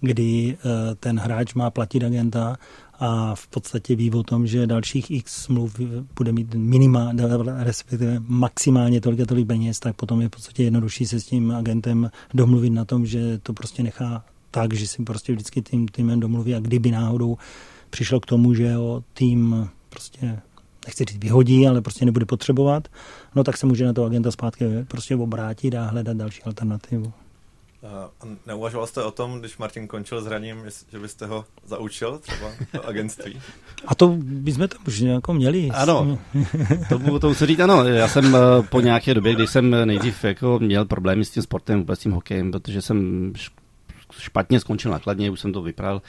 kdy 0.00 0.56
ten 1.00 1.18
hráč 1.18 1.54
má 1.54 1.70
platit 1.70 2.04
agenta 2.04 2.56
a 2.98 3.34
v 3.34 3.48
podstatě 3.48 3.96
ví 3.96 4.10
o 4.10 4.22
tom, 4.22 4.46
že 4.46 4.66
dalších 4.66 5.10
x 5.10 5.42
smluv 5.42 5.80
bude 6.16 6.32
mít 6.32 6.54
minima, 6.54 7.12
respektive 7.58 8.16
maximálně 8.26 9.00
tolik 9.00 9.20
a 9.20 9.26
tolik 9.26 9.46
peněz, 9.46 9.80
tak 9.80 9.96
potom 9.96 10.20
je 10.20 10.28
v 10.28 10.30
podstatě 10.30 10.62
jednodušší 10.62 11.06
se 11.06 11.20
s 11.20 11.26
tím 11.26 11.50
agentem 11.50 12.10
domluvit 12.34 12.70
na 12.70 12.84
tom, 12.84 13.06
že 13.06 13.38
to 13.38 13.52
prostě 13.52 13.82
nechá 13.82 14.24
tak, 14.50 14.72
že 14.72 14.86
si 14.86 15.02
prostě 15.02 15.32
vždycky 15.32 15.62
tým, 15.62 15.88
týmem 15.88 16.20
domluví 16.20 16.54
a 16.54 16.60
kdyby 16.60 16.90
náhodou 16.90 17.36
přišlo 17.90 18.20
k 18.20 18.26
tomu, 18.26 18.54
že 18.54 18.74
ho 18.74 19.04
tým 19.12 19.68
prostě 19.88 20.38
nechci 20.86 21.04
říct 21.04 21.22
vyhodí, 21.22 21.68
ale 21.68 21.82
prostě 21.82 22.04
nebude 22.04 22.26
potřebovat, 22.26 22.88
no 23.34 23.44
tak 23.44 23.56
se 23.56 23.66
může 23.66 23.84
na 23.86 23.92
to 23.92 24.04
agenta 24.04 24.30
zpátky 24.30 24.64
prostě 24.88 25.16
obrátit 25.16 25.74
a 25.74 25.86
hledat 25.86 26.16
další 26.16 26.42
alternativu. 26.42 27.12
A 27.82 28.10
neuvažoval 28.46 28.86
jste 28.86 29.02
o 29.02 29.10
tom, 29.10 29.40
když 29.40 29.58
Martin 29.58 29.86
končil 29.86 30.22
s 30.22 30.26
hraním, 30.26 30.62
že 30.92 30.98
byste 30.98 31.26
ho 31.26 31.44
zaučil 31.64 32.18
třeba 32.18 32.50
do 32.74 32.86
agentství? 32.86 33.40
A 33.86 33.94
to 33.94 34.08
bychom 34.18 34.68
tam 34.68 34.80
už 34.86 34.98
jako 34.98 35.34
měli. 35.34 35.70
Ano, 35.70 36.18
to, 36.88 37.18
to 37.18 37.28
musím 37.28 37.46
říct, 37.46 37.60
ano. 37.60 37.84
Já 37.84 38.08
jsem 38.08 38.36
eh, 38.36 38.38
po 38.70 38.80
nějaké 38.80 39.14
době, 39.14 39.34
kdy 39.34 39.46
jsem 39.46 39.70
nejdřív 39.70 40.24
jako 40.24 40.58
měl 40.58 40.84
problémy 40.84 41.24
s 41.24 41.30
tím 41.30 41.42
sportem, 41.42 41.78
vůbec 41.78 42.00
s 42.00 42.02
tím 42.02 42.12
hokejem, 42.12 42.52
protože 42.52 42.82
jsem 42.82 43.32
špatně 44.18 44.60
skončil 44.60 44.90
nakladně, 44.90 45.30
už 45.30 45.40
jsem 45.40 45.52
to 45.52 45.62
vypral, 45.62 46.02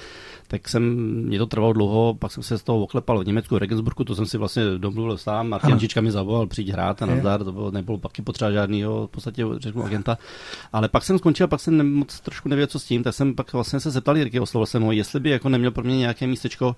tak 0.48 0.70
jsem, 0.70 0.84
mě 1.26 1.40
to 1.40 1.46
trvalo 1.46 1.74
dlouho, 1.74 2.14
pak 2.20 2.32
jsem 2.32 2.44
se 2.44 2.58
z 2.58 2.64
toho 2.64 2.84
oklepal 2.84 3.20
v 3.20 3.28
Německu, 3.28 3.56
v 3.56 3.58
Regensburgu, 3.58 4.04
to 4.04 4.16
jsem 4.16 4.26
si 4.26 4.38
vlastně 4.38 4.64
domluvil 4.78 5.18
sám, 5.18 5.50
Martin 5.50 5.80
Čička 5.80 6.02
mi 6.02 6.12
zavolal, 6.12 6.48
přijď 6.48 6.70
hrát 6.70 7.02
a 7.02 7.06
nazdar, 7.06 7.44
to 7.44 7.52
bylo, 7.52 7.72
nebylo 7.72 7.98
pak 7.98 8.12
potřeba 8.24 8.52
žádného 8.52 9.08
v 9.08 9.10
podstatě 9.10 9.46
řeknu 9.60 9.84
agenta, 9.84 10.18
ale 10.74 10.90
pak 10.90 11.04
jsem 11.04 11.18
skončil, 11.18 11.48
pak 11.48 11.60
jsem 11.60 11.94
moc 11.94 12.20
trošku 12.20 12.50
nevěděl, 12.50 12.68
co 12.68 12.80
s 12.80 12.86
tím, 12.86 13.04
tak 13.04 13.14
jsem 13.14 13.36
pak 13.36 13.54
vlastně 13.54 13.80
se 13.80 13.92
zeptal 13.92 14.18
Jirky, 14.18 14.40
oslovil 14.40 14.66
jsem 14.66 14.84
ho, 14.84 14.92
jestli 14.92 15.20
by 15.20 15.30
jako 15.30 15.50
neměl 15.50 15.72
pro 15.72 15.84
mě 15.84 15.98
nějaké 15.98 16.28
místečko 16.28 16.76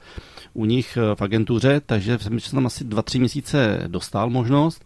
u 0.53 0.65
nich 0.65 0.97
eh, 0.97 1.15
v 1.15 1.21
agentuře, 1.21 1.81
takže 1.85 2.17
jsem 2.19 2.39
tam 2.55 2.65
asi 2.65 2.83
dva, 2.83 3.01
tři 3.01 3.19
měsíce 3.19 3.83
dostal 3.87 4.29
možnost, 4.29 4.85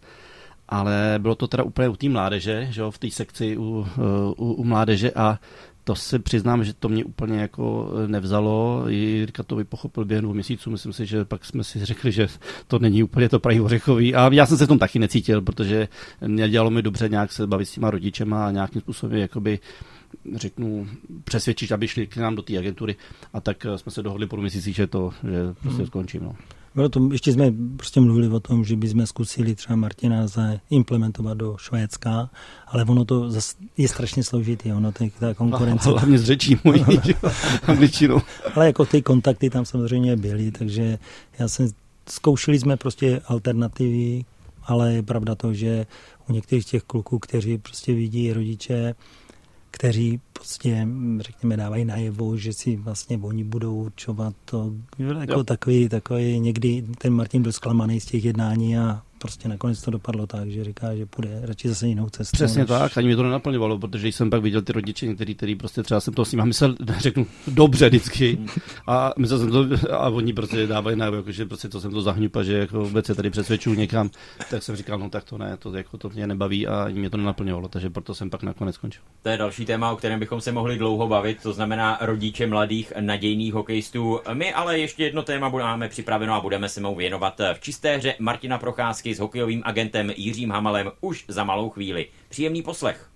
ale 0.68 1.18
bylo 1.18 1.34
to 1.34 1.48
teda 1.48 1.62
úplně 1.62 1.88
u 1.88 1.96
té 1.96 2.08
mládeže, 2.08 2.68
že 2.70 2.80
jo, 2.80 2.90
v 2.90 2.98
té 2.98 3.10
sekci 3.10 3.56
u, 3.56 3.86
eh, 3.98 4.00
u, 4.36 4.52
u 4.52 4.64
mládeže 4.64 5.12
a 5.12 5.38
to 5.84 5.94
si 5.94 6.18
přiznám, 6.18 6.64
že 6.64 6.74
to 6.74 6.88
mě 6.88 7.04
úplně 7.04 7.40
jako 7.40 7.92
eh, 8.04 8.08
nevzalo. 8.08 8.84
Jirka 8.88 9.42
to 9.42 9.56
vypochopil 9.56 10.04
během 10.04 10.22
dvou 10.22 10.34
měsíců. 10.34 10.70
Myslím 10.70 10.92
si, 10.92 11.06
že 11.06 11.24
pak 11.24 11.44
jsme 11.44 11.64
si 11.64 11.78
řekli, 11.84 12.12
že 12.12 12.28
to 12.66 12.78
není 12.78 13.02
úplně 13.02 13.28
to 13.28 13.40
pravý 13.40 13.60
ořechový. 13.60 14.14
A 14.14 14.32
já 14.32 14.46
jsem 14.46 14.58
se 14.58 14.64
v 14.64 14.68
tom 14.68 14.78
taky 14.78 14.98
necítil, 14.98 15.42
protože 15.42 15.88
mě 16.26 16.48
dělalo 16.48 16.70
mi 16.70 16.82
dobře 16.82 17.08
nějak 17.08 17.32
se 17.32 17.46
bavit 17.46 17.66
s 17.66 17.72
těma 17.72 17.90
rodičema 17.90 18.46
a 18.46 18.50
nějakým 18.50 18.80
způsobem 18.80 19.18
jakoby 19.18 19.58
řeknu, 20.34 20.88
přesvědčit, 21.24 21.72
aby 21.72 21.88
šli 21.88 22.06
k 22.06 22.16
nám 22.16 22.34
do 22.34 22.42
té 22.42 22.58
agentury 22.58 22.96
a 23.32 23.40
tak 23.40 23.66
eh, 23.66 23.78
jsme 23.78 23.92
se 23.92 24.02
dohodli 24.02 24.26
po 24.26 24.36
měsíci, 24.36 24.72
že 24.72 24.86
to 24.86 25.10
že 25.22 25.54
prostě 25.62 25.78
hmm. 25.78 25.86
skončím. 25.86 26.22
No. 26.24 26.36
Bylo 26.74 26.88
to, 26.88 27.08
ještě 27.12 27.32
jsme 27.32 27.52
prostě 27.76 28.00
mluvili 28.00 28.28
o 28.28 28.40
tom, 28.40 28.64
že 28.64 28.76
bychom 28.76 29.06
zkusili 29.06 29.54
třeba 29.54 29.76
Martina 29.76 30.26
implementovat 30.70 31.34
do 31.36 31.56
Švédska, 31.58 32.30
ale 32.66 32.84
ono 32.84 33.04
to 33.04 33.30
je 33.76 33.88
strašně 33.88 34.24
složitý, 34.24 34.72
ono 34.72 34.92
to, 34.92 35.04
ta 35.20 35.34
konkurence. 35.34 35.90
Hlavně 35.90 36.18
z 36.18 36.24
řečí 36.24 36.58
mojí 36.64 36.84
angličtinou. 37.66 38.20
ale 38.54 38.66
jako 38.66 38.84
ty 38.84 39.02
kontakty 39.02 39.50
tam 39.50 39.64
samozřejmě 39.64 40.16
byly, 40.16 40.50
takže 40.50 40.98
já 41.38 41.48
jsem, 41.48 41.68
zkoušeli 42.08 42.58
jsme 42.58 42.76
prostě 42.76 43.20
alternativy, 43.26 44.24
ale 44.64 44.92
je 44.92 45.02
pravda 45.02 45.34
to, 45.34 45.54
že 45.54 45.86
u 46.28 46.32
některých 46.32 46.64
těch 46.64 46.82
kluků, 46.82 47.18
kteří 47.18 47.58
prostě 47.58 47.94
vidí 47.94 48.32
rodiče, 48.32 48.94
kteří 49.74 50.20
prostě, 50.32 50.88
řekněme, 51.18 51.56
dávají 51.56 51.84
najevo, 51.84 52.36
že 52.36 52.52
si 52.52 52.76
vlastně 52.76 53.18
oni 53.18 53.44
budou 53.44 53.74
určovat 53.74 54.34
to, 54.44 54.72
jako 55.20 55.44
takový, 55.44 55.88
takový, 55.88 56.40
někdy 56.40 56.84
ten 56.98 57.12
Martin 57.12 57.42
byl 57.42 57.52
zklamaný 57.52 58.00
z 58.00 58.04
těch 58.04 58.24
jednání 58.24 58.78
a 58.78 59.02
prostě 59.24 59.48
nakonec 59.48 59.82
to 59.82 59.90
dopadlo 59.90 60.26
tak, 60.26 60.50
že 60.50 60.64
říká, 60.64 60.96
že 60.96 61.06
půjde 61.06 61.40
radši 61.42 61.68
zase 61.68 61.86
jinou 61.86 62.08
cestou. 62.08 62.36
Přesně 62.36 62.60
než... 62.60 62.68
tak, 62.68 62.98
ani 62.98 63.06
mě 63.06 63.16
to 63.16 63.22
nenaplňovalo, 63.22 63.78
protože 63.78 64.08
jsem 64.08 64.30
pak 64.30 64.42
viděl 64.42 64.62
ty 64.62 64.72
rodiče, 64.72 65.06
některý, 65.06 65.34
který 65.34 65.54
prostě 65.54 65.82
třeba 65.82 66.00
jsem 66.00 66.14
to 66.14 66.24
s 66.24 66.32
nimi 66.32 66.42
myslel, 66.46 66.76
řeknu 66.98 67.26
dobře 67.46 67.88
vždycky. 67.88 68.38
A 68.86 69.12
myslel 69.18 69.38
jsem 69.38 69.50
to, 69.50 69.66
a 69.90 70.08
oni 70.08 70.32
prostě 70.32 70.66
dávají 70.66 70.96
na 70.96 71.06
jako, 71.06 71.32
že 71.32 71.46
prostě 71.46 71.68
to 71.68 71.80
jsem 71.80 71.90
to 71.90 72.02
zahňupa, 72.02 72.42
že 72.42 72.58
jako 72.58 72.80
vůbec 72.80 73.06
se 73.06 73.14
tady 73.14 73.30
přesvědčuju 73.30 73.76
někam, 73.76 74.10
tak 74.50 74.62
jsem 74.62 74.76
říkal, 74.76 74.98
no 74.98 75.10
tak 75.10 75.24
to 75.24 75.38
ne, 75.38 75.56
to, 75.56 75.76
jako, 75.76 75.98
to 75.98 76.08
mě 76.08 76.26
nebaví 76.26 76.66
a 76.66 76.82
ani 76.82 76.98
mě 76.98 77.10
to 77.10 77.16
nenaplňovalo, 77.16 77.68
takže 77.68 77.90
proto 77.90 78.14
jsem 78.14 78.30
pak 78.30 78.42
nakonec 78.42 78.74
skončil. 78.74 79.02
To 79.22 79.28
je 79.28 79.36
další 79.36 79.64
téma, 79.64 79.92
o 79.92 79.96
kterém 79.96 80.20
bychom 80.20 80.40
se 80.40 80.52
mohli 80.52 80.78
dlouho 80.78 81.08
bavit, 81.08 81.42
to 81.42 81.52
znamená 81.52 81.98
rodiče 82.00 82.46
mladých 82.46 82.92
nadějných 83.00 83.54
hokejistů. 83.54 84.20
My 84.32 84.52
ale 84.52 84.78
ještě 84.78 85.04
jedno 85.04 85.22
téma 85.22 85.48
máme 85.48 85.88
připraveno 85.88 86.34
a 86.34 86.40
budeme 86.40 86.68
se 86.68 86.80
mu 86.80 86.94
věnovat 86.94 87.40
v 87.54 87.60
čisté 87.60 87.96
hře 87.96 88.14
Martina 88.18 88.58
Procházky 88.58 89.13
s 89.14 89.18
hokejovým 89.18 89.62
agentem 89.64 90.12
Jiřím 90.16 90.50
Hamalem 90.50 90.90
už 91.00 91.24
za 91.28 91.44
malou 91.44 91.70
chvíli. 91.70 92.06
Příjemný 92.28 92.62
poslech. 92.62 93.08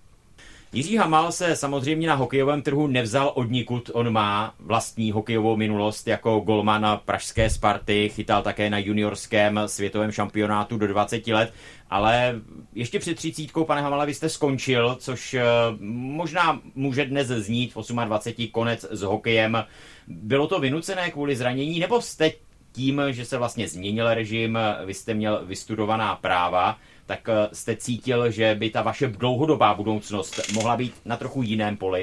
Jiří 0.73 0.97
Hamal 0.97 1.31
se 1.31 1.55
samozřejmě 1.55 2.07
na 2.07 2.15
hokejovém 2.15 2.61
trhu 2.61 2.87
nevzal 2.87 3.31
od 3.35 3.51
nikud. 3.51 3.91
On 3.93 4.09
má 4.09 4.53
vlastní 4.59 5.11
hokejovou 5.11 5.57
minulost 5.57 6.07
jako 6.07 6.39
golman 6.39 6.99
pražské 7.05 7.49
Sparty, 7.49 8.09
chytal 8.09 8.41
také 8.41 8.69
na 8.69 8.77
juniorském 8.77 9.59
světovém 9.65 10.11
šampionátu 10.11 10.77
do 10.77 10.87
20 10.87 11.27
let, 11.27 11.53
ale 11.89 12.35
ještě 12.73 12.99
před 12.99 13.15
třicítkou, 13.15 13.65
pane 13.65 13.81
Hamale, 13.81 14.05
vy 14.05 14.13
jste 14.13 14.29
skončil, 14.29 14.97
což 14.99 15.33
eh, 15.33 15.43
možná 15.79 16.61
může 16.75 17.05
dnes 17.05 17.27
znít 17.27 17.75
v 17.75 17.93
28 18.05 18.47
konec 18.47 18.85
s 18.91 19.01
hokejem. 19.01 19.65
Bylo 20.07 20.47
to 20.47 20.59
vynucené 20.59 21.11
kvůli 21.11 21.35
zranění, 21.35 21.79
nebo 21.79 22.01
jste 22.01 22.31
tím, 22.71 23.01
že 23.09 23.25
se 23.25 23.37
vlastně 23.37 23.67
změnil 23.67 24.13
režim, 24.13 24.57
vy 24.85 24.93
jste 24.93 25.13
měl 25.13 25.45
vystudovaná 25.45 26.15
práva, 26.15 26.77
tak 27.09 27.29
eh, 27.29 27.49
jste 27.53 27.75
cítil, 27.75 28.31
že 28.31 28.55
by 28.59 28.69
ta 28.69 28.81
vaše 28.81 29.07
dlouhodobá 29.07 29.73
budoucnost 29.73 30.41
mohla 30.53 30.77
být 30.77 30.93
na 31.05 31.17
trochu 31.17 31.41
jiném 31.41 31.77
poli? 31.77 32.01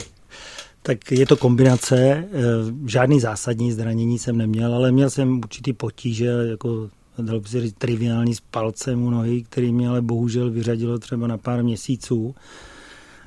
Tak 0.82 1.12
je 1.12 1.26
to 1.26 1.36
kombinace, 1.36 1.96
eh, 1.98 2.26
žádný 2.86 3.20
zásadní 3.20 3.72
zranění 3.72 4.18
jsem 4.18 4.36
neměl, 4.36 4.74
ale 4.74 4.92
měl 4.92 5.10
jsem 5.10 5.38
určitý 5.38 5.72
potíže, 5.72 6.26
jako 6.26 6.90
dalo 7.18 7.40
by 7.40 7.48
se 7.48 7.60
říct 7.60 7.74
triviální 7.78 8.34
s 8.34 8.40
palcem 8.40 9.02
u 9.02 9.10
nohy, 9.10 9.42
který 9.42 9.72
mě 9.72 9.88
ale 9.88 10.02
bohužel 10.02 10.50
vyřadilo 10.50 10.98
třeba 10.98 11.26
na 11.26 11.38
pár 11.38 11.64
měsíců. 11.64 12.34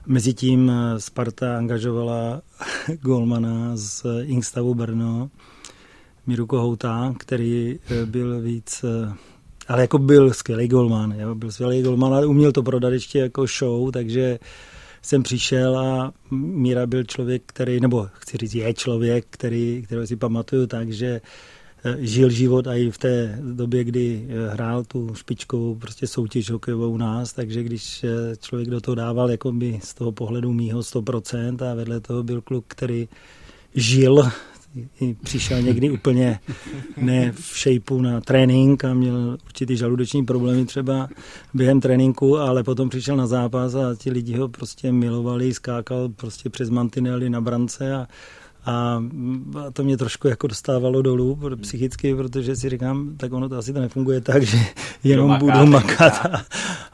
Mezitím 0.06 0.72
eh, 0.72 1.00
Sparta 1.00 1.58
angažovala 1.58 2.42
golmana 3.02 3.72
z 3.76 4.06
Inkstavu 4.24 4.76
Brno, 4.76 5.30
Míru 6.30 6.48
Kohouta, 6.48 7.14
který 7.18 7.80
eh, 7.90 8.06
byl 8.06 8.42
víc, 8.42 8.84
eh, 8.84 9.14
ale 9.68 9.82
jako 9.82 9.98
byl 9.98 10.34
skvělý 10.34 10.68
golman, 10.68 11.16
jo? 11.20 11.36
byl 11.36 11.52
skvělý 11.52 11.82
golman, 11.82 12.14
ale 12.14 12.26
uměl 12.26 12.52
to 12.52 12.64
prodat 12.64 12.94
ještě 12.94 13.20
jako 13.20 13.46
show, 13.60 13.92
takže 13.92 14.40
jsem 15.02 15.24
přišel 15.24 15.80
a 15.80 16.14
Míra 16.32 16.88
byl 16.88 17.04
člověk, 17.04 17.44
který, 17.46 17.80
nebo 17.80 18.08
chci 18.14 18.38
říct, 18.38 18.56
je 18.56 18.74
člověk, 18.74 19.26
který, 19.30 19.84
kterého 19.86 20.08
si 20.08 20.16
pamatuju 20.16 20.68
tak, 20.68 20.92
že 20.92 21.22
eh, 21.86 21.96
žil 22.00 22.30
život 22.30 22.68
i 22.68 22.92
v 22.92 22.98
té 22.98 23.40
době, 23.42 23.84
kdy 23.84 24.28
hrál 24.50 24.84
tu 24.84 25.16
špičkovou 25.16 25.76
prostě 25.76 26.08
soutěž 26.08 26.50
hokejovou 26.50 26.90
u 26.90 26.98
nás, 26.98 27.34
takže 27.34 27.64
když 27.64 28.06
člověk 28.40 28.70
do 28.70 28.82
toho 28.82 28.96
dával 28.96 29.32
jako 29.32 29.52
by 29.52 29.80
z 29.84 29.94
toho 29.94 30.12
pohledu 30.12 30.54
mýho 30.54 30.80
100% 30.80 31.72
a 31.72 31.74
vedle 31.74 32.00
toho 32.00 32.24
byl 32.24 32.42
kluk, 32.42 32.66
který 32.68 33.08
žil 33.76 34.32
přišel 35.24 35.62
někdy 35.62 35.90
úplně 35.90 36.40
ne 36.98 37.32
v 37.32 37.58
šejpu 37.58 38.02
na 38.02 38.22
trénink 38.22 38.86
a 38.86 38.94
měl 38.94 39.38
určitý 39.46 39.78
žaludeční 39.78 40.26
problémy 40.26 40.66
třeba 40.66 41.10
během 41.54 41.82
tréninku, 41.82 42.38
ale 42.38 42.64
potom 42.64 42.90
přišel 42.90 43.18
na 43.18 43.28
zápas 43.28 43.76
a 43.76 43.96
ti 43.96 44.12
lidi 44.12 44.38
ho 44.38 44.48
prostě 44.48 44.92
milovali, 44.92 45.54
skákal 45.54 46.10
prostě 46.10 46.50
přes 46.50 46.70
mantinely 46.70 47.30
na 47.30 47.42
brance 47.42 47.96
a 47.96 48.08
a 48.70 49.04
to 49.74 49.84
mě 49.84 49.98
trošku 49.98 50.28
jako 50.28 50.48
dostávalo 50.48 51.02
dolů 51.02 51.40
psychicky, 51.62 52.16
protože 52.16 52.56
si 52.56 52.70
říkám, 52.70 53.18
tak 53.18 53.34
ono 53.34 53.50
to 53.50 53.58
asi 53.58 53.74
to 53.74 53.80
nefunguje 53.80 54.22
tak, 54.22 54.44
že 54.44 54.58
jenom 55.04 55.38
budu 55.38 55.66
makat. 55.66 56.14
A, 56.26 56.46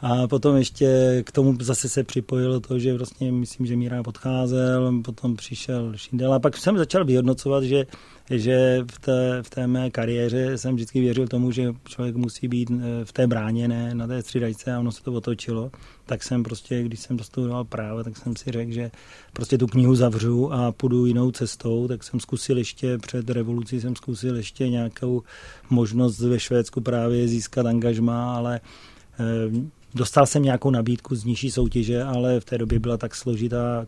a 0.02 0.28
potom 0.28 0.56
ještě 0.56 1.22
k 1.26 1.32
tomu 1.32 1.58
zase 1.62 1.90
se 1.90 2.04
připojilo 2.04 2.60
to, 2.60 2.80
že 2.80 2.98
vlastně 2.98 3.32
myslím, 3.32 3.66
že 3.66 3.76
Míra 3.76 4.02
odcházel, 4.06 5.02
potom 5.02 5.36
přišel 5.36 5.94
Šindel 5.96 6.34
a 6.34 6.40
pak 6.40 6.58
jsem 6.58 6.78
začal 6.78 7.06
vyhodnocovat, 7.06 7.64
že 7.64 7.86
že 8.30 8.86
v 8.92 9.00
té, 9.00 9.44
v 9.44 9.50
té 9.50 9.68
mé 9.68 9.90
kariéře 9.90 10.58
jsem 10.58 10.76
vždycky 10.76 11.00
věřil 11.00 11.28
tomu, 11.28 11.52
že 11.52 11.74
člověk 11.84 12.16
musí 12.16 12.48
být 12.48 12.72
eh, 12.72 13.06
v 13.06 13.14
té 13.14 13.28
bráně, 13.28 13.68
ne 13.68 13.96
na 13.96 14.08
té 14.08 14.22
střídačce 14.22 14.74
a 14.74 14.80
ono 14.80 14.92
se 14.92 15.04
to 15.04 15.14
otočilo. 15.14 15.72
Tak 16.06 16.24
jsem 16.24 16.44
prostě, 16.44 16.84
když 16.84 17.00
jsem 17.00 17.18
dostudoval 17.18 17.64
právo, 17.64 18.04
tak 18.04 18.18
jsem 18.18 18.36
si 18.36 18.52
řekl, 18.52 18.72
že 18.72 18.92
prostě 19.34 19.58
tu 19.58 19.68
knihu 19.68 19.96
zavřu 19.96 20.54
a 20.54 20.72
půjdu 20.72 21.06
jinou 21.06 21.32
cestou, 21.32 21.88
tak 21.88 22.04
jsem 22.04 22.20
zkusil 22.20 22.58
ještě 22.58 22.98
před 22.98 23.30
revolucí, 23.30 23.82
jsem 23.82 23.96
zkusil 23.96 24.36
ještě 24.38 24.70
nějakou 24.70 25.24
možnost 25.70 26.20
ve 26.20 26.40
Švédsku 26.40 26.82
právě 26.82 27.28
získat 27.28 27.66
angažma, 27.66 28.36
ale 28.36 28.60
eh, 29.20 29.76
Dostal 29.96 30.26
jsem 30.26 30.44
nějakou 30.44 30.70
nabídku 30.70 31.16
z 31.16 31.24
nižší 31.24 31.52
soutěže, 31.52 32.04
ale 32.04 32.40
v 32.40 32.46
té 32.46 32.58
době 32.58 32.80
byla 32.80 32.98
tak 32.98 33.16
složitá 33.16 33.88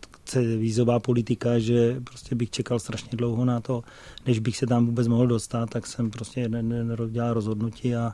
vízová 0.58 0.99
politika, 0.99 1.60
že 1.60 2.01
prostě 2.03 2.36
bych 2.36 2.49
čekal 2.49 2.80
strašně 2.80 3.10
dlouho 3.14 3.45
na 3.45 3.60
to, 3.60 3.84
než 4.26 4.39
bych 4.39 4.58
se 4.58 4.68
tam 4.68 4.86
vůbec 4.86 5.08
mohl 5.08 5.28
dostat, 5.28 5.70
tak 5.70 5.88
jsem 5.88 6.12
prostě 6.12 6.39
jeden 6.39 6.70
den 6.70 6.97
dělal 7.10 7.34
rozhodnutí 7.34 7.95
a 7.95 8.14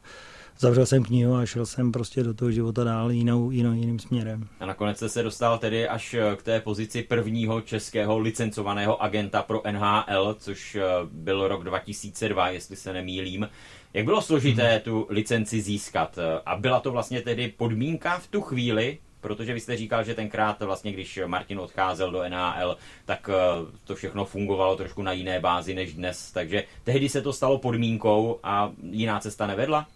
zavřel 0.60 0.86
jsem 0.86 1.04
knihu 1.04 1.36
a 1.36 1.46
šel 1.46 1.66
jsem 1.66 1.92
prostě 1.92 2.24
do 2.24 2.34
toho 2.34 2.52
života 2.52 2.84
dál 2.84 3.12
jinou, 3.12 3.52
jinou, 3.52 3.74
jiným 3.74 4.00
směrem. 4.00 4.48
A 4.60 4.66
nakonec 4.66 4.98
jste 4.98 5.10
se 5.10 5.24
dostal 5.24 5.58
tedy 5.58 5.88
až 5.88 6.16
k 6.36 6.44
té 6.44 6.60
pozici 6.60 7.04
prvního 7.04 7.62
českého 7.62 8.20
licencovaného 8.20 9.04
agenta 9.04 9.42
pro 9.42 9.62
NHL, 9.72 10.36
což 10.40 10.76
eh, 10.76 10.82
byl 11.12 11.48
rok 11.48 11.64
2002, 11.64 12.50
jestli 12.50 12.76
se 12.76 12.94
nemýlím. 12.94 13.50
Jak 13.94 14.06
bylo 14.06 14.22
složité 14.22 14.72
hmm. 14.72 14.82
tu 14.82 15.08
licenci 15.10 15.62
získat? 15.62 16.20
A 16.46 16.56
byla 16.56 16.80
to 16.80 16.92
vlastně 16.92 17.22
tedy 17.22 17.48
podmínka 17.58 18.18
v 18.18 18.28
tu 18.28 18.42
chvíli, 18.42 18.98
protože 19.24 19.54
vy 19.54 19.60
jste 19.60 19.78
říkal, 19.78 20.04
že 20.04 20.14
tenkrát 20.14 20.62
vlastně, 20.62 20.92
když 20.92 21.20
Martin 21.26 21.60
odcházel 21.60 22.12
do 22.12 22.24
NHL, 22.30 22.78
tak 23.06 23.30
eh, 23.30 23.36
to 23.84 23.96
všechno 23.96 24.26
fungovalo 24.26 24.76
trošku 24.76 25.02
na 25.02 25.12
jiné 25.12 25.40
bázi 25.40 25.76
než 25.76 25.94
dnes, 25.94 26.32
takže 26.32 26.64
tehdy 26.84 27.10
se 27.10 27.22
to 27.22 27.34
stalo 27.34 27.58
podmínkou 27.58 28.40
a 28.44 28.72
jiná 28.92 29.20
cesta 29.20 29.48
nevedla? 29.48 29.88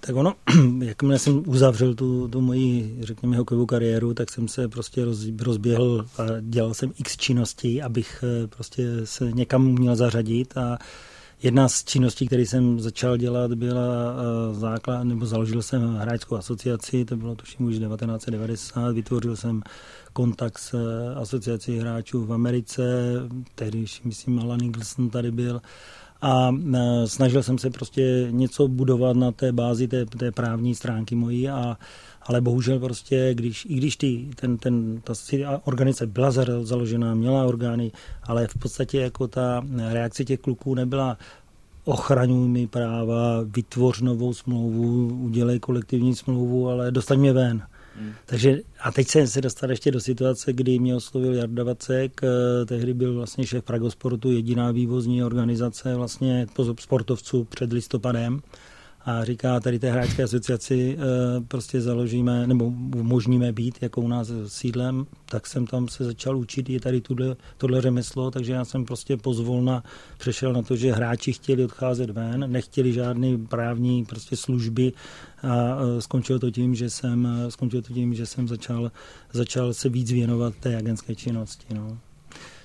Tak 0.00 0.16
ono, 0.16 0.34
jakmile 0.84 1.18
jsem 1.18 1.42
uzavřel 1.46 1.94
tu, 1.94 2.28
tu 2.28 2.40
moji, 2.40 2.98
řekněme, 3.00 3.36
hokejovou 3.36 3.66
kariéru, 3.66 4.14
tak 4.14 4.30
jsem 4.30 4.48
se 4.48 4.68
prostě 4.68 5.04
roz, 5.04 5.26
rozběhl 5.40 6.06
a 6.18 6.22
dělal 6.40 6.74
jsem 6.74 6.92
x 6.98 7.16
činností, 7.16 7.82
abych 7.82 8.24
eh, 8.24 8.46
prostě 8.46 8.86
se 9.04 9.32
někam 9.32 9.64
měl 9.64 9.96
zařadit. 9.96 10.56
A 10.56 10.78
Jedna 11.42 11.68
z 11.68 11.84
činností, 11.84 12.26
které 12.26 12.42
jsem 12.42 12.80
začal 12.80 13.16
dělat, 13.16 13.54
byla 13.54 13.82
eh, 13.82 14.54
základ, 14.54 15.04
nebo 15.04 15.26
založil 15.26 15.62
jsem 15.62 15.96
hráčskou 15.96 16.36
asociaci, 16.36 17.04
to 17.04 17.16
bylo 17.16 17.34
tuším 17.34 17.66
už 17.66 17.78
1990, 17.78 18.92
vytvořil 18.92 19.36
jsem 19.36 19.62
kontakt 20.12 20.58
s 20.58 20.74
eh, 20.74 21.14
asociací 21.14 21.78
hráčů 21.78 22.24
v 22.24 22.32
Americe, 22.32 22.82
tehdy, 23.54 23.84
myslím, 24.04 24.40
Alan 24.40 24.60
Nicholson 24.60 25.10
tady 25.10 25.30
byl, 25.30 25.60
a 26.22 26.54
snažil 27.04 27.42
jsem 27.42 27.58
se 27.58 27.70
prostě 27.70 28.26
něco 28.30 28.68
budovat 28.68 29.16
na 29.16 29.32
té 29.32 29.52
bázi 29.52 29.88
té, 29.88 30.06
té 30.06 30.32
právní 30.32 30.74
stránky 30.74 31.14
mojí 31.14 31.48
a 31.48 31.78
ale 32.28 32.40
bohužel 32.40 32.78
prostě, 32.78 33.34
když, 33.34 33.66
i 33.70 33.74
když 33.74 33.96
ty, 33.96 34.28
ten, 34.36 34.58
ten, 34.58 35.00
ta 35.04 35.12
organizace 35.64 36.06
byla 36.06 36.30
založená, 36.62 37.14
měla 37.14 37.44
orgány, 37.44 37.92
ale 38.22 38.46
v 38.46 38.54
podstatě 38.54 39.00
jako 39.00 39.28
ta 39.28 39.66
reakce 39.88 40.24
těch 40.24 40.40
kluků 40.40 40.74
nebyla 40.74 41.18
ochraňuj 41.84 42.48
mi 42.48 42.66
práva, 42.66 43.42
vytvoř 43.44 44.00
novou 44.00 44.34
smlouvu, 44.34 45.06
udělej 45.06 45.60
kolektivní 45.60 46.14
smlouvu, 46.14 46.68
ale 46.68 46.90
dostaň 46.90 47.18
mě 47.18 47.32
ven. 47.32 47.62
Hmm. 47.96 48.12
Takže 48.26 48.58
a 48.80 48.92
teď 48.92 49.08
jsem 49.08 49.26
se 49.26 49.40
dostal 49.40 49.70
ještě 49.70 49.90
do 49.90 50.00
situace, 50.00 50.52
kdy 50.52 50.78
mě 50.78 50.96
oslovil 50.96 51.34
Jarda 51.34 51.64
Vacek, 51.64 52.20
eh, 52.22 52.66
tehdy 52.66 52.94
byl 52.94 53.14
vlastně 53.14 53.46
šéf 53.46 53.64
Pragosportu, 53.64 54.32
jediná 54.32 54.70
vývozní 54.70 55.24
organizace 55.24 55.96
vlastně 55.96 56.46
sportovců 56.78 57.44
před 57.44 57.72
listopadem 57.72 58.40
a 59.08 59.24
říká, 59.24 59.60
tady 59.60 59.78
té 59.78 59.90
hráčské 59.90 60.22
asociaci 60.22 60.98
eh, 60.98 61.40
prostě 61.48 61.80
založíme, 61.80 62.46
nebo 62.46 62.64
umožníme 62.96 63.52
být 63.52 63.78
jako 63.80 64.00
u 64.00 64.08
nás 64.08 64.30
sídlem, 64.46 65.06
tak 65.24 65.46
jsem 65.46 65.66
tam 65.66 65.88
se 65.88 66.04
začal 66.04 66.36
učit, 66.36 66.70
je 66.70 66.80
tady 66.80 67.00
tuhle, 67.00 67.36
tohle 67.56 67.80
řemeslo, 67.80 68.30
takže 68.30 68.52
já 68.52 68.64
jsem 68.64 68.84
prostě 68.84 69.16
pozvolna 69.16 69.84
přešel 70.18 70.52
na 70.52 70.62
to, 70.62 70.76
že 70.76 70.92
hráči 70.92 71.32
chtěli 71.32 71.64
odcházet 71.64 72.10
ven, 72.10 72.52
nechtěli 72.52 72.92
žádný 72.92 73.46
právní 73.46 74.04
prostě 74.04 74.36
služby 74.36 74.92
a 75.42 75.78
eh, 75.80 76.00
skončilo 76.00 76.38
to 76.38 76.50
tím, 76.50 76.74
že 76.74 76.90
jsem, 76.90 77.28
skončilo 77.48 77.82
to 77.82 77.92
tím, 77.92 78.14
že 78.14 78.26
jsem 78.26 78.48
začal, 78.48 78.92
začal 79.32 79.74
se 79.74 79.88
víc 79.88 80.12
věnovat 80.12 80.54
té 80.60 80.76
agentské 80.76 81.14
činnosti. 81.14 81.74
No. 81.74 81.98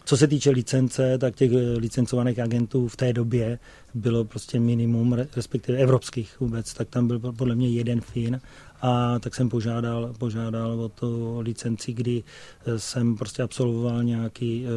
Co 0.06 0.18
se 0.18 0.28
týče 0.28 0.50
licence, 0.50 1.18
tak 1.18 1.36
těch 1.36 1.52
eh, 1.52 1.78
licencovaných 1.78 2.40
agentů 2.40 2.88
v 2.88 2.96
té 2.96 3.14
době 3.14 3.60
bylo 3.94 4.26
prostě 4.26 4.60
minimum, 4.60 5.14
respektive 5.36 5.78
evropských 5.78 6.40
vůbec, 6.40 6.74
tak 6.74 6.90
tam 6.90 7.08
byl 7.08 7.20
podle 7.20 7.56
mě 7.56 7.70
jeden 7.70 8.02
Fin 8.02 8.42
a 8.82 9.20
tak 9.20 9.36
jsem 9.36 9.50
požádal, 9.50 10.14
požádal 10.18 10.80
o 10.82 10.90
to 10.90 11.40
licenci, 11.42 11.94
kdy 11.94 12.24
eh, 12.66 12.80
jsem 12.80 13.18
prostě 13.18 13.44
absolvoval 13.44 14.04
nějaký, 14.04 14.66
eh, 14.66 14.70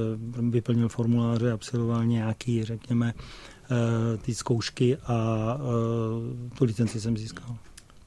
vyplnil 0.50 0.88
formuláře, 0.88 1.52
absolvoval 1.52 2.04
nějaký, 2.04 2.64
řekněme, 2.64 3.14
ty 4.22 4.34
zkoušky 4.34 4.96
a 4.96 5.58
tu 6.58 6.64
licenci 6.64 7.00
jsem 7.00 7.16
získal. 7.16 7.56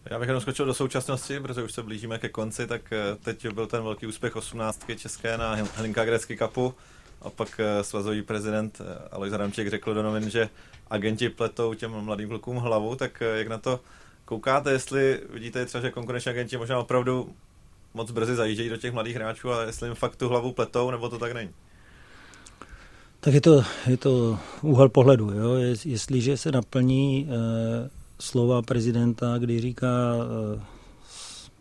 Já 0.05 0.19
bych 0.19 0.27
jenom 0.27 0.41
skočil 0.41 0.65
do 0.65 0.73
současnosti, 0.73 1.39
protože 1.39 1.63
už 1.63 1.71
se 1.71 1.83
blížíme 1.83 2.17
ke 2.17 2.29
konci, 2.29 2.67
tak 2.67 2.93
teď 3.23 3.47
byl 3.49 3.67
ten 3.67 3.83
velký 3.83 4.07
úspěch 4.07 4.35
18. 4.35 4.85
české 4.97 5.37
na 5.37 5.57
Hlinka 5.75 6.05
Grecky 6.05 6.37
Cupu. 6.37 6.73
A 7.21 7.29
pak 7.29 7.59
eh, 7.59 7.83
svazový 7.83 8.21
prezident 8.21 8.81
eh, 8.81 9.09
Alois 9.11 9.33
Adamček 9.33 9.69
řekl 9.69 9.93
do 9.93 10.03
novin, 10.03 10.29
že 10.29 10.49
agenti 10.89 11.29
pletou 11.29 11.73
těm 11.73 11.91
mladým 11.91 12.29
klukům 12.29 12.57
hlavu, 12.57 12.95
tak 12.95 13.21
eh, 13.21 13.37
jak 13.37 13.47
na 13.47 13.57
to 13.57 13.79
koukáte, 14.25 14.71
jestli 14.71 15.21
vidíte 15.29 15.65
třeba, 15.65 15.81
že 15.81 15.91
konkurenční 15.91 16.31
agenti 16.31 16.57
možná 16.57 16.79
opravdu 16.79 17.35
moc 17.93 18.11
brzy 18.11 18.35
zajíždějí 18.35 18.69
do 18.69 18.77
těch 18.77 18.93
mladých 18.93 19.15
hráčů 19.15 19.51
a 19.51 19.61
jestli 19.63 19.87
jim 19.87 19.95
fakt 19.95 20.15
tu 20.15 20.29
hlavu 20.29 20.51
pletou, 20.51 20.91
nebo 20.91 21.09
to 21.09 21.19
tak 21.19 21.33
není? 21.33 21.49
Tak 23.19 23.33
je 23.33 23.41
to, 23.41 23.63
je 23.87 23.97
to 23.97 24.39
úhel 24.61 24.89
pohledu. 24.89 25.31
Jo? 25.31 25.55
Jestliže 25.85 26.37
se 26.37 26.51
naplní 26.51 27.27
e, 27.29 27.89
slova 28.19 28.61
prezidenta, 28.61 29.37
kdy 29.37 29.61
říká 29.61 29.87
e, 29.87 30.61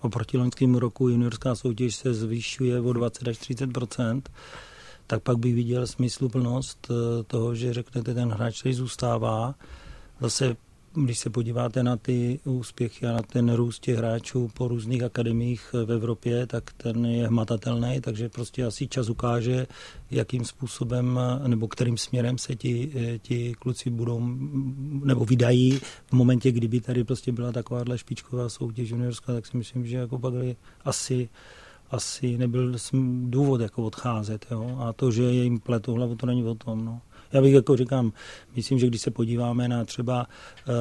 oproti 0.01 0.39
loňskému 0.39 0.79
roku 0.79 1.09
juniorská 1.09 1.55
soutěž 1.55 1.95
se 1.95 2.15
zvyšuje 2.15 2.81
o 2.81 2.93
20 2.93 3.29
až 3.29 3.39
30 3.39 3.71
tak 5.09 5.23
pak 5.23 5.39
bych 5.39 5.55
viděl 5.55 5.87
smysluplnost 5.87 6.89
eh, 6.91 7.23
toho, 7.23 7.55
že 7.55 7.75
řeknete, 7.75 8.15
ten 8.15 8.29
hráč 8.31 8.63
tady 8.63 8.75
zůstává. 8.75 9.55
Zase, 10.21 10.57
když 10.95 11.19
se 11.19 11.31
podíváte 11.31 11.83
na 11.83 11.97
ty 11.97 12.41
úspěchy 12.45 13.07
a 13.07 13.13
na 13.13 13.23
ten 13.23 13.55
růst 13.55 13.83
těch 13.83 13.97
hráčů 13.97 14.51
po 14.55 14.69
různých 14.69 15.03
akademiích 15.03 15.75
v 15.85 15.93
Evropě, 15.93 16.47
tak 16.47 16.73
ten 16.77 17.07
je 17.07 17.29
hmatatelný, 17.29 18.01
takže 18.01 18.29
prostě 18.29 18.65
asi 18.65 18.89
čas 18.89 19.09
ukáže, 19.09 19.67
jakým 20.11 20.45
způsobem 20.45 21.21
nebo 21.47 21.69
kterým 21.69 21.99
směrem 21.99 22.39
se 22.39 22.57
ti, 22.57 22.93
eh, 22.95 23.19
ti 23.19 23.55
kluci 23.59 23.91
budou 23.91 24.21
nebo 25.05 25.25
vydají 25.25 25.79
v 26.07 26.13
momentě, 26.13 26.53
kdyby 26.53 26.81
tady 26.81 27.05
prostě 27.05 27.33
byla 27.33 27.53
takováhle 27.53 27.99
špičková 27.99 28.49
soutěž 28.49 28.91
juniorská, 28.91 29.33
tak 29.33 29.47
si 29.47 29.57
myslím, 29.57 29.87
že 29.87 29.97
jako 29.97 30.19
pak 30.19 30.35
asi 30.85 31.29
asi 31.91 32.39
nebyl 32.39 32.75
důvod 33.25 33.61
jako 33.61 33.83
odcházet. 33.85 34.47
Jo? 34.51 34.79
A 34.81 34.93
to, 34.93 35.11
že 35.11 35.23
je 35.23 35.45
jim 35.45 35.61
pletou 35.61 35.95
hlavu, 35.95 36.15
to 36.15 36.27
není 36.27 36.45
o 36.45 36.55
tom. 36.55 36.85
No. 36.85 37.01
Já 37.33 37.43
bych 37.43 37.55
jako 37.55 37.77
říkám, 37.77 38.13
myslím, 38.57 38.79
že 38.79 38.87
když 38.87 39.01
se 39.01 39.11
podíváme 39.11 39.69
na 39.69 39.85
třeba 39.85 40.27
uh, 40.69 40.75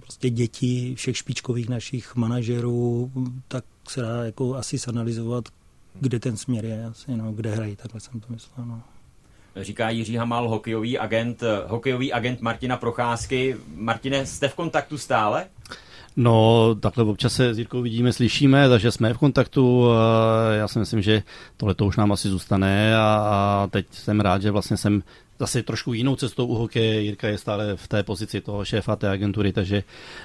prostě 0.00 0.30
děti 0.30 0.94
všech 0.96 1.16
špičkových 1.16 1.68
našich 1.68 2.16
manažerů, 2.16 3.12
tak 3.48 3.64
se 3.88 4.02
dá 4.02 4.24
jako 4.24 4.54
asi 4.54 4.78
sanalizovat, 4.78 5.44
kde 6.00 6.20
ten 6.20 6.36
směr 6.36 6.64
je, 6.64 6.84
asi, 6.84 7.16
no, 7.16 7.32
kde 7.32 7.50
hrají, 7.50 7.76
takhle 7.76 8.00
jsem 8.00 8.20
to 8.20 8.26
myslel. 8.32 8.66
No. 8.66 8.82
Říká 9.56 9.90
Jiří 9.90 10.16
Hamal, 10.16 10.48
hokejový 10.48 10.98
agent, 10.98 11.42
hokejový 11.66 12.12
agent 12.12 12.40
Martina 12.40 12.76
Procházky. 12.76 13.56
Martine, 13.74 14.26
jste 14.26 14.48
v 14.48 14.54
kontaktu 14.54 14.98
stále? 14.98 15.46
No, 16.16 16.74
takhle 16.80 17.04
občas 17.04 17.32
se 17.32 17.54
s 17.54 17.58
Jirkou 17.58 17.82
vidíme, 17.82 18.12
slyšíme, 18.12 18.68
takže 18.68 18.90
jsme 18.90 19.14
v 19.14 19.18
kontaktu. 19.18 19.88
Já 20.52 20.68
si 20.68 20.78
myslím, 20.78 21.02
že 21.02 21.22
tohle 21.56 21.74
to 21.74 21.86
už 21.86 21.96
nám 21.96 22.12
asi 22.12 22.28
zůstane 22.28 22.96
a 22.96 23.68
teď 23.70 23.86
jsem 23.90 24.20
rád, 24.20 24.42
že 24.42 24.50
vlastně 24.50 24.76
jsem 24.76 25.02
zase 25.38 25.62
trošku 25.62 25.92
jinou 25.92 26.16
cestou 26.16 26.46
u 26.46 26.54
hokeje. 26.54 27.00
Jirka 27.00 27.28
je 27.28 27.38
stále 27.38 27.76
v 27.76 27.88
té 27.88 28.02
pozici 28.02 28.40
toho 28.40 28.64
šéfa 28.64 28.96
té 28.96 29.08
agentury, 29.08 29.52
takže 29.52 29.82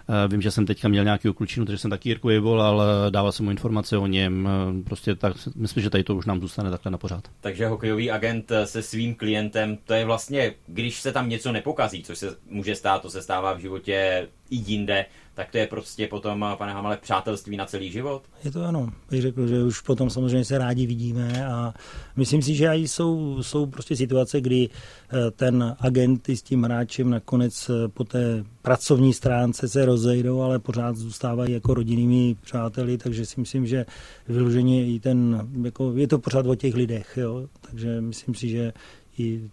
uh, 0.08 0.32
vím, 0.32 0.42
že 0.42 0.52
jsem 0.52 0.66
teďka 0.66 0.88
měl 0.88 1.04
nějaký 1.04 1.34
klučinu, 1.34 1.66
takže 1.66 1.78
jsem 1.78 1.90
taky 1.90 2.10
Jirku 2.10 2.30
volal, 2.40 2.84
dával 3.10 3.32
jsem 3.32 3.46
mu 3.46 3.52
informace 3.52 3.98
o 3.98 4.08
něm. 4.08 4.50
Uh, 4.70 4.84
prostě 4.84 5.16
tak, 5.16 5.34
myslím, 5.56 5.84
že 5.84 5.90
tady 5.90 6.04
to 6.04 6.16
už 6.16 6.26
nám 6.26 6.42
zůstane 6.42 6.72
takhle 6.72 6.92
na 6.92 6.98
pořád. 6.98 7.24
Takže 7.42 7.68
hokejový 7.68 8.12
agent 8.12 8.52
se 8.66 8.82
svým 8.82 9.16
klientem, 9.16 9.78
to 9.86 9.94
je 9.94 10.06
vlastně, 10.06 10.54
když 10.68 11.00
se 11.00 11.12
tam 11.12 11.30
něco 11.30 11.52
nepokazí, 11.52 12.04
což 12.04 12.18
se 12.18 12.36
může 12.50 12.76
stát, 12.76 13.02
to 13.02 13.10
se 13.10 13.22
stává 13.22 13.54
v 13.54 13.60
životě 13.60 14.28
i 14.50 14.56
jinde, 14.56 15.06
tak 15.34 15.52
to 15.52 15.58
je 15.58 15.68
prostě 15.68 16.08
potom, 16.08 16.46
pane 16.58 16.74
Hamale, 16.74 16.98
přátelství 16.98 17.58
na 17.58 17.66
celý 17.66 17.92
život? 17.92 18.24
Je 18.44 18.52
to 18.52 18.64
ano. 18.64 18.90
Bych 19.10 19.22
řekl, 19.22 19.48
že 19.48 19.64
už 19.64 19.82
potom 19.82 20.10
samozřejmě 20.10 20.46
se 20.46 20.58
rádi 20.58 20.86
vidíme 20.86 21.46
a 21.46 21.74
myslím 22.16 22.42
si, 22.42 22.56
že 22.56 22.68
i 22.68 22.88
jsou, 22.88 23.44
jsou 23.44 23.66
prostě 23.66 23.96
situace, 23.96 24.42
kdy 24.42 24.70
eh, 24.70 25.32
ten 25.32 25.76
agent 25.80 26.30
s 26.30 26.42
tím 26.42 26.64
hráčem 26.64 27.10
nakonec 27.10 27.70
eh, 27.70 27.88
po 27.88 28.04
té 28.04 28.44
pracovní 28.62 29.14
stránce 29.14 29.70
se 29.70 29.86
rozejdou, 29.86 30.42
ale 30.42 30.60
pořád 30.60 30.96
zůstávají 30.96 31.54
jako 31.54 31.74
rodinnými 31.74 32.36
přáteli, 32.42 32.98
takže 32.98 33.26
si 33.26 33.40
myslím, 33.40 33.68
že 33.68 33.86
vyloženě 34.28 34.88
i 34.88 35.00
ten, 35.00 35.48
jako 35.64 35.94
je 35.96 36.08
to 36.08 36.20
pořád 36.20 36.46
o 36.46 36.56
těch 36.56 36.76
lidech, 36.76 37.18
jo? 37.18 37.48
takže 37.62 38.02
myslím 38.02 38.36
si, 38.36 38.50
že 38.50 38.74
i 39.18 39.50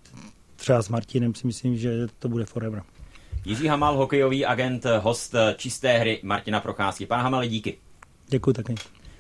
třeba 0.57 0.83
s 0.83 0.89
Martinem 0.89 1.35
si 1.35 1.47
myslím, 1.47 1.77
že 1.77 2.07
to 2.19 2.29
bude 2.29 2.45
forever. 2.45 2.83
Jiří 3.49 3.67
Hamal, 3.67 3.97
hokejový 3.97 4.47
agent, 4.47 4.87
host 5.01 5.35
čisté 5.57 5.99
hry 5.99 6.21
Martina 6.23 6.61
Procházky. 6.61 7.07
Pane 7.07 7.23
Hamale, 7.23 7.49
díky. 7.49 7.79
Děkuji 8.29 8.53
taky. 8.53 8.75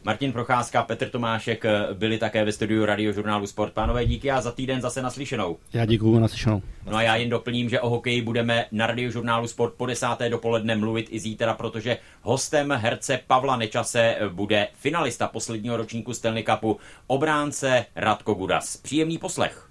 Martin 0.04 0.32
Procházka, 0.32 0.82
Petr 0.82 1.08
Tomášek 1.08 1.64
byli 1.94 2.18
také 2.18 2.44
ve 2.44 2.52
studiu 2.52 2.84
radiožurnálu 2.84 3.46
Sport. 3.46 3.72
Pánové, 3.72 4.06
díky 4.06 4.30
a 4.30 4.40
za 4.40 4.52
týden 4.52 4.80
zase 4.80 5.02
naslyšenou. 5.02 5.56
Já 5.72 5.84
děkuji 5.84 6.18
naslyšenou. 6.18 6.62
No 6.90 6.96
a 6.96 7.02
já 7.02 7.16
jen 7.16 7.30
doplním, 7.30 7.68
že 7.68 7.80
o 7.80 7.88
hokeji 7.88 8.22
budeme 8.22 8.64
na 8.72 8.86
radiožurnálu 8.86 9.48
Sport 9.48 9.74
po 9.74 9.86
desáté 9.86 10.28
dopoledne 10.28 10.76
mluvit 10.76 11.06
i 11.10 11.20
zítra, 11.20 11.54
protože 11.54 11.98
hostem 12.22 12.72
herce 12.72 13.20
Pavla 13.26 13.56
Nečase 13.56 14.16
bude 14.32 14.68
finalista 14.74 15.28
posledního 15.28 15.76
ročníku 15.76 16.14
Stanley 16.14 16.44
Cupu, 16.44 16.78
obránce 17.06 17.86
Radko 17.96 18.34
Gudas. 18.34 18.76
Příjemný 18.76 19.18
poslech. 19.18 19.64